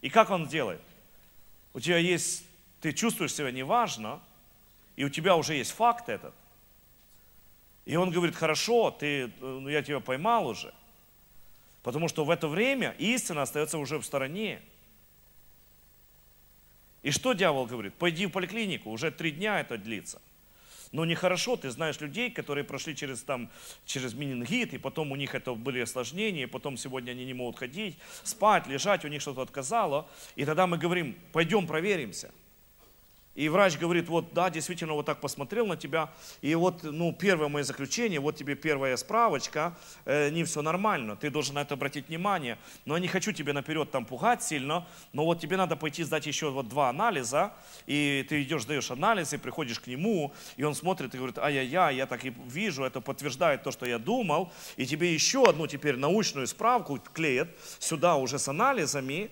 И 0.00 0.10
как 0.10 0.30
он 0.30 0.48
делает? 0.48 0.82
У 1.72 1.80
тебя 1.80 1.98
есть, 1.98 2.44
ты 2.80 2.92
чувствуешь 2.92 3.32
себя 3.32 3.52
неважно, 3.52 4.20
и 4.96 5.04
у 5.04 5.08
тебя 5.08 5.36
уже 5.36 5.54
есть 5.54 5.70
факт 5.70 6.08
этот. 6.08 6.34
И 7.84 7.96
он 7.96 8.10
говорит, 8.10 8.34
хорошо, 8.34 8.90
ты, 8.90 9.30
ну, 9.40 9.68
я 9.68 9.82
тебя 9.82 10.00
поймал 10.00 10.48
уже– 10.48 10.74
Потому 11.84 12.08
что 12.08 12.24
в 12.24 12.30
это 12.30 12.48
время 12.48 12.96
истина 12.98 13.42
остается 13.42 13.76
уже 13.76 13.98
в 13.98 14.04
стороне. 14.04 14.62
И 17.02 17.10
что 17.10 17.34
дьявол 17.34 17.66
говорит? 17.66 17.94
Пойди 17.94 18.24
в 18.24 18.30
поликлинику, 18.30 18.90
уже 18.90 19.10
три 19.10 19.30
дня 19.30 19.60
это 19.60 19.76
длится. 19.76 20.20
Но 20.92 21.04
нехорошо, 21.04 21.56
ты 21.56 21.70
знаешь 21.70 22.00
людей, 22.00 22.30
которые 22.30 22.64
прошли 22.64 22.96
через, 22.96 23.22
там, 23.22 23.50
через 23.84 24.14
менингит, 24.14 24.72
и 24.72 24.78
потом 24.78 25.12
у 25.12 25.16
них 25.16 25.34
это 25.34 25.52
были 25.54 25.80
осложнения, 25.80 26.44
и 26.44 26.46
потом 26.46 26.78
сегодня 26.78 27.10
они 27.10 27.26
не 27.26 27.34
могут 27.34 27.58
ходить, 27.58 27.98
спать, 28.22 28.66
лежать, 28.66 29.04
у 29.04 29.08
них 29.08 29.20
что-то 29.20 29.42
отказало. 29.42 30.08
И 30.36 30.46
тогда 30.46 30.66
мы 30.66 30.78
говорим, 30.78 31.18
пойдем 31.32 31.66
проверимся– 31.66 32.32
и 33.34 33.48
врач 33.48 33.78
говорит, 33.78 34.08
вот 34.08 34.32
да, 34.32 34.50
действительно 34.50 34.94
вот 34.94 35.06
так 35.06 35.20
посмотрел 35.20 35.66
на 35.66 35.76
тебя, 35.76 36.12
и 36.40 36.54
вот, 36.54 36.82
ну, 36.84 37.12
первое 37.12 37.48
мое 37.48 37.64
заключение, 37.64 38.20
вот 38.20 38.36
тебе 38.36 38.54
первая 38.54 38.96
справочка, 38.96 39.76
э, 40.04 40.30
не 40.30 40.44
все 40.44 40.62
нормально, 40.62 41.16
ты 41.16 41.30
должен 41.30 41.56
на 41.56 41.62
это 41.62 41.74
обратить 41.74 42.08
внимание, 42.08 42.58
но 42.84 42.94
я 42.94 43.00
не 43.00 43.08
хочу 43.08 43.32
тебе 43.32 43.52
наперед 43.52 43.90
там 43.90 44.04
пугать 44.04 44.42
сильно, 44.42 44.86
но 45.12 45.24
вот 45.24 45.40
тебе 45.40 45.56
надо 45.56 45.76
пойти 45.76 46.04
сдать 46.04 46.26
еще 46.26 46.50
вот 46.50 46.68
два 46.68 46.88
анализа, 46.88 47.52
и 47.86 48.24
ты 48.28 48.42
идешь, 48.42 48.62
сдаешь 48.62 48.90
анализы, 48.90 49.38
приходишь 49.38 49.80
к 49.80 49.86
нему, 49.88 50.32
и 50.56 50.62
он 50.62 50.74
смотрит 50.74 51.14
и 51.14 51.16
говорит, 51.16 51.38
ай-яй-яй, 51.38 51.96
я 51.96 52.06
так 52.06 52.24
и 52.24 52.32
вижу, 52.46 52.84
это 52.84 53.00
подтверждает 53.00 53.62
то, 53.62 53.72
что 53.72 53.86
я 53.86 53.98
думал, 53.98 54.52
и 54.76 54.86
тебе 54.86 55.12
еще 55.12 55.44
одну 55.44 55.66
теперь 55.66 55.96
научную 55.96 56.46
справку 56.46 57.00
клеят 57.12 57.48
сюда 57.78 58.16
уже 58.16 58.38
с 58.38 58.48
анализами, 58.48 59.30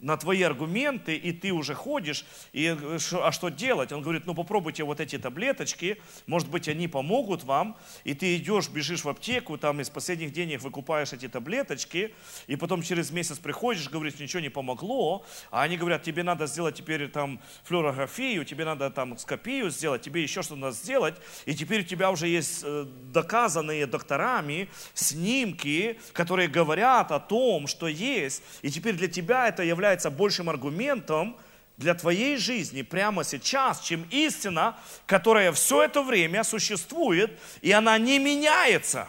на 0.00 0.16
твои 0.16 0.42
аргументы, 0.42 1.14
и 1.14 1.32
ты 1.32 1.52
уже 1.52 1.74
ходишь, 1.74 2.24
и 2.52 2.76
а 3.12 3.32
что 3.32 3.48
делать? 3.50 3.92
Он 3.92 4.02
говорит, 4.02 4.26
ну 4.26 4.34
попробуйте 4.34 4.82
вот 4.84 4.98
эти 4.98 5.18
таблеточки, 5.18 6.00
может 6.26 6.48
быть, 6.48 6.68
они 6.68 6.88
помогут 6.88 7.44
вам, 7.44 7.76
и 8.04 8.14
ты 8.14 8.36
идешь, 8.36 8.68
бежишь 8.68 9.04
в 9.04 9.08
аптеку, 9.08 9.58
там 9.58 9.80
из 9.80 9.90
последних 9.90 10.32
денег 10.32 10.62
выкупаешь 10.62 11.12
эти 11.12 11.28
таблеточки, 11.28 12.14
и 12.46 12.56
потом 12.56 12.82
через 12.82 13.10
месяц 13.10 13.38
приходишь, 13.38 13.88
говоришь, 13.90 14.18
ничего 14.18 14.40
не 14.40 14.48
помогло, 14.48 15.24
а 15.50 15.62
они 15.62 15.76
говорят, 15.76 16.02
тебе 16.02 16.22
надо 16.22 16.46
сделать 16.46 16.76
теперь 16.76 17.08
там 17.08 17.40
флюорографию, 17.64 18.44
тебе 18.44 18.64
надо 18.64 18.90
там 18.90 19.18
скопию 19.18 19.70
сделать, 19.70 20.02
тебе 20.02 20.22
еще 20.22 20.42
что-то 20.42 20.60
надо 20.60 20.76
сделать, 20.76 21.14
и 21.44 21.54
теперь 21.54 21.82
у 21.82 21.84
тебя 21.84 22.10
уже 22.10 22.26
есть 22.26 22.62
э, 22.64 22.86
доказанные 23.12 23.86
докторами 23.86 24.68
снимки, 24.94 26.00
которые 26.14 26.48
говорят 26.48 27.12
о 27.12 27.20
том, 27.20 27.66
что 27.66 27.86
есть, 27.86 28.42
и 28.62 28.70
теперь 28.70 28.94
для 28.94 29.08
тебя 29.08 29.48
это 29.48 29.62
является 29.62 29.89
является 29.90 30.10
большим 30.10 30.48
аргументом 30.48 31.36
для 31.76 31.94
твоей 31.94 32.36
жизни 32.36 32.82
прямо 32.82 33.24
сейчас, 33.24 33.80
чем 33.80 34.06
истина, 34.10 34.76
которая 35.06 35.50
все 35.50 35.82
это 35.82 36.02
время 36.02 36.44
существует, 36.44 37.36
и 37.60 37.72
она 37.72 37.98
не 37.98 38.20
меняется. 38.20 39.08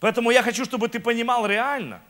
Поэтому 0.00 0.32
я 0.32 0.42
хочу, 0.42 0.64
чтобы 0.64 0.88
ты 0.88 0.98
понимал 0.98 1.46
реально. 1.46 2.00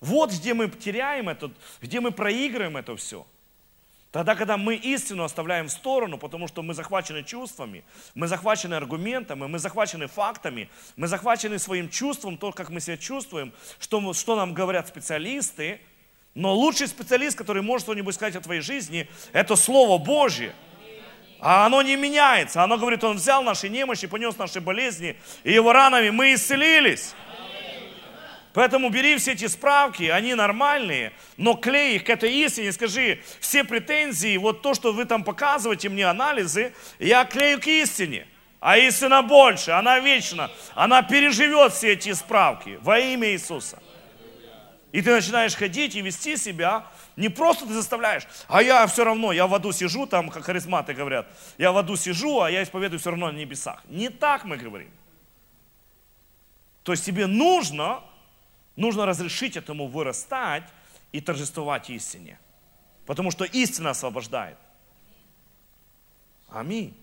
Вот 0.00 0.32
где 0.32 0.52
мы 0.54 0.68
теряем 0.68 1.28
это, 1.28 1.50
где 1.80 2.00
мы 2.00 2.10
проигрываем 2.10 2.76
это 2.76 2.96
все. 2.96 3.24
Тогда, 4.10 4.34
когда 4.34 4.56
мы 4.56 4.74
истину 4.74 5.22
оставляем 5.22 5.66
в 5.66 5.70
сторону, 5.70 6.16
потому 6.16 6.48
что 6.48 6.62
мы 6.62 6.72
захвачены 6.72 7.22
чувствами, 7.24 7.84
мы 8.14 8.26
захвачены 8.26 8.74
аргументами, 8.74 9.46
мы 9.46 9.58
захвачены 9.58 10.06
фактами, 10.06 10.70
мы 10.96 11.08
захвачены 11.08 11.58
своим 11.58 11.90
чувством, 11.90 12.38
то, 12.38 12.50
как 12.52 12.70
мы 12.70 12.80
себя 12.80 12.96
чувствуем, 12.96 13.52
что, 13.78 14.14
что 14.14 14.34
нам 14.34 14.54
говорят 14.54 14.88
специалисты. 14.88 15.80
Но 16.34 16.54
лучший 16.54 16.88
специалист, 16.88 17.36
который 17.36 17.62
может 17.62 17.84
что-нибудь 17.84 18.14
сказать 18.14 18.36
о 18.36 18.40
твоей 18.40 18.62
жизни, 18.62 19.08
это 19.32 19.56
Слово 19.56 19.98
Божье. 19.98 20.54
А 21.40 21.66
оно 21.66 21.82
не 21.82 21.96
меняется. 21.96 22.62
Оно 22.62 22.78
говорит, 22.78 23.04
Он 23.04 23.16
взял 23.16 23.42
наши 23.42 23.68
немощи, 23.68 24.06
понес 24.06 24.38
наши 24.38 24.60
болезни, 24.60 25.16
и 25.44 25.52
Его 25.52 25.72
ранами 25.72 26.10
мы 26.10 26.32
исцелились. 26.32 27.14
Поэтому 28.58 28.88
бери 28.90 29.16
все 29.18 29.34
эти 29.34 29.46
справки, 29.46 30.02
они 30.02 30.34
нормальные, 30.34 31.12
но 31.36 31.54
клей 31.54 31.94
их 31.94 32.02
к 32.02 32.10
этой 32.10 32.34
истине, 32.44 32.72
скажи, 32.72 33.22
все 33.38 33.62
претензии, 33.62 34.36
вот 34.36 34.62
то, 34.62 34.74
что 34.74 34.92
вы 34.92 35.04
там 35.04 35.22
показываете 35.22 35.88
мне, 35.88 36.04
анализы, 36.04 36.74
я 36.98 37.24
клею 37.24 37.60
к 37.60 37.68
истине. 37.68 38.26
А 38.58 38.76
истина 38.76 39.22
больше, 39.22 39.70
она 39.70 40.00
вечна, 40.00 40.50
она 40.74 41.02
переживет 41.02 41.72
все 41.72 41.92
эти 41.92 42.12
справки 42.14 42.80
во 42.82 42.98
имя 42.98 43.28
Иисуса. 43.30 43.80
И 44.90 45.02
ты 45.02 45.12
начинаешь 45.12 45.54
ходить 45.54 45.94
и 45.94 46.00
вести 46.00 46.36
себя, 46.36 46.84
не 47.14 47.28
просто 47.28 47.64
ты 47.64 47.72
заставляешь, 47.74 48.26
а 48.48 48.60
я 48.60 48.84
все 48.88 49.04
равно, 49.04 49.30
я 49.30 49.46
в 49.46 49.54
аду 49.54 49.70
сижу, 49.70 50.04
там, 50.06 50.30
как 50.30 50.42
харизматы 50.42 50.94
говорят, 50.94 51.28
я 51.58 51.70
в 51.70 51.78
аду 51.78 51.94
сижу, 51.94 52.40
а 52.40 52.50
я 52.50 52.64
исповедую 52.64 52.98
все 52.98 53.10
равно 53.10 53.30
на 53.30 53.36
небесах. 53.36 53.84
Не 53.86 54.08
так 54.08 54.42
мы 54.42 54.56
говорим. 54.56 54.90
То 56.82 56.90
есть 56.90 57.04
тебе 57.04 57.28
нужно 57.28 58.00
Нужно 58.78 59.06
разрешить 59.06 59.56
этому 59.56 59.88
вырастать 59.88 60.62
и 61.10 61.20
торжествовать 61.20 61.90
истине. 61.90 62.38
Потому 63.06 63.32
что 63.32 63.44
истина 63.44 63.90
освобождает. 63.90 64.56
Аминь. 66.48 66.96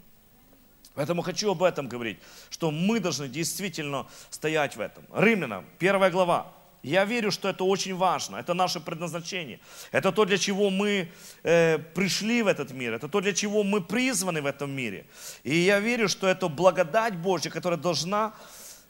Поэтому 0.93 1.21
хочу 1.21 1.51
об 1.51 1.61
этом 1.61 1.89
говорить, 1.89 2.17
что 2.49 2.71
мы 2.71 3.01
должны 3.01 3.27
действительно 3.27 4.07
стоять 4.29 4.77
в 4.77 4.79
этом. 4.79 5.03
Римлянам, 5.13 5.65
первая 5.77 6.09
глава. 6.09 6.47
Я 6.81 7.03
верю, 7.03 7.29
что 7.29 7.49
это 7.49 7.65
очень 7.65 7.93
важно, 7.93 8.37
это 8.37 8.53
наше 8.53 8.79
предназначение. 8.79 9.59
Это 9.91 10.13
то, 10.13 10.23
для 10.23 10.37
чего 10.37 10.69
мы 10.69 11.11
э, 11.43 11.77
пришли 11.93 12.41
в 12.41 12.47
этот 12.47 12.71
мир, 12.71 12.93
это 12.93 13.09
то, 13.09 13.19
для 13.19 13.33
чего 13.33 13.63
мы 13.63 13.81
призваны 13.81 14.41
в 14.41 14.45
этом 14.45 14.71
мире. 14.71 15.05
И 15.43 15.57
я 15.57 15.81
верю, 15.81 16.07
что 16.07 16.25
это 16.27 16.47
благодать 16.47 17.17
Божья, 17.17 17.49
которая 17.49 17.79
должна 17.79 18.33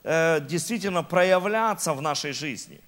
Э, 0.07 0.39
действительно 0.39 1.01
проявляться 1.01 1.91
в 1.93 2.01
нашей 2.01 2.31
жизни. 2.31 2.79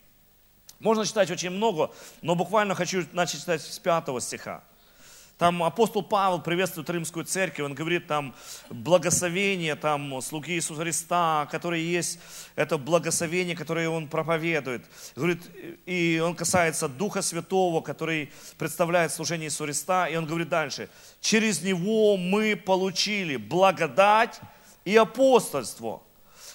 Можно 0.80 1.04
читать 1.04 1.32
очень 1.32 1.50
много, 1.50 1.90
но 2.22 2.36
буквально 2.36 2.76
хочу 2.76 3.04
начать 3.12 3.40
читать 3.40 3.62
с 3.64 3.80
пятого 3.80 4.22
стиха. 4.22 4.64
Там 5.40 5.64
апостол 5.64 6.04
Павел 6.04 6.40
приветствует 6.40 6.88
римскую 6.92 7.26
церковь, 7.26 7.66
он 7.66 7.74
говорит 7.74 8.06
там 8.06 8.36
благословение 8.70 9.76
там 9.76 10.22
слуги 10.22 10.54
Иисуса 10.54 10.82
Христа, 10.82 11.48
которые 11.50 11.92
есть, 11.92 12.20
это 12.56 12.78
благословение, 12.78 13.56
которое 13.56 13.90
он 13.90 14.08
проповедует. 14.08 14.86
Говорит, 15.16 15.42
и 15.88 16.22
он 16.24 16.36
касается 16.36 16.88
Духа 16.88 17.24
Святого, 17.24 17.82
который 17.82 18.32
представляет 18.60 19.12
служение 19.12 19.48
Иисуса 19.48 19.64
Христа, 19.64 20.08
и 20.08 20.16
он 20.16 20.28
говорит 20.28 20.50
дальше, 20.50 20.88
через 21.20 21.64
него 21.64 22.16
мы 22.16 22.56
получили 22.56 23.38
благодать 23.38 24.40
и 24.86 24.96
апостольство, 24.96 26.04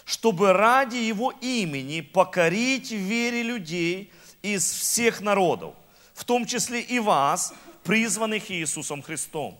чтобы 0.04 0.52
ради 0.52 0.96
Его 0.96 1.32
имени 1.40 2.00
покорить 2.00 2.90
в 2.90 2.96
вере 2.96 3.42
людей 3.42 4.12
из 4.42 4.64
всех 4.70 5.20
народов, 5.20 5.74
в 6.14 6.24
том 6.24 6.46
числе 6.46 6.80
и 6.80 6.98
вас, 6.98 7.54
призванных 7.84 8.50
Иисусом 8.50 9.02
Христом. 9.02 9.58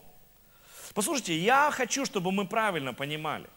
Послушайте, 0.93 1.37
я 1.37 1.71
хочу, 1.71 2.05
чтобы 2.05 2.31
мы 2.31 2.45
правильно 2.45 2.93
понимали. 2.93 3.47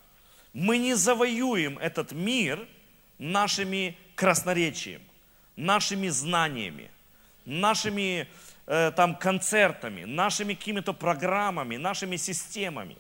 Мы 0.53 0.79
не 0.79 0.94
завоюем 0.94 1.79
этот 1.79 2.12
мир 2.12 2.66
нашими 3.18 3.96
красноречием, 4.14 5.03
нашими 5.55 6.09
знаниями, 6.09 6.90
нашими 7.44 8.27
э, 8.66 8.92
там 8.96 9.16
концертами, 9.16 10.05
нашими 10.05 10.55
какими-то 10.55 10.94
программами, 10.94 11.77
нашими 11.77 12.16
системами. 12.16 12.96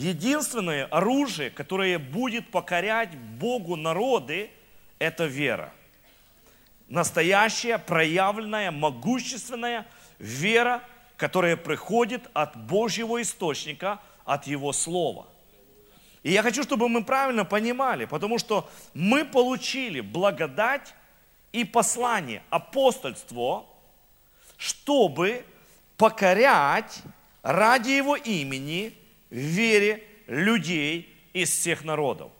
Единственное 0.00 0.86
оружие, 0.86 1.50
которое 1.50 1.98
будет 1.98 2.50
покорять 2.50 3.14
Богу 3.14 3.76
народы, 3.76 4.50
это 4.98 5.26
вера. 5.26 5.74
Настоящая, 6.88 7.76
проявленная, 7.76 8.70
могущественная 8.70 9.86
вера, 10.18 10.82
которая 11.18 11.54
приходит 11.54 12.30
от 12.32 12.56
Божьего 12.56 13.20
источника, 13.20 14.00
от 14.24 14.46
Его 14.46 14.72
Слова. 14.72 15.26
И 16.22 16.32
я 16.32 16.42
хочу, 16.42 16.62
чтобы 16.62 16.88
мы 16.88 17.04
правильно 17.04 17.44
понимали, 17.44 18.06
потому 18.06 18.38
что 18.38 18.70
мы 18.94 19.26
получили 19.26 20.00
благодать 20.00 20.94
и 21.52 21.62
послание, 21.62 22.42
апостольство, 22.48 23.66
чтобы 24.56 25.44
покорять 25.98 27.02
ради 27.42 27.90
Его 27.90 28.16
имени 28.16 28.94
в 29.30 29.36
вере 29.36 30.04
людей 30.26 31.16
из 31.32 31.50
всех 31.50 31.84
народов. 31.84 32.32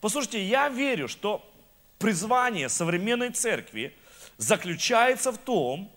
Послушайте, 0.00 0.42
я 0.42 0.68
верю, 0.68 1.08
что 1.08 1.48
призвание 1.98 2.68
современной 2.68 3.30
церкви 3.30 3.94
заключается 4.36 5.30
в 5.30 5.38
том, 5.38 5.90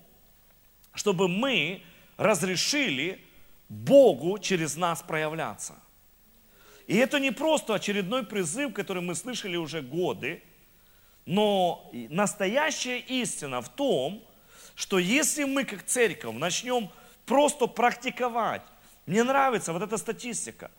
чтобы 0.94 1.28
мы 1.28 1.82
разрешили 2.18 3.20
Богу 3.68 4.38
через 4.38 4.76
нас 4.76 5.02
проявляться. 5.02 5.76
И 6.88 6.96
это 6.98 7.20
не 7.20 7.32
просто 7.32 7.74
очередной 7.74 8.24
призыв, 8.24 8.74
который 8.74 9.02
мы 9.02 9.16
слышали 9.16 9.56
уже 9.56 9.82
годы, 9.82 10.44
но 11.26 11.90
настоящая 12.10 13.00
истина 13.00 13.62
в 13.62 13.70
том, 13.70 14.24
что 14.76 15.00
если 15.00 15.46
мы 15.46 15.66
как 15.66 15.84
церковь 15.84 16.36
начнем 16.36 16.92
просто 17.26 17.66
практиковать 17.66 18.62
мне 19.06 19.24
нравится 19.24 19.74
вот 19.74 19.82
эта 19.82 19.98
статистика. 19.98 20.72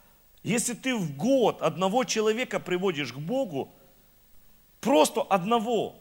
Если 0.42 0.74
ты 0.74 0.94
в 0.94 1.16
год 1.16 1.62
одного 1.62 2.04
человека 2.04 2.60
приводишь 2.60 3.12
к 3.12 3.18
Богу, 3.18 3.72
просто 4.80 5.22
одного, 5.22 6.00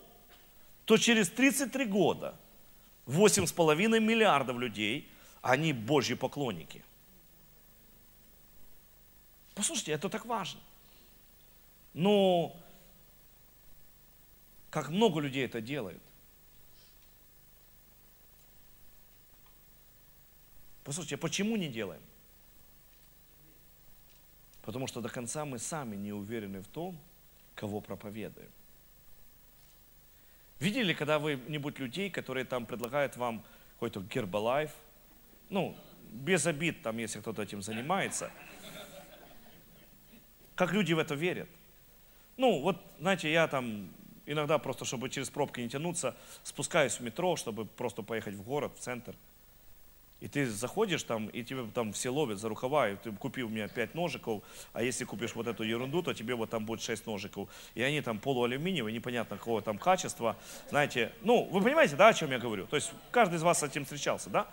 то 0.85 0.97
через 0.97 1.29
33 1.29 1.85
года 1.85 2.35
8,5 3.07 3.99
миллиардов 3.99 4.57
людей, 4.57 5.09
они 5.41 5.73
Божьи 5.73 6.15
поклонники. 6.15 6.83
Послушайте, 9.53 9.93
это 9.93 10.09
так 10.09 10.25
важно. 10.25 10.59
Но 11.93 12.55
как 14.69 14.89
много 14.89 15.21
людей 15.21 15.45
это 15.45 15.61
делают. 15.61 16.01
Послушайте, 20.83 21.15
а 21.15 21.17
почему 21.17 21.55
не 21.55 21.67
делаем? 21.67 22.01
Потому 24.65 24.87
что 24.87 24.99
до 24.99 25.09
конца 25.09 25.45
мы 25.45 25.59
сами 25.59 25.95
не 25.95 26.11
уверены 26.11 26.61
в 26.61 26.67
том, 26.67 26.97
кого 27.53 27.81
проповедуем. 27.81 28.49
Видели 30.59 30.93
когда 30.93 31.19
вы-нибудь 31.19 31.77
людей, 31.79 32.09
которые 32.09 32.45
там 32.45 32.65
предлагают 32.65 33.15
вам 33.15 33.43
какой-то 33.73 34.01
гербалайф? 34.01 34.71
Ну, 35.49 35.77
без 36.11 36.47
обид, 36.47 36.81
там, 36.81 36.97
если 36.97 37.19
кто-то 37.19 37.43
этим 37.43 37.61
занимается. 37.61 38.31
Как 40.55 40.71
люди 40.71 40.93
в 40.93 40.99
это 40.99 41.13
верят? 41.13 41.49
Ну, 42.37 42.61
вот, 42.61 42.81
знаете, 42.99 43.31
я 43.31 43.47
там 43.47 43.89
иногда 44.25 44.57
просто, 44.57 44.83
чтобы 44.85 45.09
через 45.09 45.29
пробки 45.29 45.59
не 45.59 45.69
тянуться, 45.69 46.15
спускаюсь 46.43 46.93
в 46.93 47.01
метро, 47.01 47.35
чтобы 47.35 47.65
просто 47.65 48.01
поехать 48.01 48.33
в 48.33 48.41
город, 48.41 48.73
в 48.75 48.79
центр. 48.79 49.15
И 50.21 50.27
ты 50.27 50.49
заходишь 50.49 51.03
там, 51.03 51.27
и 51.27 51.43
тебе 51.43 51.65
там 51.73 51.91
все 51.91 52.09
ловят 52.09 52.39
за 52.39 52.47
рукава, 52.47 52.89
и 52.89 52.95
ты 52.95 53.11
купил 53.11 53.49
мне 53.49 53.67
5 53.67 53.95
ножиков, 53.95 54.43
а 54.71 54.81
если 54.81 55.03
купишь 55.03 55.35
вот 55.35 55.45
эту 55.47 55.63
ерунду, 55.63 56.01
то 56.01 56.13
тебе 56.13 56.35
вот 56.35 56.49
там 56.49 56.65
будет 56.65 56.81
6 56.81 57.05
ножиков. 57.05 57.49
И 57.75 57.81
они 57.81 58.01
там 58.01 58.19
полуалюминиевые, 58.19 58.93
непонятно 58.93 59.37
какого 59.37 59.61
там 59.61 59.77
качества. 59.77 60.37
Знаете, 60.69 61.11
ну, 61.21 61.43
вы 61.51 61.61
понимаете, 61.61 61.95
да, 61.95 62.07
о 62.07 62.13
чем 62.13 62.31
я 62.31 62.39
говорю? 62.39 62.65
То 62.65 62.77
есть 62.77 62.91
каждый 63.11 63.35
из 63.35 63.43
вас 63.43 63.59
с 63.59 63.63
этим 63.63 63.83
встречался, 63.83 64.29
да? 64.29 64.47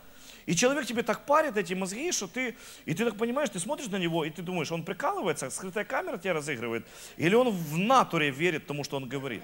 И 0.47 0.57
человек 0.57 0.87
тебе 0.87 1.05
так 1.05 1.25
парит 1.25 1.57
эти 1.57 1.75
мозги, 1.75 2.11
что 2.11 2.27
ты, 2.27 2.57
и 2.85 2.95
ты 2.95 3.05
так 3.05 3.17
понимаешь, 3.17 3.49
ты 3.49 3.61
смотришь 3.61 3.87
на 3.87 3.97
него, 3.97 4.25
и 4.25 4.31
ты 4.31 4.43
думаешь, 4.43 4.73
он 4.73 4.85
прикалывается, 4.85 5.49
скрытая 5.51 5.85
камера 5.85 6.19
тебя 6.19 6.33
разыгрывает, 6.33 6.85
или 7.17 7.37
он 7.37 7.51
в 7.51 7.79
натуре 7.79 8.31
верит 8.31 8.67
тому, 8.67 8.83
что 8.83 8.97
он 8.97 9.09
говорит. 9.09 9.43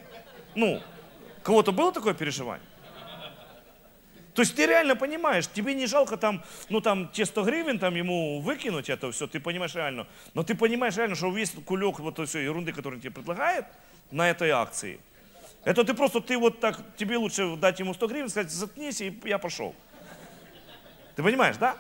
Ну, 0.57 0.83
кого-то 1.43 1.71
было 1.71 1.93
такое 1.93 2.15
переживание? 2.15 2.67
То 4.39 4.43
есть 4.43 4.55
ты 4.55 4.67
реально 4.67 4.95
понимаешь, 4.95 5.49
тебе 5.49 5.75
не 5.75 5.87
жалко 5.87 6.17
там, 6.17 6.45
ну 6.69 6.81
там 6.81 7.09
те 7.09 7.27
100 7.27 7.43
гривен 7.43 7.81
там 7.81 7.97
ему 7.97 8.41
выкинуть 8.41 8.89
это 8.89 9.11
все, 9.11 9.27
ты 9.27 9.41
понимаешь 9.41 9.75
реально. 9.75 10.07
Но 10.33 10.45
ты 10.45 10.55
понимаешь 10.55 10.97
реально, 10.97 11.17
что 11.17 11.33
весь 11.33 11.51
кулек 11.65 11.99
вот 11.99 12.21
все 12.29 12.39
ерунды, 12.39 12.73
который 12.73 13.01
тебе 13.01 13.11
предлагает 13.11 13.65
на 14.13 14.31
этой 14.31 14.51
акции, 14.51 15.01
это 15.65 15.83
ты 15.83 15.93
просто, 15.93 16.21
ты 16.21 16.39
вот 16.39 16.61
так, 16.61 16.81
тебе 16.97 17.17
лучше 17.17 17.57
дать 17.57 17.81
ему 17.81 17.95
100 17.95 18.07
гривен, 18.07 18.29
сказать, 18.29 18.53
заткнись, 18.53 19.01
и 19.01 19.21
я 19.25 19.39
пошел. 19.39 19.75
Ты 21.17 21.25
понимаешь, 21.25 21.57
да? 21.57 21.77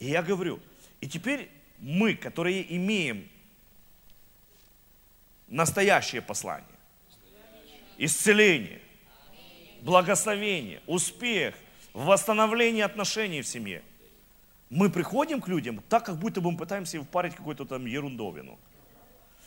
И 0.00 0.06
я 0.06 0.24
говорю, 0.24 0.58
и 1.00 1.06
теперь 1.06 1.48
мы, 1.78 2.16
которые 2.16 2.66
имеем 2.74 3.28
настоящее 5.46 6.20
послание, 6.20 6.66
исцеление, 7.96 8.80
благословение, 9.84 10.80
успех, 10.86 11.54
восстановление 11.92 12.84
отношений 12.84 13.42
в 13.42 13.46
семье. 13.46 13.82
Мы 14.70 14.90
приходим 14.90 15.40
к 15.40 15.46
людям 15.48 15.82
так, 15.88 16.06
как 16.06 16.16
будто 16.16 16.40
бы 16.40 16.50
мы 16.50 16.56
пытаемся 16.56 17.00
впарить 17.00 17.36
какую-то 17.36 17.64
там 17.66 17.84
ерундовину. 17.84 18.58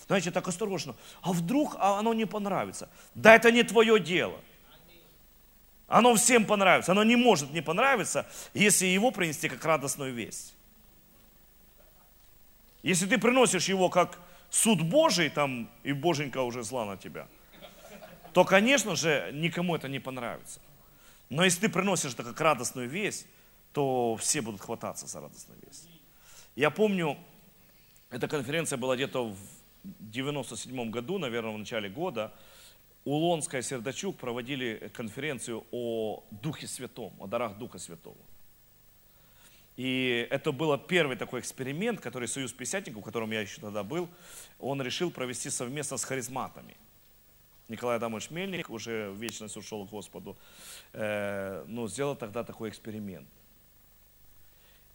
Знаете, 0.06 0.32
так 0.32 0.48
осторожно. 0.48 0.96
А 1.22 1.34
вдруг 1.34 1.76
а 1.80 2.00
оно 2.00 2.14
не 2.14 2.26
понравится? 2.26 2.88
Да 3.14 3.36
это 3.36 3.52
не 3.52 3.64
твое 3.64 4.00
дело. 4.00 4.40
Оно 5.88 6.16
всем 6.16 6.46
понравится. 6.46 6.92
Оно 6.92 7.04
не 7.04 7.16
может 7.16 7.52
не 7.52 7.62
понравиться, 7.62 8.26
если 8.54 8.86
его 8.86 9.12
принести 9.12 9.50
как 9.50 9.66
радостную 9.66 10.14
весть. 10.14 10.54
Если 12.84 13.06
ты 13.06 13.18
приносишь 13.18 13.68
его 13.68 13.90
как 13.90 14.20
суд 14.50 14.82
Божий, 14.82 15.30
там, 15.30 15.70
и 15.84 15.92
Боженька 15.92 16.42
уже 16.42 16.64
зла 16.64 16.86
на 16.86 16.96
тебя– 16.96 17.28
то, 18.38 18.46
конечно 18.46 18.96
же, 18.96 19.32
никому 19.34 19.76
это 19.76 19.90
не 19.90 19.98
понравится. 19.98 20.62
Но 21.28 21.44
если 21.44 21.62
ты 21.62 21.70
приносишь 21.70 22.14
это 22.14 22.24
как 22.24 22.40
радостную 22.40 22.88
весть, 22.88 23.26
то 23.74 24.16
все 24.18 24.42
будут 24.42 24.62
хвататься 24.62 25.08
за 25.08 25.22
радостную 25.22 25.60
весть. 25.66 25.90
Я 26.56 26.70
помню, 26.70 27.18
эта 28.12 28.28
конференция 28.28 28.78
была 28.78 28.96
где-то 28.96 29.30
в 29.30 29.40
97 29.84 30.92
году, 30.92 31.18
наверное, 31.18 31.52
в 31.52 31.58
начале 31.58 31.90
года. 31.90 32.32
Улонская 33.06 33.64
Сердачук 33.64 34.18
проводили 34.18 34.92
конференцию 34.94 35.66
о 35.72 36.24
Духе 36.30 36.68
Святом, 36.68 37.14
о 37.20 37.26
дарах 37.26 37.58
Духа 37.58 37.80
Святого. 37.80 38.22
И 39.78 40.28
это 40.30 40.52
был 40.52 40.78
первый 40.78 41.18
такой 41.18 41.40
эксперимент, 41.40 42.02
который 42.02 42.28
Союз 42.28 42.54
Пятидесятников, 42.54 43.02
в 43.02 43.06
котором 43.06 43.32
я 43.32 43.42
еще 43.42 43.62
тогда 43.62 43.82
был, 43.82 44.08
он 44.60 44.80
решил 44.80 45.10
провести 45.10 45.50
совместно 45.50 45.98
с 45.98 46.04
харизматами– 46.04 46.78
Николай 47.70 47.98
Адамович 47.98 48.30
Мельник, 48.30 48.70
уже 48.70 49.14
вечность 49.14 49.58
ушел 49.58 49.86
к 49.86 49.90
Господу, 49.90 50.38
э, 50.94 51.64
ну, 51.68 51.88
сделал 51.88 52.16
тогда 52.16 52.44
такой 52.44 52.70
эксперимент. 52.70 53.28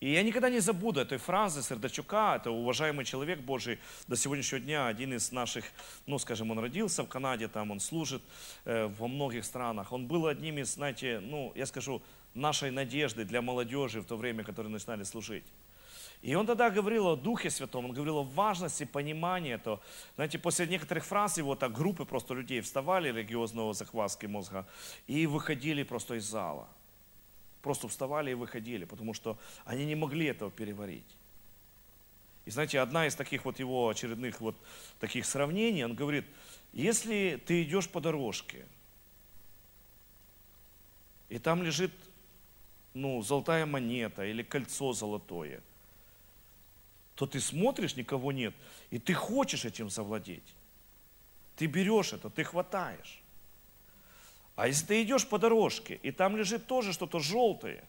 И 0.02 0.10
я 0.10 0.24
никогда 0.24 0.50
не 0.50 0.58
забуду 0.58 1.00
этой 1.00 1.18
фразы 1.18 1.62
Сердачука, 1.62 2.34
это 2.34 2.50
уважаемый 2.50 3.04
человек 3.04 3.38
Божий 3.38 3.78
до 4.08 4.16
сегодняшнего 4.16 4.60
дня, 4.60 4.88
один 4.88 5.14
из 5.14 5.30
наших, 5.30 5.64
ну, 6.06 6.18
скажем, 6.18 6.50
он 6.50 6.58
родился 6.58 7.04
в 7.04 7.08
Канаде, 7.08 7.46
там 7.46 7.70
он 7.70 7.78
служит 7.78 8.20
э, 8.64 8.86
во 8.98 9.06
многих 9.06 9.44
странах. 9.44 9.92
Он 9.92 10.08
был 10.08 10.26
одним 10.26 10.58
из, 10.58 10.74
знаете, 10.74 11.20
ну, 11.20 11.52
я 11.54 11.66
скажу, 11.66 12.02
нашей 12.34 12.72
надежды 12.72 13.24
для 13.24 13.42
молодежи 13.42 14.00
в 14.00 14.04
то 14.04 14.16
время, 14.16 14.42
которые 14.42 14.72
начинали 14.72 15.04
служить. 15.04 15.44
И 16.22 16.36
он 16.36 16.46
тогда 16.46 16.70
говорил 16.70 17.08
о 17.08 17.16
Духе 17.16 17.50
Святом, 17.50 17.86
он 17.86 17.92
говорил 17.92 18.18
о 18.18 18.22
важности 18.22 18.84
понимания 18.84 19.54
этого. 19.54 19.80
Знаете, 20.14 20.38
после 20.38 20.68
некоторых 20.68 21.04
фраз 21.04 21.36
его 21.36 21.56
так 21.56 21.72
группы 21.72 22.04
просто 22.04 22.34
людей 22.34 22.60
вставали, 22.60 23.08
религиозного 23.08 23.74
захватки 23.74 24.26
мозга, 24.26 24.64
и 25.08 25.26
выходили 25.26 25.82
просто 25.82 26.14
из 26.14 26.24
зала. 26.24 26.68
Просто 27.60 27.88
вставали 27.88 28.30
и 28.30 28.34
выходили, 28.34 28.84
потому 28.84 29.14
что 29.14 29.36
они 29.64 29.84
не 29.84 29.96
могли 29.96 30.26
этого 30.26 30.50
переварить. 30.50 31.16
И 32.44 32.50
знаете, 32.50 32.78
одна 32.78 33.08
из 33.08 33.16
таких 33.16 33.44
вот 33.44 33.58
его 33.58 33.88
очередных 33.88 34.40
вот 34.40 34.56
таких 35.00 35.26
сравнений, 35.26 35.84
он 35.84 35.94
говорит, 35.94 36.24
если 36.72 37.40
ты 37.46 37.64
идешь 37.64 37.88
по 37.88 38.00
дорожке, 38.00 38.64
и 41.28 41.40
там 41.40 41.64
лежит 41.64 41.92
ну, 42.94 43.22
золотая 43.22 43.66
монета 43.66 44.24
или 44.24 44.44
кольцо 44.44 44.92
золотое– 44.92 45.60
то 47.22 47.26
ты 47.26 47.40
смотришь, 47.40 47.94
никого 47.94 48.32
нет, 48.32 48.52
и 48.90 48.98
ты 48.98 49.14
хочешь 49.14 49.64
этим 49.64 49.88
завладеть. 49.88 50.56
Ты 51.54 51.66
берешь 51.66 52.12
это, 52.12 52.28
ты 52.30 52.42
хватаешь. 52.42 53.20
А 54.56 54.66
если 54.66 54.86
ты 54.86 55.02
идешь 55.02 55.28
по 55.28 55.38
дорожке, 55.38 56.00
и 56.02 56.10
там 56.10 56.36
лежит 56.36 56.66
тоже 56.66 56.92
что-то 56.92 57.20
желтое, 57.20 57.84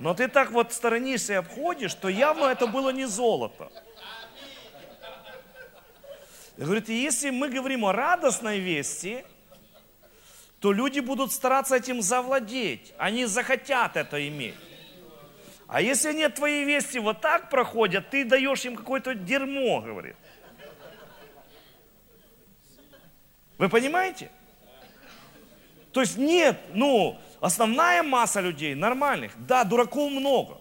но 0.00 0.12
ты 0.12 0.28
так 0.28 0.50
вот 0.50 0.74
сторонишься 0.74 1.32
и 1.32 1.36
обходишь, 1.36 1.94
то 1.94 2.10
явно 2.10 2.44
это 2.44 2.66
было 2.66 2.90
не 2.90 3.06
золото. 3.06 3.72
Говорит, 6.58 6.90
если 6.90 7.30
мы 7.30 7.48
говорим 7.48 7.86
о 7.86 7.94
радостной 7.94 8.58
вести, 8.58 9.24
то 10.60 10.74
люди 10.74 11.00
будут 11.00 11.32
стараться 11.32 11.76
этим 11.76 12.02
завладеть. 12.02 12.92
Они 12.98 13.24
захотят 13.24 13.96
это 13.96 14.28
иметь. 14.28 14.71
А 15.72 15.80
если 15.80 16.12
нет 16.12 16.34
твоей 16.34 16.66
вести 16.66 16.98
вот 16.98 17.22
так 17.22 17.48
проходят, 17.48 18.10
ты 18.10 18.26
даешь 18.26 18.62
им 18.66 18.76
какое-то 18.76 19.14
дерьмо, 19.14 19.80
говорит. 19.80 20.16
Вы 23.56 23.70
понимаете? 23.70 24.30
То 25.92 26.02
есть 26.02 26.18
нет, 26.18 26.60
ну, 26.74 27.18
основная 27.40 28.02
масса 28.02 28.42
людей 28.42 28.74
нормальных. 28.74 29.32
Да, 29.46 29.64
дураков 29.64 30.12
много. 30.12 30.60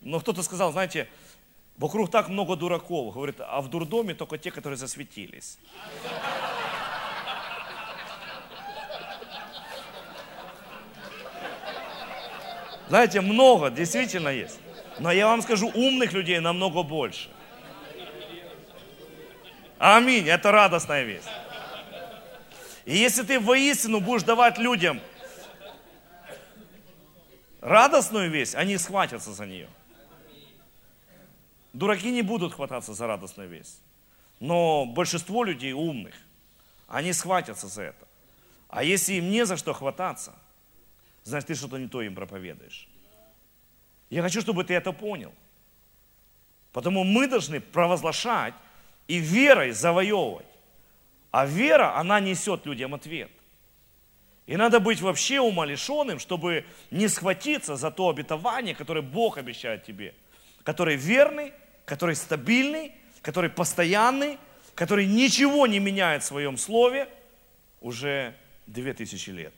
Но 0.00 0.20
кто-то 0.20 0.42
сказал, 0.42 0.72
знаете, 0.72 1.06
вокруг 1.76 2.10
так 2.10 2.30
много 2.30 2.56
дураков. 2.56 3.12
Говорит, 3.12 3.36
а 3.40 3.60
в 3.60 3.68
дурдоме 3.68 4.14
только 4.14 4.38
те, 4.38 4.50
которые 4.52 4.78
засветились. 4.78 5.58
Знаете, 12.88 13.20
много, 13.20 13.70
действительно 13.70 14.28
есть. 14.28 14.58
Но 14.98 15.10
я 15.10 15.26
вам 15.26 15.42
скажу, 15.42 15.68
умных 15.68 16.12
людей 16.12 16.38
намного 16.38 16.82
больше. 16.82 17.28
Аминь, 19.78 20.28
это 20.28 20.52
радостная 20.52 21.02
весть. 21.04 21.28
И 22.84 22.96
если 22.96 23.22
ты 23.22 23.40
воистину 23.40 24.00
будешь 24.00 24.22
давать 24.22 24.58
людям 24.58 25.00
радостную 27.60 28.30
весть, 28.30 28.54
они 28.54 28.76
схватятся 28.76 29.32
за 29.32 29.46
нее. 29.46 29.68
Дураки 31.72 32.10
не 32.12 32.22
будут 32.22 32.54
хвататься 32.54 32.94
за 32.94 33.06
радостную 33.06 33.48
весть. 33.48 33.80
Но 34.38 34.84
большинство 34.84 35.42
людей 35.44 35.72
умных, 35.72 36.14
они 36.86 37.12
схватятся 37.12 37.66
за 37.66 37.82
это. 37.82 38.06
А 38.68 38.84
если 38.84 39.14
им 39.14 39.30
не 39.30 39.46
за 39.46 39.56
что 39.56 39.72
хвататься, 39.72 40.34
значит, 41.24 41.48
ты 41.48 41.54
что-то 41.54 41.78
не 41.78 41.88
то 41.88 42.02
им 42.02 42.14
проповедуешь. 42.14 42.88
Я 44.10 44.22
хочу, 44.22 44.40
чтобы 44.40 44.64
ты 44.64 44.74
это 44.74 44.92
понял. 44.92 45.32
Потому 46.72 47.04
мы 47.04 47.26
должны 47.26 47.60
провозглашать 47.60 48.54
и 49.08 49.18
верой 49.18 49.72
завоевывать. 49.72 50.46
А 51.30 51.46
вера, 51.46 51.96
она 51.96 52.20
несет 52.20 52.66
людям 52.66 52.94
ответ. 52.94 53.30
И 54.46 54.56
надо 54.56 54.78
быть 54.78 55.00
вообще 55.00 55.40
умалишенным, 55.40 56.18
чтобы 56.18 56.66
не 56.90 57.08
схватиться 57.08 57.76
за 57.76 57.90
то 57.90 58.08
обетование, 58.08 58.74
которое 58.74 59.00
Бог 59.00 59.38
обещает 59.38 59.84
тебе. 59.84 60.14
Который 60.62 60.96
верный, 60.96 61.52
который 61.86 62.14
стабильный, 62.14 62.92
который 63.22 63.50
постоянный, 63.50 64.38
который 64.74 65.06
ничего 65.06 65.66
не 65.66 65.78
меняет 65.78 66.22
в 66.22 66.26
своем 66.26 66.58
слове 66.58 67.08
уже 67.80 68.34
две 68.66 68.92
тысячи 68.92 69.30
лет. 69.30 69.54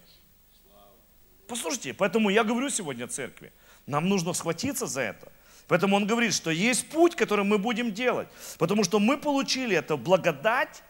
Послушайте, 1.48 1.94
поэтому 1.94 2.30
я 2.30 2.44
говорю 2.44 2.70
сегодня 2.70 3.06
церкви, 3.06 3.52
нам 3.86 4.08
нужно 4.08 4.32
схватиться 4.32 4.86
за 4.86 5.02
это 5.02 5.32
Поэтому 5.68 5.96
он 5.96 6.06
говорит, 6.06 6.32
что 6.32 6.50
есть 6.50 6.88
путь, 6.88 7.16
который 7.16 7.44
мы 7.44 7.58
будем 7.58 7.92
делать. 7.92 8.28
Потому 8.58 8.84
что 8.84 8.98
мы 8.98 9.18
получили 9.18 9.76
это 9.76 9.96
благодать 9.96 10.82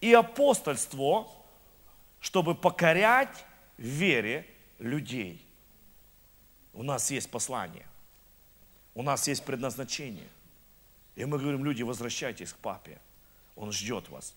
и 0.00 0.12
апостольство, 0.14 1.28
чтобы 2.20 2.54
покорять 2.54 3.44
в 3.76 3.82
вере 3.82 4.46
людей. 4.78 5.44
У 6.72 6.82
нас 6.82 7.10
есть 7.10 7.30
послание. 7.30 7.86
У 8.94 9.02
нас 9.02 9.28
есть 9.28 9.44
предназначение. 9.44 10.28
И 11.14 11.24
мы 11.26 11.38
говорим, 11.38 11.64
люди, 11.64 11.82
возвращайтесь 11.82 12.52
к 12.52 12.56
папе. 12.56 12.98
Он 13.54 13.70
ждет 13.70 14.08
вас. 14.08 14.34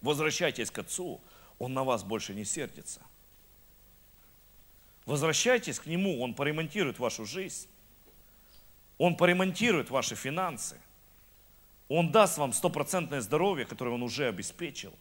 Возвращайтесь 0.00 0.70
к 0.70 0.78
отцу. 0.78 1.20
Он 1.58 1.74
на 1.74 1.84
вас 1.84 2.02
больше 2.02 2.34
не 2.34 2.46
сердится. 2.46 3.02
Возвращайтесь 5.06 5.78
к 5.78 5.86
нему, 5.86 6.22
он 6.22 6.34
поремонтирует 6.34 6.98
вашу 6.98 7.26
жизнь. 7.26 7.68
Он 8.98 9.16
поремонтирует 9.16 9.90
ваши 9.90 10.14
финансы. 10.14 10.80
Он 11.88 12.10
даст 12.10 12.38
вам 12.38 12.52
стопроцентное 12.52 13.20
здоровье, 13.20 13.66
которое 13.66 13.90
Он 13.90 14.02
уже 14.02 14.26
обеспечил. 14.28 14.92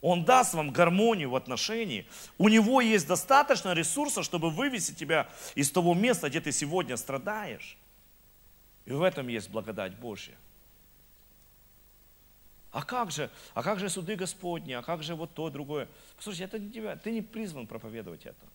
Он 0.00 0.24
даст 0.24 0.54
вам 0.54 0.70
гармонию 0.70 1.30
в 1.30 1.36
отношении. 1.36 2.06
У 2.36 2.48
Него 2.48 2.80
есть 2.80 3.06
достаточно 3.06 3.72
ресурсов, 3.72 4.24
чтобы 4.24 4.50
вывести 4.50 4.92
тебя 4.92 5.30
из 5.54 5.70
того 5.70 5.94
места, 5.94 6.28
где 6.28 6.40
ты 6.40 6.52
сегодня 6.52 6.96
страдаешь. 6.96 7.78
И 8.84 8.92
в 8.92 9.02
этом 9.02 9.28
есть 9.28 9.48
благодать 9.48 9.94
Божья. 9.94 10.34
А 12.72 12.82
как 12.82 13.10
же, 13.10 13.30
а 13.54 13.62
как 13.62 13.78
же 13.78 13.88
суды 13.88 14.16
Господни, 14.16 14.72
а 14.72 14.82
как 14.82 15.02
же 15.02 15.14
вот 15.14 15.34
то, 15.34 15.50
другое? 15.50 15.88
Послушайте, 16.16 16.44
это 16.44 16.58
не 16.58 16.70
тебя, 16.70 16.96
ты 16.96 17.12
не 17.12 17.22
призван 17.22 17.66
проповедовать 17.66 18.26
это. 18.26 18.46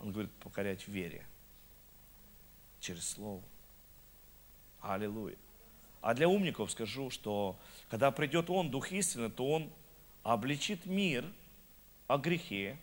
Он 0.00 0.12
говорит, 0.12 0.32
покорять 0.32 0.82
в 0.82 0.88
вере 0.88 1.24
через 2.80 3.08
Слово. 3.08 3.42
Аллилуйя. 4.80 5.36
А 6.00 6.14
для 6.14 6.26
умников 6.26 6.70
скажу, 6.70 7.10
что 7.10 7.58
когда 7.90 8.10
придет 8.10 8.48
Он, 8.48 8.70
Дух 8.70 8.90
истины, 8.92 9.30
то 9.30 9.46
Он 9.46 9.70
обличит 10.22 10.86
мир 10.86 11.26
о 12.06 12.16
грехе, 12.16 12.78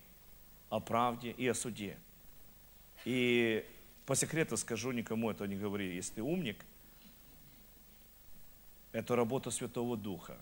о 0.69 0.79
правде 0.79 1.31
и 1.31 1.47
о 1.47 1.55
суде. 1.55 1.97
И 3.03 3.65
по 4.05 4.15
секрету 4.15 4.55
скажу, 4.55 4.91
никому 4.91 5.31
это 5.31 5.47
не 5.47 5.55
говори, 5.55 5.95
если 5.95 6.15
ты 6.15 6.21
умник, 6.21 6.63
это 8.91 9.15
работа 9.15 9.49
Святого 9.49 9.97
Духа, 9.97 10.37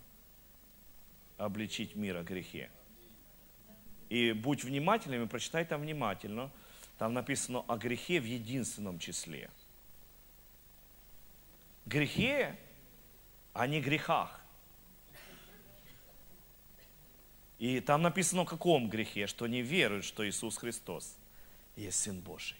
обличить 1.38 1.95
мир 1.95 2.17
о 2.17 2.23
грехе. 2.23 2.69
И 4.09 4.33
будь 4.33 4.65
внимательным, 4.65 5.23
и 5.23 5.27
прочитай 5.27 5.63
там 5.63 5.79
внимательно– 5.79 6.51
там 6.97 7.13
написано 7.13 7.63
о 7.67 7.77
грехе 7.77 8.19
в 8.19 8.25
единственном 8.25 8.99
числе. 8.99 9.49
Грехе, 11.86 12.58
а 13.53 13.67
не 13.67 13.81
грехах. 13.81 14.41
И 17.60 17.79
там 17.79 18.01
написано 18.01 18.41
о 18.41 18.45
каком 18.45 18.89
грехе, 18.89 19.27
что 19.27 19.47
не 19.47 19.62
веруют, 19.62 20.05
что 20.05 20.27
Иисус 20.27 20.58
Христос 20.58 21.17
есть 21.75 21.99
Сын 21.99 22.19
Божий. 22.19 22.58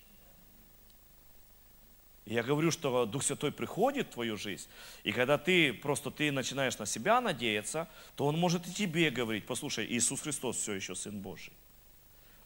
Я 2.26 2.42
говорю, 2.42 2.72
что 2.72 3.06
Дух 3.06 3.22
Святой 3.24 3.52
приходит 3.52 4.08
в 4.08 4.14
твою 4.14 4.36
жизнь, 4.36 4.68
и 5.04 5.12
когда 5.12 5.38
ты 5.38 5.74
просто 5.74 6.10
ты 6.10 6.32
начинаешь 6.32 6.78
на 6.80 6.88
себя 6.88 7.22
надеяться, 7.22 7.88
то 8.16 8.26
Он 8.26 8.40
может 8.40 8.66
и 8.68 8.74
тебе 8.74 9.12
говорить, 9.12 9.46
послушай, 9.46 9.86
Иисус 9.86 10.22
Христос 10.22 10.58
все 10.58 10.74
еще 10.74 10.96
Сын 10.96 11.20
Божий. 11.20 11.54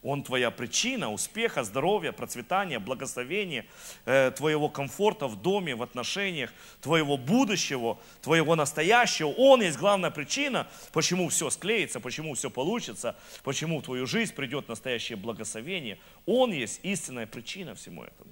Он 0.02 0.24
твоя 0.24 0.50
причина 0.50 1.12
успеха, 1.12 1.64
здоровья, 1.64 2.14
процветания, 2.14 2.80
благословения, 2.80 3.66
э, 4.06 4.32
твоего 4.32 4.70
комфорта 4.70 5.28
в 5.28 5.42
доме, 5.42 5.76
в 5.76 5.84
отношениях, 5.84 6.54
твоего 6.80 7.18
будущего, 7.18 8.00
твоего 8.22 8.56
настоящего. 8.56 9.28
Он 9.28 9.62
есть 9.62 9.78
главная 9.78 10.10
причина, 10.10 10.68
почему 10.94 11.28
все 11.28 11.50
склеится, 11.50 12.00
почему 12.00 12.34
все 12.36 12.50
получится, 12.50 13.18
почему 13.44 13.80
в 13.80 13.84
твою 13.84 14.06
жизнь 14.08 14.34
придет 14.34 14.70
настоящее 14.70 15.18
благословение. 15.18 16.00
Он 16.26 16.54
есть 16.54 16.80
истинная 16.84 17.28
причина 17.28 17.76
всему 17.76 18.04
этому. 18.04 18.32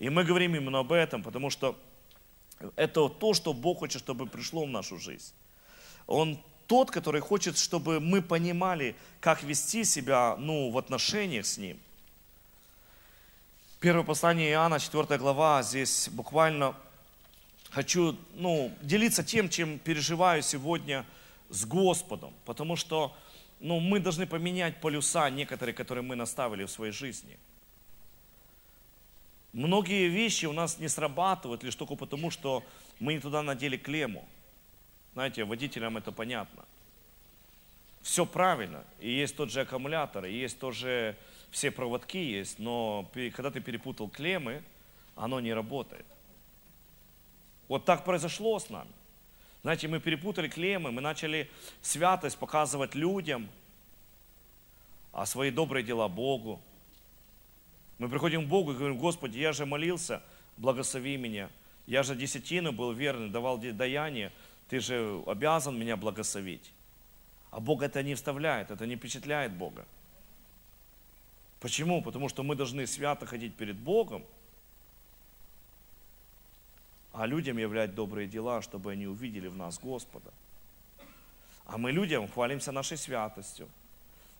И 0.00 0.10
мы 0.10 0.24
говорим 0.24 0.54
именно 0.54 0.80
об 0.80 0.92
этом, 0.92 1.22
потому 1.22 1.48
что 1.48 1.74
это 2.76 3.08
то, 3.08 3.32
что 3.32 3.54
Бог 3.54 3.78
хочет, 3.78 4.02
чтобы 4.02 4.26
пришло 4.26 4.66
в 4.66 4.68
нашу 4.68 4.98
жизнь. 4.98 5.32
Он 6.06 6.38
тот, 6.68 6.90
который 6.90 7.20
хочет, 7.20 7.58
чтобы 7.58 7.98
мы 7.98 8.22
понимали, 8.22 8.94
как 9.20 9.42
вести 9.42 9.84
себя 9.84 10.36
ну, 10.38 10.70
в 10.70 10.78
отношениях 10.78 11.46
с 11.46 11.58
Ним. 11.58 11.80
Первое 13.80 14.04
послание 14.04 14.50
Иоанна, 14.50 14.78
4 14.78 15.18
глава, 15.18 15.62
здесь 15.62 16.10
буквально 16.12 16.76
хочу 17.70 18.16
ну, 18.34 18.70
делиться 18.82 19.24
тем, 19.24 19.48
чем 19.48 19.78
переживаю 19.78 20.42
сегодня 20.42 21.06
с 21.48 21.64
Господом, 21.64 22.34
потому 22.44 22.76
что 22.76 23.16
ну, 23.60 23.80
мы 23.80 23.98
должны 23.98 24.26
поменять 24.26 24.80
полюса 24.80 25.30
некоторые, 25.30 25.74
которые 25.74 26.04
мы 26.04 26.16
наставили 26.16 26.64
в 26.64 26.70
своей 26.70 26.92
жизни. 26.92 27.38
Многие 29.54 30.08
вещи 30.08 30.44
у 30.44 30.52
нас 30.52 30.78
не 30.78 30.88
срабатывают 30.88 31.62
лишь 31.62 31.74
только 31.74 31.94
потому, 31.94 32.30
что 32.30 32.62
мы 33.00 33.14
не 33.14 33.20
туда 33.20 33.42
надели 33.42 33.78
клемму. 33.78 34.28
Знаете, 35.18 35.42
водителям 35.42 35.96
это 35.96 36.12
понятно. 36.12 36.64
Все 38.02 38.24
правильно. 38.24 38.84
И 39.00 39.10
есть 39.10 39.34
тот 39.34 39.50
же 39.50 39.62
аккумулятор, 39.62 40.26
и 40.26 40.32
есть 40.32 40.60
тоже 40.60 41.16
все 41.50 41.72
проводки 41.72 42.18
есть, 42.18 42.60
но 42.60 43.10
когда 43.34 43.50
ты 43.50 43.58
перепутал 43.58 44.08
клеммы, 44.08 44.62
оно 45.16 45.40
не 45.40 45.52
работает. 45.52 46.06
Вот 47.66 47.84
так 47.84 48.04
произошло 48.04 48.60
с 48.60 48.70
нами. 48.70 48.92
Знаете, 49.62 49.88
мы 49.88 49.98
перепутали 49.98 50.46
клеммы, 50.46 50.92
мы 50.92 51.00
начали 51.00 51.50
святость 51.82 52.38
показывать 52.38 52.94
людям, 52.94 53.48
а 55.12 55.26
свои 55.26 55.50
добрые 55.50 55.82
дела 55.82 56.06
Богу. 56.06 56.60
Мы 57.98 58.08
приходим 58.08 58.44
к 58.44 58.48
Богу 58.48 58.70
и 58.70 58.76
говорим, 58.76 58.98
Господи, 58.98 59.38
я 59.38 59.52
же 59.52 59.66
молился, 59.66 60.22
благослови 60.58 61.16
меня. 61.16 61.50
Я 61.88 62.04
же 62.04 62.14
десятину 62.14 62.70
был 62.70 62.92
верный, 62.92 63.30
давал 63.30 63.58
даяние, 63.58 64.30
ты 64.68 64.80
же 64.80 65.22
обязан 65.26 65.78
меня 65.78 65.96
благословить. 65.96 66.72
А 67.50 67.60
Бог 67.60 67.82
это 67.82 68.02
не 68.02 68.14
вставляет, 68.14 68.70
это 68.70 68.86
не 68.86 68.96
впечатляет 68.96 69.52
Бога. 69.52 69.86
Почему? 71.60 72.02
Потому 72.02 72.28
что 72.28 72.42
мы 72.42 72.54
должны 72.54 72.86
свято 72.86 73.26
ходить 73.26 73.54
перед 73.54 73.76
Богом, 73.76 74.24
а 77.12 77.26
людям 77.26 77.58
являть 77.58 77.94
добрые 77.94 78.28
дела, 78.28 78.62
чтобы 78.62 78.92
они 78.92 79.06
увидели 79.06 79.48
в 79.48 79.56
нас 79.56 79.78
Господа. 79.80 80.30
А 81.66 81.76
мы 81.78 81.90
людям 81.90 82.28
хвалимся 82.28 82.70
нашей 82.70 82.96
святостью. 82.96 83.68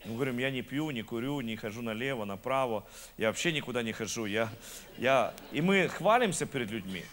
Мы 0.05 0.15
говорим, 0.15 0.39
я 0.39 0.51
не 0.51 0.63
пью, 0.63 0.91
не 0.91 1.03
курю, 1.03 1.41
не 1.41 1.57
хожу 1.57 1.83
налево, 1.83 2.25
направо, 2.25 2.87
я 3.17 3.29
вообще 3.29 3.51
никуда 3.53 3.83
не 3.83 3.93
хожу. 3.93 4.27
Я, 4.27 4.49
я... 4.97 5.35
И 5.51 5.61
мы 5.61 5.89
хвалимся 5.89 6.47
перед 6.47 6.71
людьми. 6.71 7.05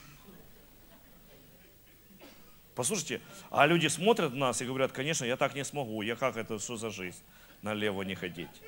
Послушайте, 2.75 3.21
а 3.49 3.65
люди 3.65 3.88
смотрят 3.88 4.33
на 4.33 4.47
нас 4.47 4.61
и 4.61 4.65
говорят, 4.65 4.91
конечно, 4.91 5.23
я 5.23 5.38
так 5.38 5.55
не 5.55 5.63
смогу, 5.63 6.01
я 6.01 6.15
как 6.15 6.35
это, 6.35 6.59
что 6.59 6.75
за 6.75 6.91
жизнь, 6.91 7.23
налево 7.61 8.03
не 8.03 8.15
ходить. 8.15 8.61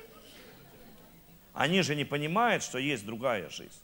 Они 1.52 1.82
же 1.82 1.94
не 1.94 2.04
понимают, 2.04 2.62
что 2.62 2.78
есть 2.78 3.04
другая 3.04 3.50
жизнь. 3.50 3.82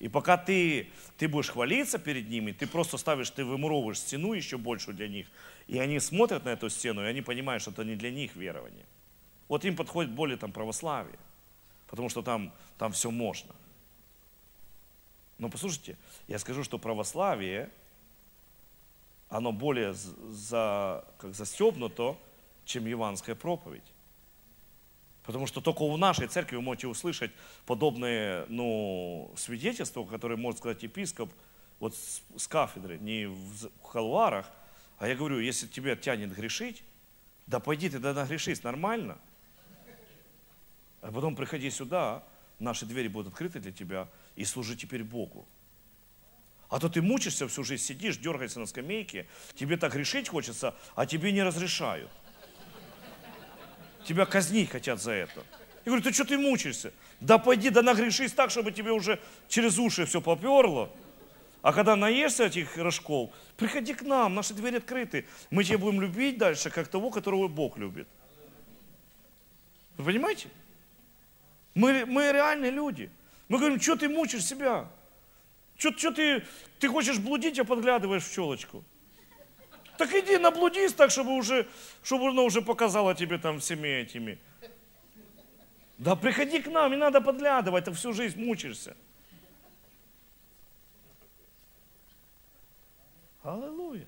И 0.00 0.08
пока 0.08 0.36
ты, 0.36 0.90
ты 1.16 1.28
будешь 1.28 1.50
хвалиться 1.50 1.98
перед 1.98 2.28
ними, 2.28 2.52
ты 2.52 2.66
просто 2.66 2.98
ставишь, 2.98 3.30
ты 3.30 3.44
вымуровываешь 3.44 3.98
стену 3.98 4.32
еще 4.32 4.56
большую 4.56 4.96
для 4.96 5.08
них. 5.08 5.26
И 5.66 5.78
они 5.78 6.00
смотрят 6.00 6.44
на 6.44 6.50
эту 6.50 6.68
стену, 6.70 7.02
и 7.02 7.06
они 7.06 7.20
понимают, 7.20 7.62
что 7.62 7.72
это 7.72 7.84
не 7.84 7.96
для 7.96 8.10
них 8.10 8.34
верование. 8.36 8.86
Вот 9.48 9.64
им 9.64 9.76
подходит 9.76 10.12
более 10.12 10.36
там 10.36 10.52
православие, 10.52 11.18
потому 11.88 12.08
что 12.08 12.22
там, 12.22 12.52
там 12.78 12.92
все 12.92 13.10
можно. 13.10 13.54
Но 15.38 15.48
послушайте, 15.48 15.96
я 16.26 16.38
скажу, 16.38 16.64
что 16.64 16.78
православие 16.78 17.70
оно 19.28 19.52
более 19.52 19.94
за, 19.94 21.04
как 21.18 21.34
застебнуто, 21.34 22.16
чем 22.64 22.86
евангельская 22.86 23.34
проповедь. 23.34 23.92
Потому 25.24 25.46
что 25.46 25.60
только 25.60 25.86
в 25.86 25.98
нашей 25.98 26.26
церкви 26.26 26.56
вы 26.56 26.62
можете 26.62 26.86
услышать 26.86 27.30
подобные 27.66 28.46
ну, 28.48 29.30
свидетельства, 29.36 30.04
которые 30.04 30.38
может 30.38 30.60
сказать 30.60 30.82
епископ 30.82 31.30
вот 31.80 31.94
с, 31.94 32.22
с 32.36 32.48
кафедры, 32.48 32.98
не 32.98 33.26
в, 33.26 33.68
в 33.68 33.82
халварах. 33.82 34.50
А 34.98 35.06
я 35.06 35.14
говорю, 35.14 35.38
если 35.38 35.66
тебя 35.66 35.96
тянет 35.96 36.34
грешить, 36.34 36.82
да 37.46 37.60
пойди 37.60 37.90
ты 37.90 38.00
тогда 38.00 38.24
грешись, 38.24 38.62
нормально. 38.62 39.18
А 41.02 41.12
потом 41.12 41.36
приходи 41.36 41.70
сюда, 41.70 42.24
наши 42.58 42.86
двери 42.86 43.08
будут 43.08 43.32
открыты 43.32 43.60
для 43.60 43.72
тебя, 43.72 44.08
и 44.34 44.44
служи 44.44 44.76
теперь 44.76 45.04
Богу. 45.04 45.46
А 46.68 46.78
то 46.78 46.88
ты 46.88 47.00
мучишься 47.00 47.48
всю 47.48 47.64
жизнь, 47.64 47.82
сидишь, 47.82 48.18
дергаешься 48.18 48.60
на 48.60 48.66
скамейке, 48.66 49.26
тебе 49.54 49.76
так 49.76 49.94
решить 49.94 50.28
хочется, 50.28 50.74
а 50.94 51.06
тебе 51.06 51.32
не 51.32 51.42
разрешают. 51.42 52.10
Тебя 54.04 54.26
казнить 54.26 54.70
хотят 54.70 55.00
за 55.00 55.12
это. 55.12 55.44
Я 55.84 55.92
говорю, 55.92 56.02
ты 56.02 56.12
что 56.12 56.24
ты 56.24 56.36
мучаешься? 56.36 56.92
Да 57.20 57.38
пойди, 57.38 57.70
да 57.70 57.82
нагрешись 57.82 58.32
так, 58.32 58.50
чтобы 58.50 58.72
тебе 58.72 58.92
уже 58.92 59.18
через 59.48 59.78
уши 59.78 60.04
все 60.04 60.20
поперло. 60.20 60.90
А 61.62 61.72
когда 61.72 61.96
наешься 61.96 62.44
этих 62.44 62.76
рожков, 62.76 63.30
приходи 63.56 63.94
к 63.94 64.02
нам, 64.02 64.34
наши 64.34 64.54
двери 64.54 64.76
открыты. 64.76 65.26
Мы 65.50 65.64
тебя 65.64 65.78
будем 65.78 66.00
любить 66.00 66.38
дальше, 66.38 66.70
как 66.70 66.88
того, 66.88 67.10
которого 67.10 67.48
Бог 67.48 67.78
любит. 67.78 68.06
Вы 69.96 70.12
понимаете? 70.12 70.48
Мы, 71.74 72.04
мы 72.06 72.30
реальные 72.32 72.70
люди. 72.70 73.10
Мы 73.48 73.58
говорим, 73.58 73.80
что 73.80 73.96
ты 73.96 74.08
мучишь 74.08 74.44
себя? 74.44 74.88
Что, 75.78 76.10
ты, 76.10 76.44
ты 76.80 76.88
хочешь 76.88 77.18
блудить, 77.18 77.58
а 77.60 77.64
подглядываешь 77.64 78.24
в 78.24 78.34
челочку? 78.34 78.84
Так 79.96 80.12
иди 80.12 80.36
наблудись 80.36 80.92
так, 80.92 81.10
чтобы 81.10 81.36
уже, 81.36 81.68
чтобы 82.02 82.28
она 82.28 82.42
уже 82.42 82.62
показала 82.62 83.14
тебе 83.14 83.38
там 83.38 83.60
всеми 83.60 83.88
этими. 83.88 84.38
Да 85.96 86.16
приходи 86.16 86.60
к 86.60 86.66
нам, 86.66 86.90
не 86.90 86.96
надо 86.96 87.20
подглядывать, 87.20 87.84
ты 87.84 87.92
всю 87.92 88.12
жизнь 88.12 88.44
мучишься. 88.44 88.96
Аллилуйя. 93.42 94.06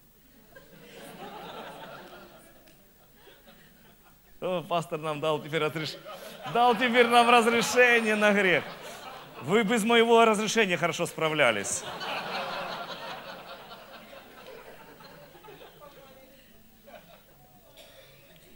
О, 4.40 4.62
пастор 4.62 4.98
нам 4.98 5.20
дал 5.20 5.42
теперь, 5.42 5.60
разреш... 5.60 5.96
дал 6.52 6.74
теперь 6.74 7.06
нам 7.06 7.28
разрешение 7.28 8.16
на 8.16 8.32
грех. 8.32 8.64
Вы 9.43 9.62
без 9.64 9.84
моего 9.84 10.24
разрешения 10.24 10.76
хорошо 10.76 11.07
справлялись. 11.07 11.82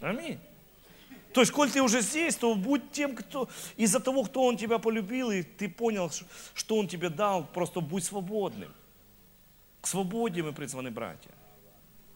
Аминь. 0.00 0.38
То 1.32 1.40
есть, 1.40 1.50
коль 1.50 1.70
ты 1.70 1.82
уже 1.82 2.00
здесь, 2.00 2.36
то 2.36 2.54
будь 2.54 2.92
тем, 2.92 3.16
кто 3.16 3.48
из-за 3.76 3.98
того, 3.98 4.22
кто 4.22 4.44
он 4.44 4.56
тебя 4.56 4.78
полюбил, 4.78 5.32
и 5.32 5.42
ты 5.42 5.68
понял, 5.68 6.12
что 6.54 6.76
он 6.76 6.86
тебе 6.86 7.08
дал, 7.08 7.44
просто 7.44 7.80
будь 7.80 8.04
свободным. 8.04 8.72
К 9.80 9.86
свободе 9.86 10.42
мы 10.42 10.52
призваны, 10.52 10.90
братья. 10.90 11.33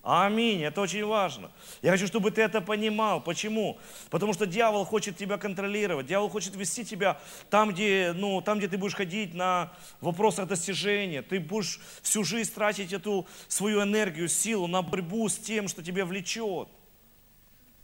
Аминь, 0.03 0.62
это 0.62 0.80
очень 0.80 1.05
важно. 1.05 1.51
Я 1.82 1.90
хочу, 1.90 2.07
чтобы 2.07 2.30
ты 2.30 2.42
это 2.42 2.61
понимал. 2.61 3.20
Почему? 3.20 3.78
Потому 4.11 4.32
что 4.32 4.46
дьявол 4.46 4.84
хочет 4.84 5.16
тебя 5.16 5.36
контролировать, 5.38 6.07
дьявол 6.07 6.30
хочет 6.30 6.57
вести 6.57 6.84
тебя 6.84 7.20
там, 7.51 7.70
где, 7.70 8.12
ну, 8.14 8.40
там, 8.40 8.59
где 8.59 8.68
ты 8.68 8.78
будешь 8.78 8.94
ходить 8.94 9.34
на 9.34 9.72
вопросах 10.01 10.49
достижения. 10.49 11.22
Ты 11.22 11.40
будешь 11.40 11.80
всю 12.01 12.24
жизнь 12.24 12.53
тратить 12.55 12.92
эту 12.92 13.26
свою 13.49 13.82
энергию, 13.82 14.28
силу 14.28 14.66
на 14.66 14.82
борьбу 14.82 15.28
с 15.28 15.36
тем, 15.36 15.68
что 15.68 15.82
тебя 15.82 16.05
влечет. 16.05 16.68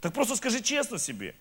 Так 0.00 0.12
просто 0.12 0.36
скажи 0.36 0.62
честно 0.62 0.98
себе. 0.98 1.34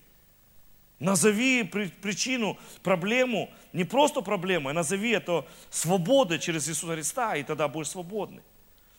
Назови 0.98 1.64
причину, 1.64 2.58
проблему, 2.82 3.50
не 3.72 3.84
просто 3.84 4.22
проблему, 4.22 4.68
а 4.68 4.72
назови 4.72 5.10
это 5.10 5.46
свободой 5.70 6.38
через 6.38 6.68
Иисуса 6.68 6.94
Христа, 6.94 7.36
и 7.36 7.42
тогда 7.42 7.68
будешь 7.68 7.88
свободный. 7.88 8.42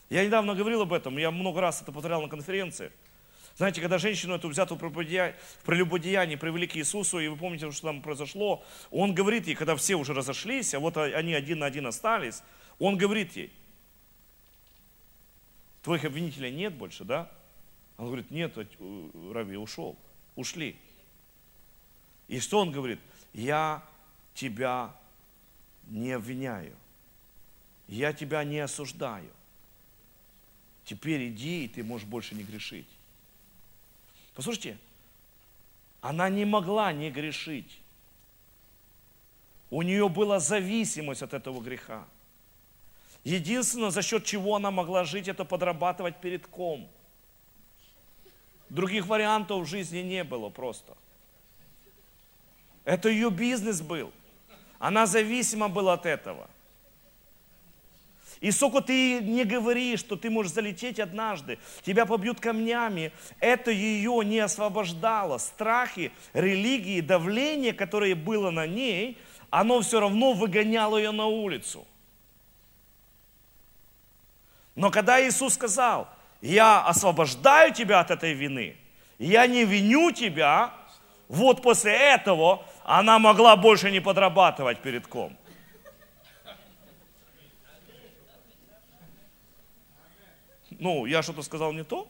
Я 0.10 0.26
недавно 0.26 0.54
говорил 0.54 0.82
об 0.82 0.94
этом, 0.94 1.18
я 1.18 1.32
много 1.32 1.62
раз 1.62 1.82
это 1.82 1.92
повторял 1.92 2.22
на 2.22 2.30
конференции. 2.30 2.92
Знаете, 3.58 3.80
когда 3.80 3.98
женщину 3.98 4.36
эту 4.36 4.50
взятую 4.50 4.78
в 4.78 5.64
прелюбодеянии 5.64 6.36
привели 6.36 6.68
к 6.68 6.76
Иисусу, 6.76 7.20
и 7.20 7.28
вы 7.30 7.38
помните, 7.38 7.72
что 7.72 7.88
там 7.88 8.02
произошло, 8.02 8.64
он 8.92 9.16
говорит 9.16 9.48
ей, 9.48 9.56
когда 9.56 9.76
все 9.78 9.96
уже 9.96 10.14
разошлись, 10.14 10.74
а 10.74 10.80
вот 10.80 10.98
они 10.98 11.34
один 11.34 11.60
на 11.60 11.66
один 11.66 11.88
остались, 11.88 12.44
он 12.80 12.98
говорит 12.98 13.36
ей, 13.38 13.54
твоих 15.84 16.04
обвинителей 16.04 16.52
нет 16.52 16.74
больше, 16.74 17.06
да? 17.06 17.32
Он 17.98 18.08
говорит, 18.08 18.30
нет, 18.30 18.58
Раби 19.32 19.56
ушел, 19.56 19.98
ушли. 20.36 20.76
И 22.28 22.42
что 22.42 22.60
он 22.60 22.72
говорит? 22.72 23.00
Я 23.34 23.84
тебя 24.34 24.94
не 25.88 26.12
обвиняю. 26.12 26.76
Я 27.88 28.12
тебя 28.12 28.44
не 28.44 28.60
осуждаю. 28.60 29.32
Теперь 30.86 31.30
иди, 31.30 31.66
и 31.66 31.68
ты 31.68 31.84
можешь 31.84 32.08
больше 32.08 32.36
не 32.36 32.44
грешить. 32.44 32.88
Послушайте, 34.36 34.78
она 36.02 36.30
не 36.30 36.46
могла 36.46 36.94
не 36.94 37.10
грешить. 37.10 37.80
У 39.72 39.82
нее 39.82 40.08
была 40.08 40.40
зависимость 40.40 41.24
от 41.24 41.34
этого 41.34 41.60
греха. 41.60 42.06
Единственное, 43.24 43.90
за 43.90 44.04
счет 44.04 44.24
чего 44.24 44.56
она 44.56 44.70
могла 44.70 45.04
жить, 45.04 45.28
это 45.28 45.44
подрабатывать 45.44 46.22
перед 46.22 46.46
ком. 46.46 46.88
Других 48.70 49.08
вариантов 49.08 49.64
в 49.64 49.66
жизни 49.66 50.00
не 50.00 50.24
было 50.24 50.50
просто. 50.50 50.96
Это 52.84 53.10
ее 53.10 53.32
бизнес 53.32 53.82
был. 53.82 54.12
Она 54.78 55.08
зависима 55.08 55.68
была 55.68 55.94
от 55.94 56.06
этого. 56.06 56.48
И 58.42 58.52
сколько 58.52 58.82
ты 58.82 59.22
не 59.22 59.44
говоришь, 59.44 60.00
что 60.00 60.16
ты 60.16 60.30
можешь 60.30 60.52
залететь 60.52 61.00
однажды, 61.00 61.58
тебя 61.84 62.06
побьют 62.06 62.40
камнями, 62.40 63.12
это 63.40 63.72
ее 63.72 64.22
не 64.26 64.40
освобождало. 64.40 65.38
Страхи, 65.38 66.12
религии, 66.34 67.02
давление, 67.02 67.74
которое 67.74 68.16
было 68.16 68.52
на 68.52 68.68
ней, 68.68 69.18
оно 69.50 69.82
все 69.82 70.00
равно 70.00 70.34
выгоняло 70.34 70.98
ее 70.98 71.12
на 71.12 71.28
улицу. 71.28 71.88
Но 74.76 74.92
когда 74.92 75.26
Иисус 75.26 75.54
сказал, 75.54 76.10
я 76.42 76.86
освобождаю 76.86 77.74
тебя 77.74 78.02
от 78.02 78.12
этой 78.12 78.34
вины, 78.34 78.76
я 79.18 79.48
не 79.48 79.64
виню 79.64 80.12
тебя, 80.12 80.74
вот 81.30 81.62
после 81.62 81.94
этого 81.94 82.66
она 82.84 83.18
могла 83.18 83.56
больше 83.56 83.90
не 83.90 84.02
подрабатывать 84.02 84.80
перед 84.80 85.08
ком. 85.08 85.36
Ну, 90.86 91.08
я 91.08 91.24
что-то 91.24 91.42
сказал 91.42 91.74
не 91.74 91.84
то? 91.84 92.08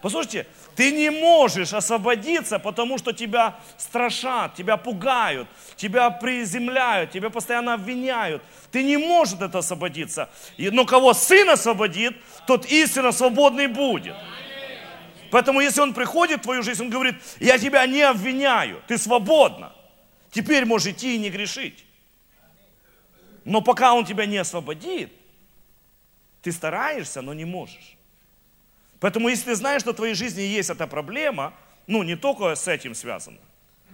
Послушайте, 0.00 0.46
ты 0.76 0.92
не 0.92 1.10
можешь 1.10 1.72
освободиться, 1.72 2.60
потому 2.60 2.96
что 2.96 3.12
тебя 3.12 3.58
страшат, 3.76 4.54
тебя 4.54 4.76
пугают, 4.76 5.48
тебя 5.74 6.10
приземляют, 6.10 7.10
тебя 7.10 7.28
постоянно 7.28 7.74
обвиняют. 7.74 8.40
Ты 8.70 8.84
не 8.84 8.96
можешь 8.96 9.34
это 9.40 9.58
освободиться. 9.58 10.30
Но 10.56 10.84
кого 10.84 11.12
сын 11.12 11.50
освободит, 11.50 12.14
тот 12.46 12.66
истинно 12.66 13.10
свободный 13.10 13.66
будет. 13.66 14.14
Поэтому 15.32 15.58
если 15.58 15.80
он 15.80 15.92
приходит 15.92 16.38
в 16.38 16.42
твою 16.44 16.62
жизнь, 16.62 16.84
он 16.84 16.88
говорит, 16.88 17.16
я 17.40 17.58
тебя 17.58 17.84
не 17.84 18.02
обвиняю, 18.02 18.80
ты 18.86 18.96
свободна. 18.96 19.72
Теперь 20.30 20.66
можешь 20.66 20.92
идти 20.92 21.16
и 21.16 21.18
не 21.18 21.30
грешить. 21.30 21.84
Но 23.44 23.60
пока 23.60 23.92
он 23.92 24.04
тебя 24.04 24.24
не 24.24 24.38
освободит, 24.38 25.10
ты 26.44 26.52
стараешься, 26.52 27.22
но 27.22 27.32
не 27.32 27.46
можешь. 27.46 27.96
Поэтому 29.00 29.30
если 29.30 29.46
ты 29.46 29.54
знаешь, 29.54 29.80
что 29.80 29.92
в 29.92 29.96
твоей 29.96 30.14
жизни 30.14 30.42
есть 30.42 30.68
эта 30.68 30.86
проблема, 30.86 31.54
ну 31.86 32.02
не 32.02 32.16
только 32.16 32.54
с 32.54 32.68
этим 32.68 32.94
связано, 32.94 33.38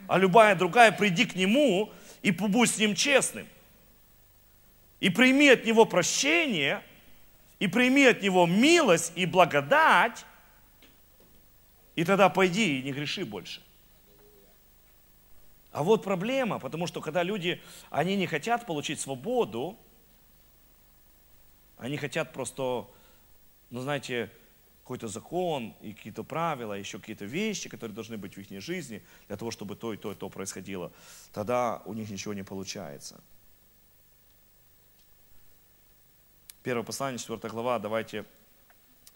а 0.09 0.19
любая 0.19 0.57
другая, 0.57 0.91
приди 0.91 1.27
к 1.27 1.37
нему 1.37 1.93
и 2.23 2.33
будь 2.33 2.69
с 2.69 2.79
ним 2.79 2.97
честным. 2.97 3.47
И 4.99 5.11
прими 5.11 5.49
от 5.49 5.65
него 5.65 5.85
прощение, 5.85 6.83
и 7.61 7.69
прими 7.69 8.05
от 8.05 8.21
него 8.21 8.47
милость 8.47 9.13
и 9.15 9.27
благодать, 9.27 10.27
и 11.95 12.05
тогда 12.05 12.29
пойди 12.31 12.81
и 12.81 12.83
не 12.83 12.91
греши 12.91 13.25
больше. 13.25 13.63
А 15.71 15.85
вот 15.85 16.03
проблема, 16.03 16.59
потому 16.59 16.89
что 16.89 17.01
когда 17.01 17.23
люди, 17.23 17.63
они 17.91 18.17
не 18.17 18.27
хотят 18.27 18.67
получить 18.67 18.99
свободу, 18.99 19.79
они 21.81 21.97
хотят 21.97 22.33
просто, 22.33 22.87
ну 23.71 23.81
знаете, 23.81 24.31
какой-то 24.83 25.09
закон 25.09 25.75
и 25.81 25.93
какие-то 25.93 26.25
правила, 26.25 26.75
еще 26.75 26.99
какие-то 26.99 27.25
вещи, 27.25 27.69
которые 27.69 27.95
должны 27.95 28.17
быть 28.17 28.37
в 28.37 28.39
их 28.39 28.63
жизни, 28.63 29.03
для 29.27 29.37
того, 29.37 29.51
чтобы 29.51 29.77
то 29.77 29.93
и 29.93 29.97
то 29.97 30.13
и 30.13 30.15
то 30.15 30.29
происходило. 30.29 30.93
Тогда 31.33 31.83
у 31.85 31.93
них 31.93 32.11
ничего 32.11 32.35
не 32.35 32.45
получается. 32.45 33.21
Первое 36.63 36.85
послание, 36.85 37.19
4 37.19 37.39
глава, 37.49 37.79
давайте 37.79 38.25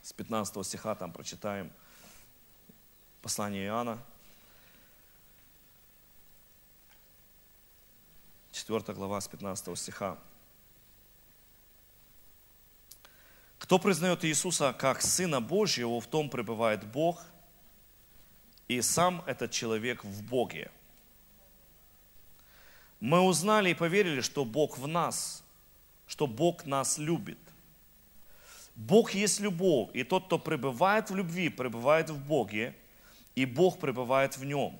с 0.02 0.12
15 0.12 0.66
стиха 0.66 0.94
там 0.94 1.12
прочитаем– 1.12 1.70
Послание 3.24 3.64
Иоанна, 3.68 3.98
4 8.52 8.92
глава 8.92 9.18
с 9.18 9.28
15 9.28 9.78
стиха. 9.78 10.18
Кто 13.64 13.78
признает 13.78 14.26
Иисуса 14.26 14.74
как 14.74 15.00
Сына 15.00 15.40
Божьего, 15.40 15.98
в 15.98 16.06
том 16.06 16.28
пребывает 16.28 16.84
Бог, 16.84 17.24
и 18.68 18.82
сам 18.82 19.24
этот 19.24 19.52
человек 19.52 20.04
в 20.04 20.22
Боге. 20.22 20.70
Мы 23.00 23.20
узнали 23.20 23.70
и 23.70 23.74
поверили, 23.74 24.20
что 24.20 24.44
Бог 24.44 24.76
в 24.76 24.86
нас, 24.86 25.42
что 26.06 26.26
Бог 26.26 26.66
нас 26.66 26.98
любит. 26.98 27.38
Бог 28.74 29.12
есть 29.12 29.40
любовь, 29.40 29.88
и 29.94 30.04
тот, 30.04 30.26
кто 30.26 30.38
пребывает 30.38 31.08
в 31.08 31.16
любви, 31.16 31.48
пребывает 31.48 32.10
в 32.10 32.18
Боге, 32.18 32.76
и 33.34 33.46
Бог 33.46 33.78
пребывает 33.80 34.36
в 34.36 34.44
нем. 34.44 34.78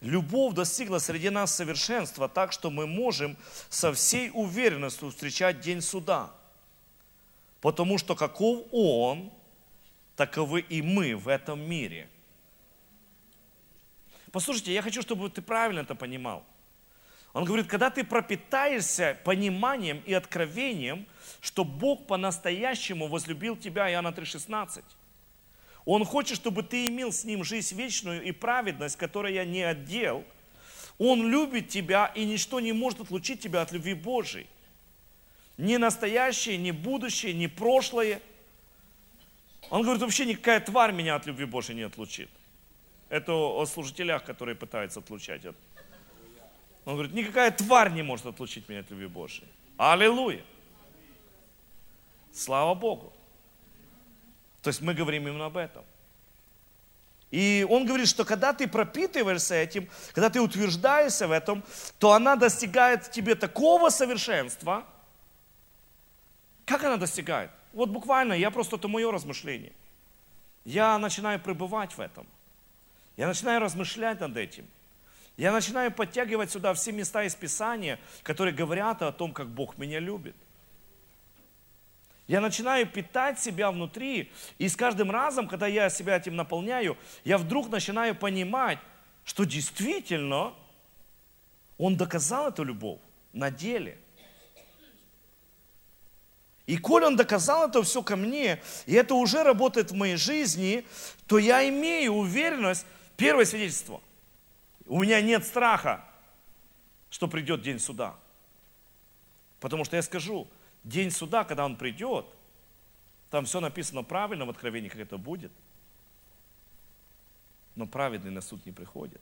Любовь 0.00 0.54
достигла 0.54 0.96
среди 0.96 1.28
нас 1.28 1.54
совершенства 1.54 2.30
так, 2.30 2.50
что 2.50 2.70
мы 2.70 2.86
можем 2.86 3.36
со 3.68 3.92
всей 3.92 4.30
уверенностью 4.32 5.10
встречать 5.10 5.60
день 5.60 5.82
суда. 5.82 6.32
Потому 7.60 7.98
что 7.98 8.14
каков 8.14 8.66
Он, 8.72 9.30
таковы 10.16 10.60
и 10.60 10.82
мы 10.82 11.16
в 11.16 11.28
этом 11.28 11.60
мире. 11.60 12.08
Послушайте, 14.32 14.72
я 14.72 14.82
хочу, 14.82 15.02
чтобы 15.02 15.28
ты 15.28 15.42
правильно 15.42 15.80
это 15.80 15.94
понимал. 15.94 16.44
Он 17.32 17.44
говорит, 17.44 17.68
когда 17.68 17.90
ты 17.90 18.02
пропитаешься 18.02 19.18
пониманием 19.24 20.02
и 20.04 20.12
откровением, 20.12 21.06
что 21.40 21.64
Бог 21.64 22.06
по-настоящему 22.06 23.06
возлюбил 23.06 23.56
тебя, 23.56 23.90
Иоанна 23.90 24.08
3,16, 24.08 24.82
Он 25.84 26.04
хочет, 26.04 26.36
чтобы 26.36 26.62
ты 26.62 26.88
имел 26.88 27.12
с 27.12 27.24
Ним 27.24 27.44
жизнь 27.44 27.76
вечную 27.76 28.22
и 28.22 28.32
праведность, 28.32 28.96
которая 28.96 29.44
не 29.44 29.62
отдел. 29.62 30.24
Он 30.98 31.28
любит 31.28 31.68
тебя, 31.68 32.12
и 32.14 32.24
ничто 32.24 32.60
не 32.60 32.72
может 32.72 33.00
отлучить 33.00 33.40
тебя 33.40 33.62
от 33.62 33.72
любви 33.72 33.94
Божией. 33.94 34.46
Ни 35.60 35.76
настоящее, 35.76 36.56
ни 36.56 36.70
будущее, 36.70 37.34
ни 37.34 37.46
прошлое. 37.46 38.22
Он 39.68 39.82
говорит, 39.82 40.00
вообще 40.00 40.24
никакая 40.24 40.58
тварь 40.58 40.92
меня 40.92 41.16
от 41.16 41.26
любви 41.26 41.44
Божией 41.44 41.76
не 41.76 41.82
отлучит. 41.82 42.30
Это 43.10 43.34
о 43.34 43.66
служителях, 43.66 44.24
которые 44.24 44.54
пытаются 44.56 45.00
отлучать 45.00 45.44
это. 45.44 45.58
Он 46.86 46.94
говорит, 46.94 47.12
никакая 47.12 47.50
тварь 47.50 47.92
не 47.92 48.02
может 48.02 48.24
отлучить 48.24 48.70
меня 48.70 48.80
от 48.80 48.90
любви 48.90 49.06
Божьей. 49.06 49.46
Аллилуйя. 49.76 50.42
Слава 52.32 52.74
Богу. 52.74 53.12
То 54.62 54.68
есть 54.68 54.80
мы 54.80 54.94
говорим 54.94 55.28
именно 55.28 55.44
об 55.44 55.58
этом. 55.58 55.84
И 57.30 57.66
он 57.68 57.84
говорит, 57.84 58.08
что 58.08 58.24
когда 58.24 58.54
ты 58.54 58.66
пропитываешься 58.66 59.56
этим, 59.56 59.90
когда 60.14 60.30
ты 60.30 60.40
утверждаешься 60.40 61.28
в 61.28 61.32
этом, 61.32 61.62
то 61.98 62.12
она 62.12 62.34
достигает 62.34 63.04
в 63.04 63.10
тебе 63.10 63.34
такого 63.34 63.90
совершенства. 63.90 64.86
Как 66.70 66.84
она 66.84 66.96
достигает? 66.96 67.50
Вот 67.72 67.90
буквально, 67.90 68.32
я 68.32 68.50
просто, 68.50 68.76
это 68.76 68.88
мое 68.88 69.12
размышление. 69.12 69.72
Я 70.64 70.98
начинаю 70.98 71.40
пребывать 71.40 71.92
в 71.92 72.00
этом. 72.00 72.26
Я 73.16 73.26
начинаю 73.26 73.60
размышлять 73.60 74.20
над 74.20 74.36
этим– 74.36 74.66
я 75.40 75.52
начинаю 75.52 75.90
подтягивать 75.90 76.50
сюда 76.50 76.74
все 76.74 76.92
места 76.92 77.24
из 77.24 77.34
Писания, 77.34 77.98
которые 78.22 78.54
говорят 78.54 79.00
о 79.00 79.10
том, 79.10 79.32
как 79.32 79.48
Бог 79.48 79.78
меня 79.78 79.98
любит. 79.98 80.36
Я 82.26 82.42
начинаю 82.42 82.86
питать 82.86 83.40
себя 83.40 83.70
внутри, 83.70 84.30
и 84.58 84.68
с 84.68 84.76
каждым 84.76 85.10
разом, 85.10 85.48
когда 85.48 85.66
я 85.66 85.88
себя 85.88 86.18
этим 86.18 86.36
наполняю, 86.36 86.98
я 87.24 87.38
вдруг 87.38 87.70
начинаю 87.70 88.14
понимать, 88.14 88.78
что 89.24 89.44
действительно 89.44 90.52
Он 91.78 91.96
доказал 91.96 92.50
эту 92.50 92.62
любовь 92.62 93.00
на 93.32 93.50
деле. 93.50 93.96
И 96.70 96.76
коль 96.76 97.04
Он 97.04 97.16
доказал 97.16 97.68
это 97.68 97.82
все 97.82 98.02
ко 98.02 98.16
мне, 98.16 98.62
и 98.86 98.94
это 98.94 99.14
уже 99.14 99.42
работает 99.42 99.90
в 99.90 99.94
моей 99.94 100.16
жизни, 100.16 100.86
то 101.26 101.38
я 101.38 101.68
имею 101.68 102.12
уверенность, 102.12 102.86
первое 103.16 103.44
свидетельство– 103.44 104.00
у 104.90 105.00
меня 105.00 105.22
нет 105.22 105.46
страха, 105.46 106.04
что 107.10 107.28
придет 107.28 107.62
день 107.62 107.78
суда. 107.78 108.16
Потому 109.60 109.84
что 109.84 109.94
я 109.94 110.02
скажу, 110.02 110.48
день 110.82 111.12
суда, 111.12 111.44
когда 111.44 111.64
он 111.64 111.76
придет, 111.76 112.26
там 113.30 113.44
все 113.44 113.60
написано 113.60 114.02
правильно 114.02 114.46
в 114.46 114.50
Откровении, 114.50 114.88
как 114.88 114.98
это 114.98 115.16
будет. 115.16 115.52
Но 117.76 117.86
праведный 117.86 118.32
на 118.32 118.40
суд 118.40 118.66
не 118.66 118.72
приходит. 118.72 119.20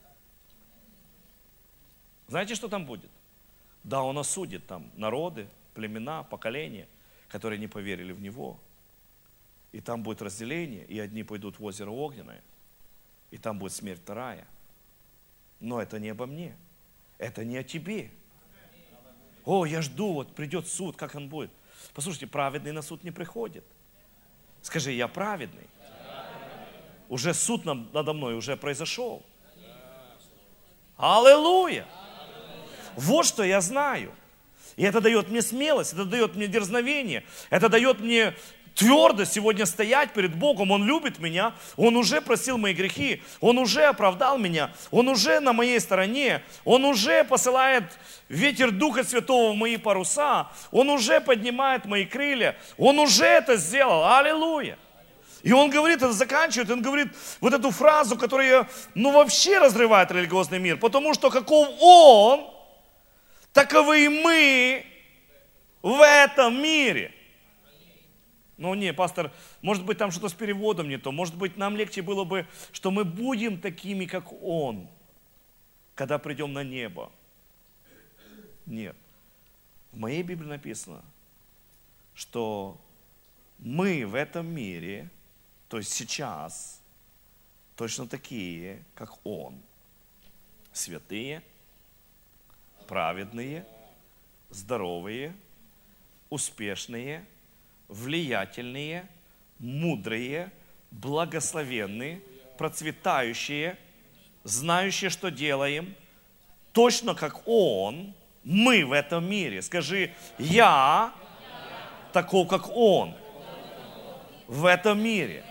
Знаете, 2.28 2.54
что 2.54 2.68
там 2.68 2.86
будет? 2.86 3.10
Да, 3.84 4.02
он 4.02 4.16
осудит 4.16 4.66
там 4.66 4.90
народы, 4.96 5.48
племена, 5.74 6.22
поколения, 6.22 6.88
которые 7.28 7.58
не 7.58 7.68
поверили 7.68 8.12
в 8.12 8.20
него. 8.20 8.60
И 9.72 9.80
там 9.80 10.02
будет 10.02 10.22
разделение, 10.22 10.84
и 10.86 10.98
одни 10.98 11.22
пойдут 11.22 11.58
в 11.58 11.64
озеро 11.64 11.90
огненное, 11.90 12.42
и 13.30 13.38
там 13.38 13.58
будет 13.58 13.72
смерть 13.72 14.00
вторая– 14.00 14.46
но 15.60 15.80
это 15.80 15.98
не 15.98 16.10
обо 16.10 16.26
мне. 16.26 16.56
Это 17.18 17.44
не 17.44 17.56
о 17.56 17.64
тебе. 17.64 18.10
О, 19.44 19.66
я 19.66 19.82
жду, 19.82 20.12
вот 20.12 20.34
придет 20.34 20.68
суд, 20.68 20.96
как 20.96 21.14
он 21.14 21.28
будет. 21.28 21.50
Послушайте, 21.94 22.26
праведный 22.26 22.72
на 22.72 22.82
суд 22.82 23.02
не 23.02 23.10
приходит. 23.10 23.64
Скажи, 24.62 24.92
я 24.92 25.08
праведный. 25.08 25.66
Уже 27.08 27.32
суд 27.32 27.64
надо 27.64 28.12
мной 28.12 28.34
уже 28.34 28.56
произошел. 28.56 29.24
Аллилуйя! 30.96 31.86
Вот 32.96 33.24
что 33.24 33.42
я 33.42 33.60
знаю. 33.60 34.12
И 34.78 34.84
это 34.84 35.00
дает 35.00 35.28
мне 35.28 35.42
смелость, 35.42 35.92
это 35.92 36.04
дает 36.04 36.36
мне 36.36 36.46
дерзновение, 36.46 37.24
это 37.50 37.68
дает 37.68 37.98
мне 37.98 38.32
твердо 38.76 39.24
сегодня 39.24 39.66
стоять 39.66 40.12
перед 40.12 40.36
Богом. 40.36 40.70
Он 40.70 40.84
любит 40.84 41.18
меня, 41.18 41.52
Он 41.76 41.96
уже 41.96 42.20
просил 42.20 42.58
мои 42.58 42.74
грехи, 42.74 43.20
Он 43.40 43.58
уже 43.58 43.82
оправдал 43.82 44.38
меня, 44.38 44.70
Он 44.92 45.08
уже 45.08 45.40
на 45.40 45.52
моей 45.52 45.80
стороне, 45.80 46.44
Он 46.64 46.84
уже 46.84 47.24
посылает 47.24 47.82
ветер 48.28 48.70
Духа 48.70 49.02
Святого 49.02 49.52
в 49.52 49.56
мои 49.56 49.78
паруса, 49.78 50.46
Он 50.70 50.90
уже 50.90 51.20
поднимает 51.20 51.84
мои 51.84 52.04
крылья, 52.04 52.56
Он 52.76 53.00
уже 53.00 53.24
это 53.24 53.56
сделал. 53.56 54.06
Аллилуйя! 54.06 54.78
И 55.42 55.52
он 55.52 55.70
говорит, 55.70 55.98
это 55.98 56.12
заканчивает, 56.12 56.68
он 56.68 56.82
говорит 56.82 57.08
вот 57.40 57.52
эту 57.52 57.70
фразу, 57.70 58.16
которая, 58.16 58.68
ну, 58.94 59.12
вообще 59.12 59.58
разрывает 59.58 60.10
религиозный 60.10 60.58
мир, 60.58 60.76
потому 60.78 61.14
что 61.14 61.30
каков 61.30 61.68
он, 61.80 62.57
таковы 63.58 64.04
и 64.04 64.08
мы 64.08 64.86
в 65.82 66.00
этом 66.00 66.62
мире. 66.62 67.12
Ну 68.56 68.74
не, 68.74 68.92
пастор, 68.92 69.32
может 69.62 69.84
быть 69.84 69.98
там 69.98 70.10
что-то 70.10 70.28
с 70.28 70.34
переводом 70.34 70.88
не 70.88 70.98
то, 70.98 71.12
может 71.12 71.36
быть 71.36 71.56
нам 71.56 71.76
легче 71.76 72.02
было 72.02 72.24
бы, 72.24 72.46
что 72.72 72.90
мы 72.90 73.04
будем 73.04 73.60
такими, 73.60 74.06
как 74.06 74.32
Он, 74.42 74.88
когда 75.94 76.18
придем 76.18 76.52
на 76.52 76.62
небо. 76.64 77.10
Нет. 78.66 78.96
В 79.92 79.98
моей 79.98 80.22
Библии 80.22 80.48
написано, 80.48 81.02
что 82.14 82.80
мы 83.58 84.06
в 84.06 84.14
этом 84.14 84.46
мире, 84.46 85.10
то 85.68 85.78
есть 85.78 85.92
сейчас, 85.92 86.80
точно 87.76 88.06
такие, 88.06 88.84
как 88.94 89.14
Он. 89.24 89.60
Святые, 90.72 91.42
праведные, 92.88 93.64
здоровые, 94.50 95.34
успешные– 96.30 97.24
влиятельные, 97.88 99.08
мудрые, 99.58 100.52
благословенные, 100.90 102.20
процветающие, 102.56 103.78
знающие, 104.44 105.10
что 105.10 105.30
делаем, 105.30 105.94
точно 106.72 107.14
как 107.14 107.46
Он, 107.46 108.14
мы 108.44 108.84
в 108.84 108.92
этом 108.92 109.28
мире. 109.28 109.62
Скажи, 109.62 110.12
я 110.38 111.12
таков, 112.12 112.48
как 112.48 112.68
Он 112.68 113.14
в 114.46 114.64
этом 114.64 115.02
мире. 115.02 115.44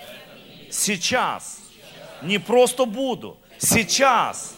Сейчас. 0.71 1.59
Не 2.21 2.39
просто 2.39 2.85
буду. 2.85 3.37
Сейчас. 3.59 4.55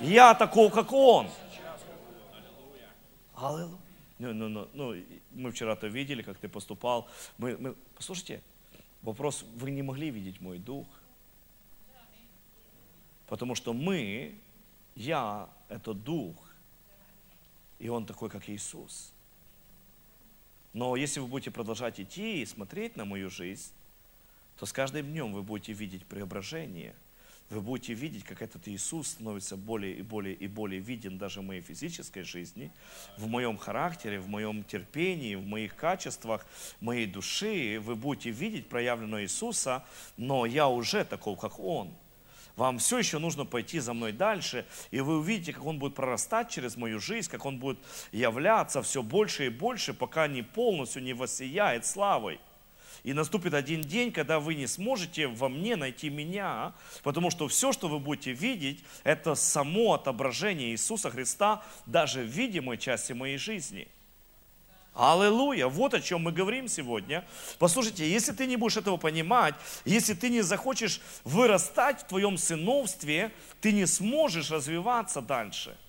Я 0.00 0.34
таков, 0.34 0.72
как 0.72 0.92
Он. 0.92 1.28
Аллилуйя. 3.40 3.78
Ну, 4.18 4.34
ну, 4.34 4.48
ну, 4.48 4.68
ну, 4.74 5.04
мы 5.32 5.52
вчера-то 5.52 5.86
видели, 5.86 6.22
как 6.22 6.38
ты 6.38 6.48
поступал. 6.48 7.08
Мы, 7.38 7.56
мы, 7.56 7.74
послушайте, 7.94 8.42
вопрос, 9.02 9.44
вы 9.54 9.70
не 9.70 9.82
могли 9.82 10.10
видеть 10.10 10.40
мой 10.40 10.58
дух. 10.58 10.86
Потому 13.28 13.54
что 13.54 13.72
мы, 13.72 14.34
я, 14.96 15.48
это 15.68 15.94
дух. 15.94 16.34
И 17.78 17.88
он 17.88 18.06
такой, 18.06 18.28
как 18.28 18.48
Иисус. 18.48 19.12
Но 20.72 20.96
если 20.96 21.20
вы 21.20 21.28
будете 21.28 21.52
продолжать 21.52 22.00
идти 22.00 22.42
и 22.42 22.46
смотреть 22.46 22.96
на 22.96 23.04
мою 23.04 23.30
жизнь, 23.30 23.72
то 24.58 24.66
с 24.66 24.72
каждым 24.72 25.06
днем 25.06 25.32
вы 25.32 25.42
будете 25.42 25.72
видеть 25.72 26.04
преображение– 26.06 26.96
вы 27.50 27.60
будете 27.62 27.94
видеть, 27.94 28.24
как 28.24 28.42
этот 28.42 28.68
Иисус 28.68 29.08
становится 29.08 29.56
более 29.56 29.94
и 29.96 30.02
более 30.02 30.34
и 30.34 30.46
более 30.46 30.80
виден 30.80 31.16
даже 31.16 31.40
в 31.40 31.44
моей 31.44 31.62
физической 31.62 32.22
жизни, 32.22 32.70
в 33.16 33.26
моем 33.26 33.56
характере, 33.56 34.20
в 34.20 34.28
моем 34.28 34.64
терпении, 34.64 35.34
в 35.34 35.46
моих 35.46 35.74
качествах, 35.74 36.46
моей 36.80 37.06
души. 37.06 37.80
Вы 37.80 37.94
будете 37.96 38.30
видеть 38.30 38.68
проявленного 38.68 39.22
Иисуса, 39.22 39.84
но 40.16 40.44
я 40.44 40.68
уже 40.68 41.04
таков, 41.04 41.38
как 41.38 41.58
Он. 41.58 41.90
Вам 42.56 42.78
все 42.78 42.98
еще 42.98 43.18
нужно 43.20 43.44
пойти 43.44 43.78
за 43.78 43.94
мной 43.94 44.12
дальше, 44.12 44.66
и 44.90 45.00
вы 45.00 45.18
увидите, 45.18 45.52
как 45.52 45.64
Он 45.64 45.78
будет 45.78 45.94
прорастать 45.94 46.50
через 46.50 46.76
мою 46.76 46.98
жизнь, 46.98 47.30
как 47.30 47.46
Он 47.46 47.58
будет 47.58 47.78
являться 48.10 48.82
все 48.82 49.02
больше 49.02 49.46
и 49.46 49.48
больше, 49.48 49.94
пока 49.94 50.26
не 50.26 50.42
полностью 50.42 51.02
не 51.02 51.12
воссияет 51.12 51.86
славой. 51.86 52.40
И 53.04 53.12
наступит 53.12 53.54
один 53.54 53.82
день, 53.82 54.12
когда 54.12 54.40
вы 54.40 54.54
не 54.54 54.66
сможете 54.66 55.28
во 55.28 55.48
мне 55.48 55.76
найти 55.76 56.10
меня, 56.10 56.74
потому 57.02 57.30
что 57.30 57.48
все, 57.48 57.72
что 57.72 57.88
вы 57.88 57.98
будете 57.98 58.32
видеть, 58.32 58.84
это 59.04 59.34
само 59.34 59.94
отображение 59.94 60.70
Иисуса 60.70 61.10
Христа 61.10 61.62
даже 61.86 62.20
в 62.20 62.26
видимой 62.26 62.78
части 62.78 63.12
моей 63.12 63.38
жизни. 63.38 63.88
Аллилуйя! 64.94 65.68
Вот 65.68 65.94
о 65.94 66.00
чем 66.00 66.22
мы 66.22 66.32
говорим 66.32 66.66
сегодня. 66.66 67.24
Послушайте, 67.60 68.10
если 68.10 68.32
ты 68.32 68.46
не 68.46 68.56
будешь 68.56 68.76
этого 68.76 68.96
понимать, 68.96 69.54
если 69.84 70.14
ты 70.14 70.28
не 70.28 70.42
захочешь 70.42 71.00
вырастать 71.22 72.00
в 72.00 72.06
твоем 72.08 72.36
сыновстве, 72.36 73.30
ты 73.60 73.72
не 73.72 73.86
сможешь 73.86 74.50
развиваться 74.50 75.20
дальше– 75.20 75.76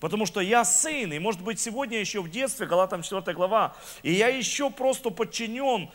Потому 0.00 0.26
что 0.26 0.40
я 0.40 0.64
сын, 0.64 1.12
и 1.12 1.18
может 1.18 1.42
быть 1.42 1.58
сегодня 1.60 1.98
еще 1.98 2.20
в 2.20 2.30
детстве, 2.30 2.66
Галатам 2.66 3.02
4 3.02 3.34
глава, 3.34 3.74
и 4.02 4.12
я 4.12 4.28
еще 4.28 4.70
просто 4.70 5.10
подчинен, 5.10 5.90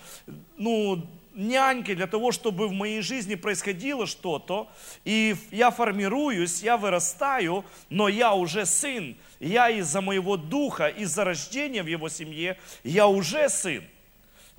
ну, 0.58 1.06
нянькой 1.36 1.96
для 1.96 2.08
того, 2.08 2.32
чтобы 2.32 2.68
в 2.68 2.74
моей 2.74 3.02
жизни 3.02 3.36
происходило 3.36 4.06
что-то, 4.06 4.70
и 5.06 5.36
я 5.52 5.72
формируюсь, 5.72 6.62
я 6.62 6.78
вырастаю, 6.78 7.66
но 7.90 8.08
я 8.08 8.34
уже 8.34 8.66
сын, 8.66 9.16
я 9.40 9.70
из-за 9.70 10.02
моего 10.02 10.38
духа, 10.38 10.88
из-за 10.88 11.24
рождения 11.24 11.84
в 11.84 11.88
его 11.88 12.10
семье, 12.10 12.58
я 12.84 13.08
уже 13.08 13.50
сын. 13.50 13.84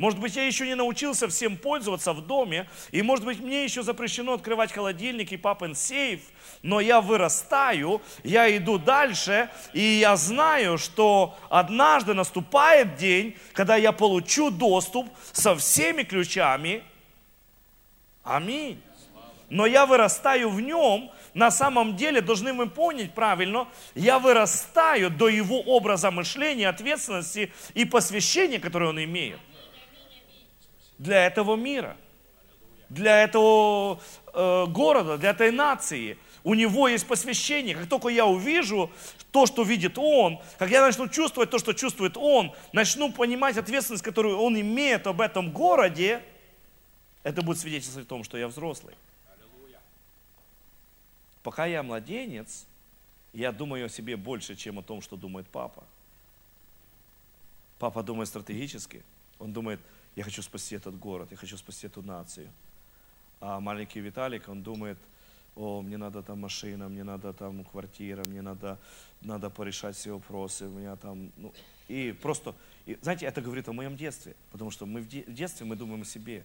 Может 0.00 0.18
быть, 0.18 0.34
я 0.34 0.46
еще 0.46 0.66
не 0.66 0.74
научился 0.74 1.28
всем 1.28 1.58
пользоваться 1.58 2.14
в 2.14 2.26
доме, 2.26 2.66
и 2.90 3.02
может 3.02 3.22
быть, 3.26 3.38
мне 3.38 3.64
еще 3.64 3.82
запрещено 3.82 4.32
открывать 4.32 4.72
холодильник 4.72 5.30
и 5.30 5.36
папин 5.36 5.74
сейф, 5.74 6.22
но 6.62 6.80
я 6.80 7.02
вырастаю, 7.02 8.00
я 8.24 8.56
иду 8.56 8.78
дальше, 8.78 9.50
и 9.74 9.82
я 9.82 10.16
знаю, 10.16 10.78
что 10.78 11.36
однажды 11.50 12.14
наступает 12.14 12.96
день, 12.96 13.36
когда 13.52 13.76
я 13.76 13.92
получу 13.92 14.50
доступ 14.50 15.06
со 15.32 15.54
всеми 15.54 16.02
ключами. 16.02 16.82
Аминь. 18.24 18.80
Но 19.50 19.66
я 19.66 19.84
вырастаю 19.84 20.48
в 20.48 20.62
нем, 20.62 21.10
на 21.34 21.50
самом 21.50 21.96
деле, 21.96 22.22
должны 22.22 22.54
мы 22.54 22.70
понять 22.70 23.12
правильно, 23.12 23.68
я 23.94 24.18
вырастаю 24.18 25.10
до 25.10 25.28
его 25.28 25.60
образа 25.60 26.10
мышления, 26.10 26.70
ответственности 26.70 27.52
и 27.74 27.84
посвящения, 27.84 28.58
которое 28.58 28.88
он 28.88 29.04
имеет 29.04 29.38
для 31.00 31.26
этого 31.26 31.56
мира, 31.56 31.96
для 32.90 33.22
этого 33.22 34.00
э, 34.34 34.66
города, 34.66 35.16
для 35.16 35.30
этой 35.30 35.50
нации. 35.50 36.18
У 36.44 36.54
него 36.54 36.88
есть 36.88 37.06
посвящение. 37.06 37.74
Как 37.74 37.88
только 37.88 38.08
я 38.08 38.26
увижу 38.26 38.90
то, 39.32 39.46
что 39.46 39.62
видит 39.62 39.96
он, 39.96 40.40
как 40.58 40.70
я 40.70 40.82
начну 40.82 41.08
чувствовать 41.08 41.50
то, 41.50 41.58
что 41.58 41.72
чувствует 41.72 42.16
он, 42.18 42.52
начну 42.72 43.10
понимать 43.12 43.56
ответственность, 43.56 44.04
которую 44.04 44.38
он 44.38 44.60
имеет 44.60 45.06
об 45.06 45.22
этом 45.22 45.52
городе, 45.52 46.22
это 47.22 47.40
будет 47.42 47.58
свидетельствовать 47.58 48.06
о 48.06 48.08
том, 48.08 48.22
что 48.22 48.36
я 48.36 48.46
взрослый. 48.48 48.94
Пока 51.42 51.64
я 51.64 51.82
младенец, 51.82 52.66
я 53.32 53.52
думаю 53.52 53.86
о 53.86 53.88
себе 53.88 54.18
больше, 54.18 54.54
чем 54.54 54.78
о 54.78 54.82
том, 54.82 55.00
что 55.00 55.16
думает 55.16 55.46
папа. 55.48 55.82
Папа 57.78 58.02
думает 58.02 58.28
стратегически. 58.28 59.02
Он 59.38 59.54
думает, 59.54 59.80
я 60.20 60.24
хочу 60.24 60.42
спасти 60.42 60.76
этот 60.76 60.98
город, 60.98 61.28
я 61.30 61.36
хочу 61.38 61.56
спасти 61.56 61.86
эту 61.86 62.02
нацию. 62.02 62.50
А 63.40 63.58
маленький 63.58 64.00
Виталик, 64.00 64.50
он 64.50 64.62
думает, 64.62 64.98
о, 65.56 65.80
мне 65.80 65.96
надо 65.96 66.22
там 66.22 66.40
машина, 66.40 66.90
мне 66.90 67.04
надо 67.04 67.32
там 67.32 67.64
квартира, 67.64 68.22
мне 68.24 68.42
надо, 68.42 68.78
надо 69.22 69.48
порешать 69.48 69.96
все 69.96 70.12
вопросы, 70.12 70.66
у 70.66 70.72
меня 70.72 70.96
там, 70.96 71.32
ну, 71.38 71.54
и 71.88 72.12
просто, 72.12 72.54
и, 72.84 72.98
знаете, 73.00 73.24
это 73.24 73.40
говорит 73.40 73.66
о 73.70 73.72
моем 73.72 73.96
детстве, 73.96 74.36
потому 74.52 74.70
что 74.70 74.84
мы 74.84 75.00
в, 75.00 75.08
де, 75.08 75.22
в 75.22 75.32
детстве 75.32 75.64
мы 75.64 75.74
думаем 75.74 76.02
о 76.02 76.04
себе. 76.04 76.44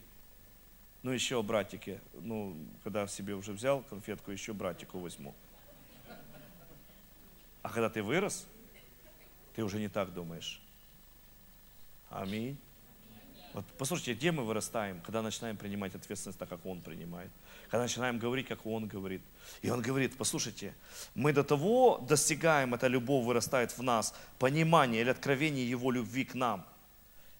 Ну, 1.03 1.11
еще 1.11 1.37
о 1.37 1.43
братике, 1.43 1.99
ну, 2.13 2.55
когда 2.81 3.07
себе 3.07 3.35
уже 3.35 3.51
взял 3.51 3.81
конфетку, 3.81 4.31
еще 4.31 4.53
братику 4.53 4.99
возьму. 4.99 5.35
А 7.61 7.69
когда 7.69 7.89
ты 7.89 8.01
вырос, 8.01 8.47
ты 9.53 9.65
уже 9.65 9.79
не 9.79 9.89
так 9.89 10.13
думаешь. 10.13 10.61
Аминь. 12.09 12.57
Вот 13.55 13.65
послушайте, 13.77 14.15
где 14.15 14.33
мы 14.33 14.43
вырастаем, 14.43 14.99
когда 14.99 15.21
начинаем 15.21 15.55
принимать 15.55 15.95
ответственность 15.95 16.37
так, 16.37 16.49
как 16.49 16.65
Он 16.65 16.81
принимает, 16.81 17.31
когда 17.69 17.83
начинаем 17.83 18.19
говорить, 18.19 18.49
как 18.49 18.65
Он 18.65 18.85
говорит. 18.85 19.21
И 19.61 19.69
Он 19.69 19.81
говорит, 19.81 20.17
послушайте, 20.17 20.73
мы 21.13 21.31
до 21.31 21.41
того 21.41 22.05
достигаем, 22.05 22.73
эта 22.73 22.87
любовь 22.87 23.25
вырастает 23.25 23.71
в 23.77 23.81
нас, 23.81 24.13
понимание 24.39 24.99
или 24.99 25.09
откровение 25.09 25.69
Его 25.69 25.89
любви 25.89 26.25
к 26.25 26.33
нам. 26.33 26.65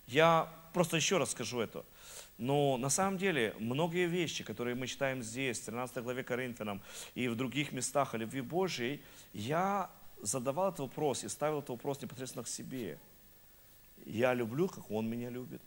Я 0.07 0.49
просто 0.71 0.95
еще 0.95 1.17
раз 1.17 1.31
скажу 1.31 1.59
это. 1.59 1.83
Но 2.37 2.77
на 2.77 2.89
самом 2.89 3.17
деле 3.17 3.53
многие 3.59 4.07
вещи, 4.07 4.45
которые 4.45 4.75
мы 4.75 4.87
читаем 4.87 5.21
здесь, 5.21 5.59
в 5.59 5.65
13 5.65 6.01
главе 6.01 6.23
Коринфянам 6.23 6.81
и 7.15 7.27
в 7.27 7.35
других 7.35 7.73
местах 7.73 8.13
о 8.13 8.17
любви 8.17 8.39
Божьей, 8.39 9.03
я 9.33 9.89
задавал 10.21 10.69
этот 10.69 10.79
вопрос 10.79 11.25
и 11.25 11.27
ставил 11.27 11.57
этот 11.57 11.71
вопрос 11.71 12.01
непосредственно 12.01 12.45
к 12.45 12.47
себе. 12.47 12.99
Я 14.05 14.33
люблю, 14.33 14.69
как 14.69 14.89
Он 14.89 15.09
меня 15.09 15.29
любит. 15.29 15.61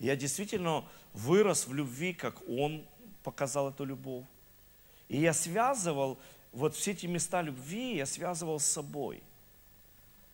Я 0.00 0.16
действительно 0.16 0.88
вырос 1.12 1.66
в 1.66 1.74
любви, 1.74 2.14
как 2.14 2.42
Он 2.48 2.84
показал 3.22 3.68
эту 3.68 3.84
любовь. 3.84 4.24
И 5.08 5.20
я 5.20 5.34
связывал 5.34 6.18
вот 6.52 6.74
все 6.74 6.92
эти 6.92 7.06
места 7.06 7.42
любви, 7.42 7.96
я 7.96 8.06
связывал 8.06 8.58
с 8.58 8.64
собой. 8.64 9.22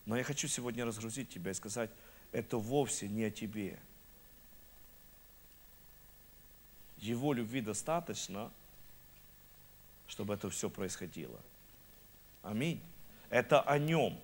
Но 0.07 0.17
я 0.17 0.23
хочу 0.23 0.47
сегодня 0.47 0.85
разгрузить 0.85 1.29
тебя 1.29 1.51
и 1.51 1.55
сказать, 1.55 1.91
это 2.31 2.59
вовсе 2.59 3.09
не 3.09 3.25
о 3.25 3.31
тебе. 3.31 3.77
Его 6.99 7.33
любви 7.33 7.61
достаточно, 7.61 8.53
чтобы 10.07 10.35
это 10.35 10.49
все 10.49 10.71
происходило. 10.71 11.41
Аминь. 12.43 12.81
Это 13.31 13.61
о 13.61 13.79
нем. 13.79 14.17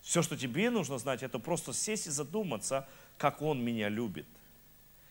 Все, 0.00 0.22
что 0.22 0.38
тебе 0.38 0.70
нужно 0.70 0.96
знать, 0.96 1.22
это 1.22 1.38
просто 1.38 1.74
сесть 1.74 2.06
и 2.06 2.10
задуматься– 2.10 2.88
как 3.22 3.40
Он 3.40 3.62
меня 3.64 3.88
любит. 3.88 4.26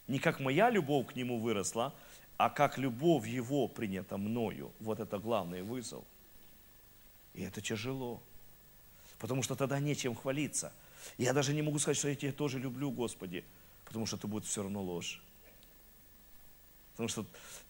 Не 0.08 0.20
как 0.20 0.42
моя 0.42 0.70
любовь 0.70 1.08
к 1.08 1.16
Нему 1.16 1.40
выросла, 1.40 1.94
а 2.36 2.50
как 2.50 2.78
любовь 2.78 3.26
Его 3.26 3.70
принята 3.70 4.18
мною. 4.18 4.74
Вот 4.82 5.00
это 5.00 5.18
главный 5.18 5.62
вызов. 5.62 6.04
И 7.34 7.42
это 7.42 7.62
тяжело. 7.62 8.22
Потому 9.18 9.44
что 9.44 9.56
тогда 9.56 9.80
нечем 9.80 10.14
хвалиться. 10.14 10.74
Я 11.18 11.32
даже 11.32 11.54
не 11.54 11.62
могу 11.62 11.80
сказать, 11.80 11.98
что 11.98 12.10
я 12.10 12.16
тебя 12.16 12.34
тоже 12.34 12.60
люблю, 12.60 12.92
Господи, 12.92 13.46
потому 13.86 14.06
что 14.06 14.18
это 14.18 14.28
будет 14.28 14.44
все 14.44 14.62
равно 14.62 14.84
ложь. 14.84 15.24
Потому 16.92 17.08
что 17.08 17.26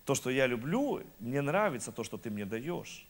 то, 0.05 0.15
что 0.15 0.31
я 0.31 0.47
люблю, 0.47 1.03
мне 1.19 1.41
нравится 1.41 1.91
то, 1.91 2.03
что 2.03 2.17
ты 2.17 2.31
мне 2.31 2.45
даешь. 2.45 3.05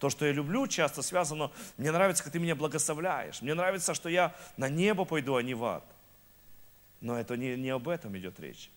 То, 0.00 0.10
что 0.10 0.26
я 0.26 0.32
люблю, 0.32 0.66
часто 0.66 1.02
связано, 1.02 1.52
мне 1.76 1.92
нравится, 1.92 2.24
как 2.24 2.32
ты 2.32 2.40
меня 2.40 2.56
благословляешь. 2.56 3.42
Мне 3.42 3.54
нравится, 3.54 3.94
что 3.94 4.08
я 4.08 4.34
на 4.56 4.68
небо 4.68 5.04
пойду, 5.04 5.36
а 5.36 5.42
не 5.44 5.54
в 5.54 5.64
ад. 5.64 5.84
Но 7.00 7.18
это 7.18 7.36
не, 7.36 7.56
не 7.56 7.70
об 7.70 7.88
этом 7.88 8.16
идет 8.16 8.40
речь. 8.40 8.70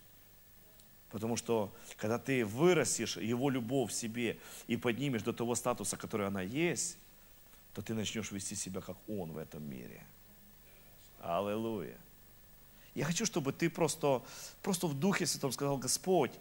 Потому 1.09 1.38
что, 1.38 1.74
когда 1.97 2.20
ты 2.20 2.45
вырастешь 2.45 3.17
его 3.17 3.49
любовь 3.49 3.91
в 3.91 3.93
себе 3.93 4.38
и 4.67 4.78
поднимешь 4.78 5.24
до 5.24 5.34
того 5.34 5.55
статуса, 5.55 5.97
который 5.97 6.28
она 6.28 6.41
есть, 6.41 6.97
то 7.74 7.82
ты 7.82 7.93
начнешь 7.93 8.32
вести 8.32 8.55
себя, 8.55 8.82
как 8.82 8.97
он 9.07 9.32
в 9.32 9.38
этом 9.38 9.67
мире. 9.67 10.03
Аллилуйя. 11.20 11.97
Я 12.95 13.05
хочу, 13.05 13.26
чтобы 13.26 13.53
ты 13.53 13.70
просто, 13.70 14.22
просто 14.61 14.88
в 14.88 14.93
Духе 14.99 15.26
Святом 15.26 15.51
сказал, 15.51 15.78
Господь, 15.78 16.32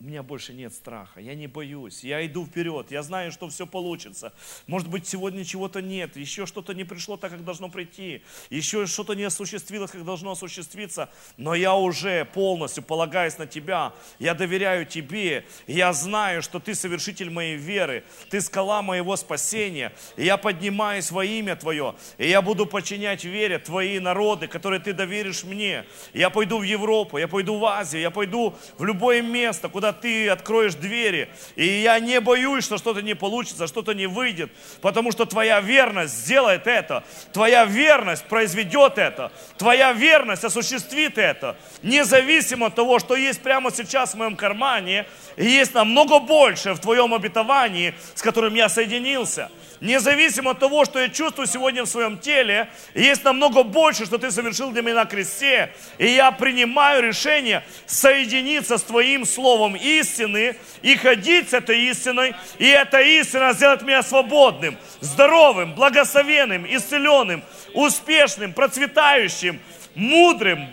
у 0.00 0.04
меня 0.04 0.22
больше 0.22 0.54
нет 0.54 0.72
страха, 0.72 1.20
я 1.20 1.34
не 1.34 1.46
боюсь, 1.46 2.02
я 2.04 2.24
иду 2.24 2.46
вперед, 2.46 2.90
я 2.90 3.02
знаю, 3.02 3.30
что 3.32 3.50
все 3.50 3.66
получится. 3.66 4.32
Может 4.66 4.88
быть, 4.88 5.06
сегодня 5.06 5.44
чего-то 5.44 5.82
нет, 5.82 6.16
еще 6.16 6.46
что-то 6.46 6.72
не 6.72 6.84
пришло 6.84 7.18
так, 7.18 7.30
как 7.30 7.44
должно 7.44 7.68
прийти, 7.68 8.22
еще 8.48 8.86
что-то 8.86 9.12
не 9.12 9.24
осуществилось, 9.24 9.90
как 9.90 10.06
должно 10.06 10.30
осуществиться, 10.32 11.10
но 11.36 11.54
я 11.54 11.74
уже 11.74 12.24
полностью 12.24 12.82
полагаюсь 12.82 13.36
на 13.36 13.46
Тебя, 13.46 13.92
я 14.18 14.32
доверяю 14.32 14.86
Тебе, 14.86 15.44
я 15.66 15.92
знаю, 15.92 16.40
что 16.40 16.60
Ты 16.60 16.74
совершитель 16.74 17.28
моей 17.28 17.56
веры, 17.56 18.04
Ты 18.30 18.40
скала 18.40 18.80
моего 18.80 19.16
спасения, 19.16 19.92
и 20.16 20.24
я 20.24 20.38
поднимаюсь 20.38 21.10
во 21.10 21.26
имя 21.26 21.56
Твое, 21.56 21.94
и 22.16 22.26
я 22.26 22.40
буду 22.40 22.64
подчинять 22.64 23.24
вере 23.24 23.58
Твои 23.58 23.98
народы, 23.98 24.46
которые 24.46 24.80
Ты 24.80 24.94
доверишь 24.94 25.44
мне. 25.44 25.84
Я 26.14 26.30
пойду 26.30 26.58
в 26.58 26.62
Европу, 26.62 27.18
я 27.18 27.28
пойду 27.28 27.58
в 27.58 27.64
Азию, 27.66 28.00
я 28.00 28.10
пойду 28.10 28.56
в 28.78 28.84
любое 28.86 29.20
место, 29.20 29.68
куда 29.68 29.89
ты 29.92 30.28
откроешь 30.28 30.74
двери. 30.74 31.28
И 31.56 31.64
я 31.64 31.98
не 32.00 32.20
боюсь, 32.20 32.64
что 32.64 32.78
что-то 32.78 33.02
не 33.02 33.14
получится, 33.14 33.66
что-то 33.66 33.92
не 33.92 34.06
выйдет, 34.06 34.50
потому 34.80 35.12
что 35.12 35.24
твоя 35.24 35.60
верность 35.60 36.14
сделает 36.14 36.66
это. 36.66 37.04
Твоя 37.32 37.64
верность 37.64 38.24
произведет 38.24 38.98
это. 38.98 39.32
Твоя 39.58 39.92
верность 39.92 40.44
осуществит 40.44 41.18
это. 41.18 41.56
Независимо 41.82 42.66
от 42.66 42.74
того, 42.74 42.98
что 42.98 43.16
есть 43.16 43.40
прямо 43.40 43.70
сейчас 43.70 44.14
в 44.14 44.18
моем 44.18 44.36
кармане, 44.36 45.06
есть 45.36 45.74
намного 45.74 46.18
больше 46.18 46.74
в 46.74 46.80
твоем 46.80 47.14
обетовании, 47.14 47.94
с 48.14 48.22
которым 48.22 48.54
я 48.54 48.68
соединился. 48.68 49.50
Независимо 49.80 50.50
от 50.50 50.58
того, 50.58 50.84
что 50.84 50.98
я 51.00 51.08
чувствую 51.08 51.46
сегодня 51.46 51.84
в 51.84 51.88
своем 51.88 52.18
теле, 52.18 52.68
есть 52.94 53.24
намного 53.24 53.62
больше, 53.62 54.04
что 54.04 54.18
ты 54.18 54.30
совершил 54.30 54.70
для 54.72 54.82
меня 54.82 54.96
на 54.96 55.04
кресте. 55.06 55.72
И 55.96 56.06
я 56.06 56.32
принимаю 56.32 57.02
решение 57.02 57.64
соединиться 57.86 58.76
с 58.76 58.82
твоим 58.82 59.24
словом 59.24 59.76
истины 59.76 60.56
и 60.82 60.96
ходить 60.96 61.48
с 61.48 61.54
этой 61.54 61.80
истиной. 61.88 62.34
И 62.58 62.66
эта 62.66 63.00
истина 63.00 63.54
сделает 63.54 63.80
меня 63.80 64.02
свободным, 64.02 64.76
здоровым, 65.00 65.74
благословенным, 65.74 66.66
исцеленным, 66.66 67.42
успешным, 67.72 68.52
процветающим, 68.52 69.60
мудрым, 69.94 70.68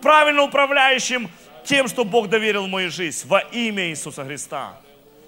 правильно 0.00 0.42
управляющим 0.42 1.30
тем, 1.64 1.88
что 1.88 2.04
Бог 2.06 2.30
доверил 2.30 2.64
в 2.64 2.68
мою 2.68 2.90
жизнь 2.90 3.28
во 3.28 3.40
имя 3.40 3.90
Иисуса 3.90 4.24
Христа. 4.24 4.80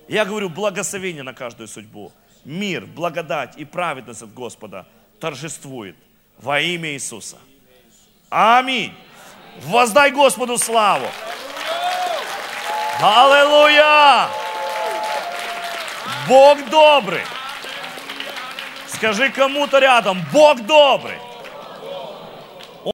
Я 0.09 0.25
говорю 0.25 0.49
благословение 0.49 1.23
на 1.23 1.35
каждую 1.35 1.69
судьбу. 1.69 2.11
Мир, 2.47 2.87
благодать 2.87 3.57
и 3.57 3.65
праведность 3.65 4.23
от 4.23 4.33
Господа 4.33 4.87
торжествует 5.19 5.97
во 6.39 6.61
имя 6.61 6.93
Иисуса. 6.93 7.39
Аминь. 8.31 8.95
Воздай 9.65 10.13
Господу 10.13 10.57
славу. 10.57 11.09
Аллилуйя! 13.03 14.29
Бог 16.29 16.71
добрый. 16.71 17.23
Скажи 18.87 19.29
кому-то 19.31 19.81
рядом, 19.81 20.25
Бог 20.33 20.61
добрый. 20.67 21.19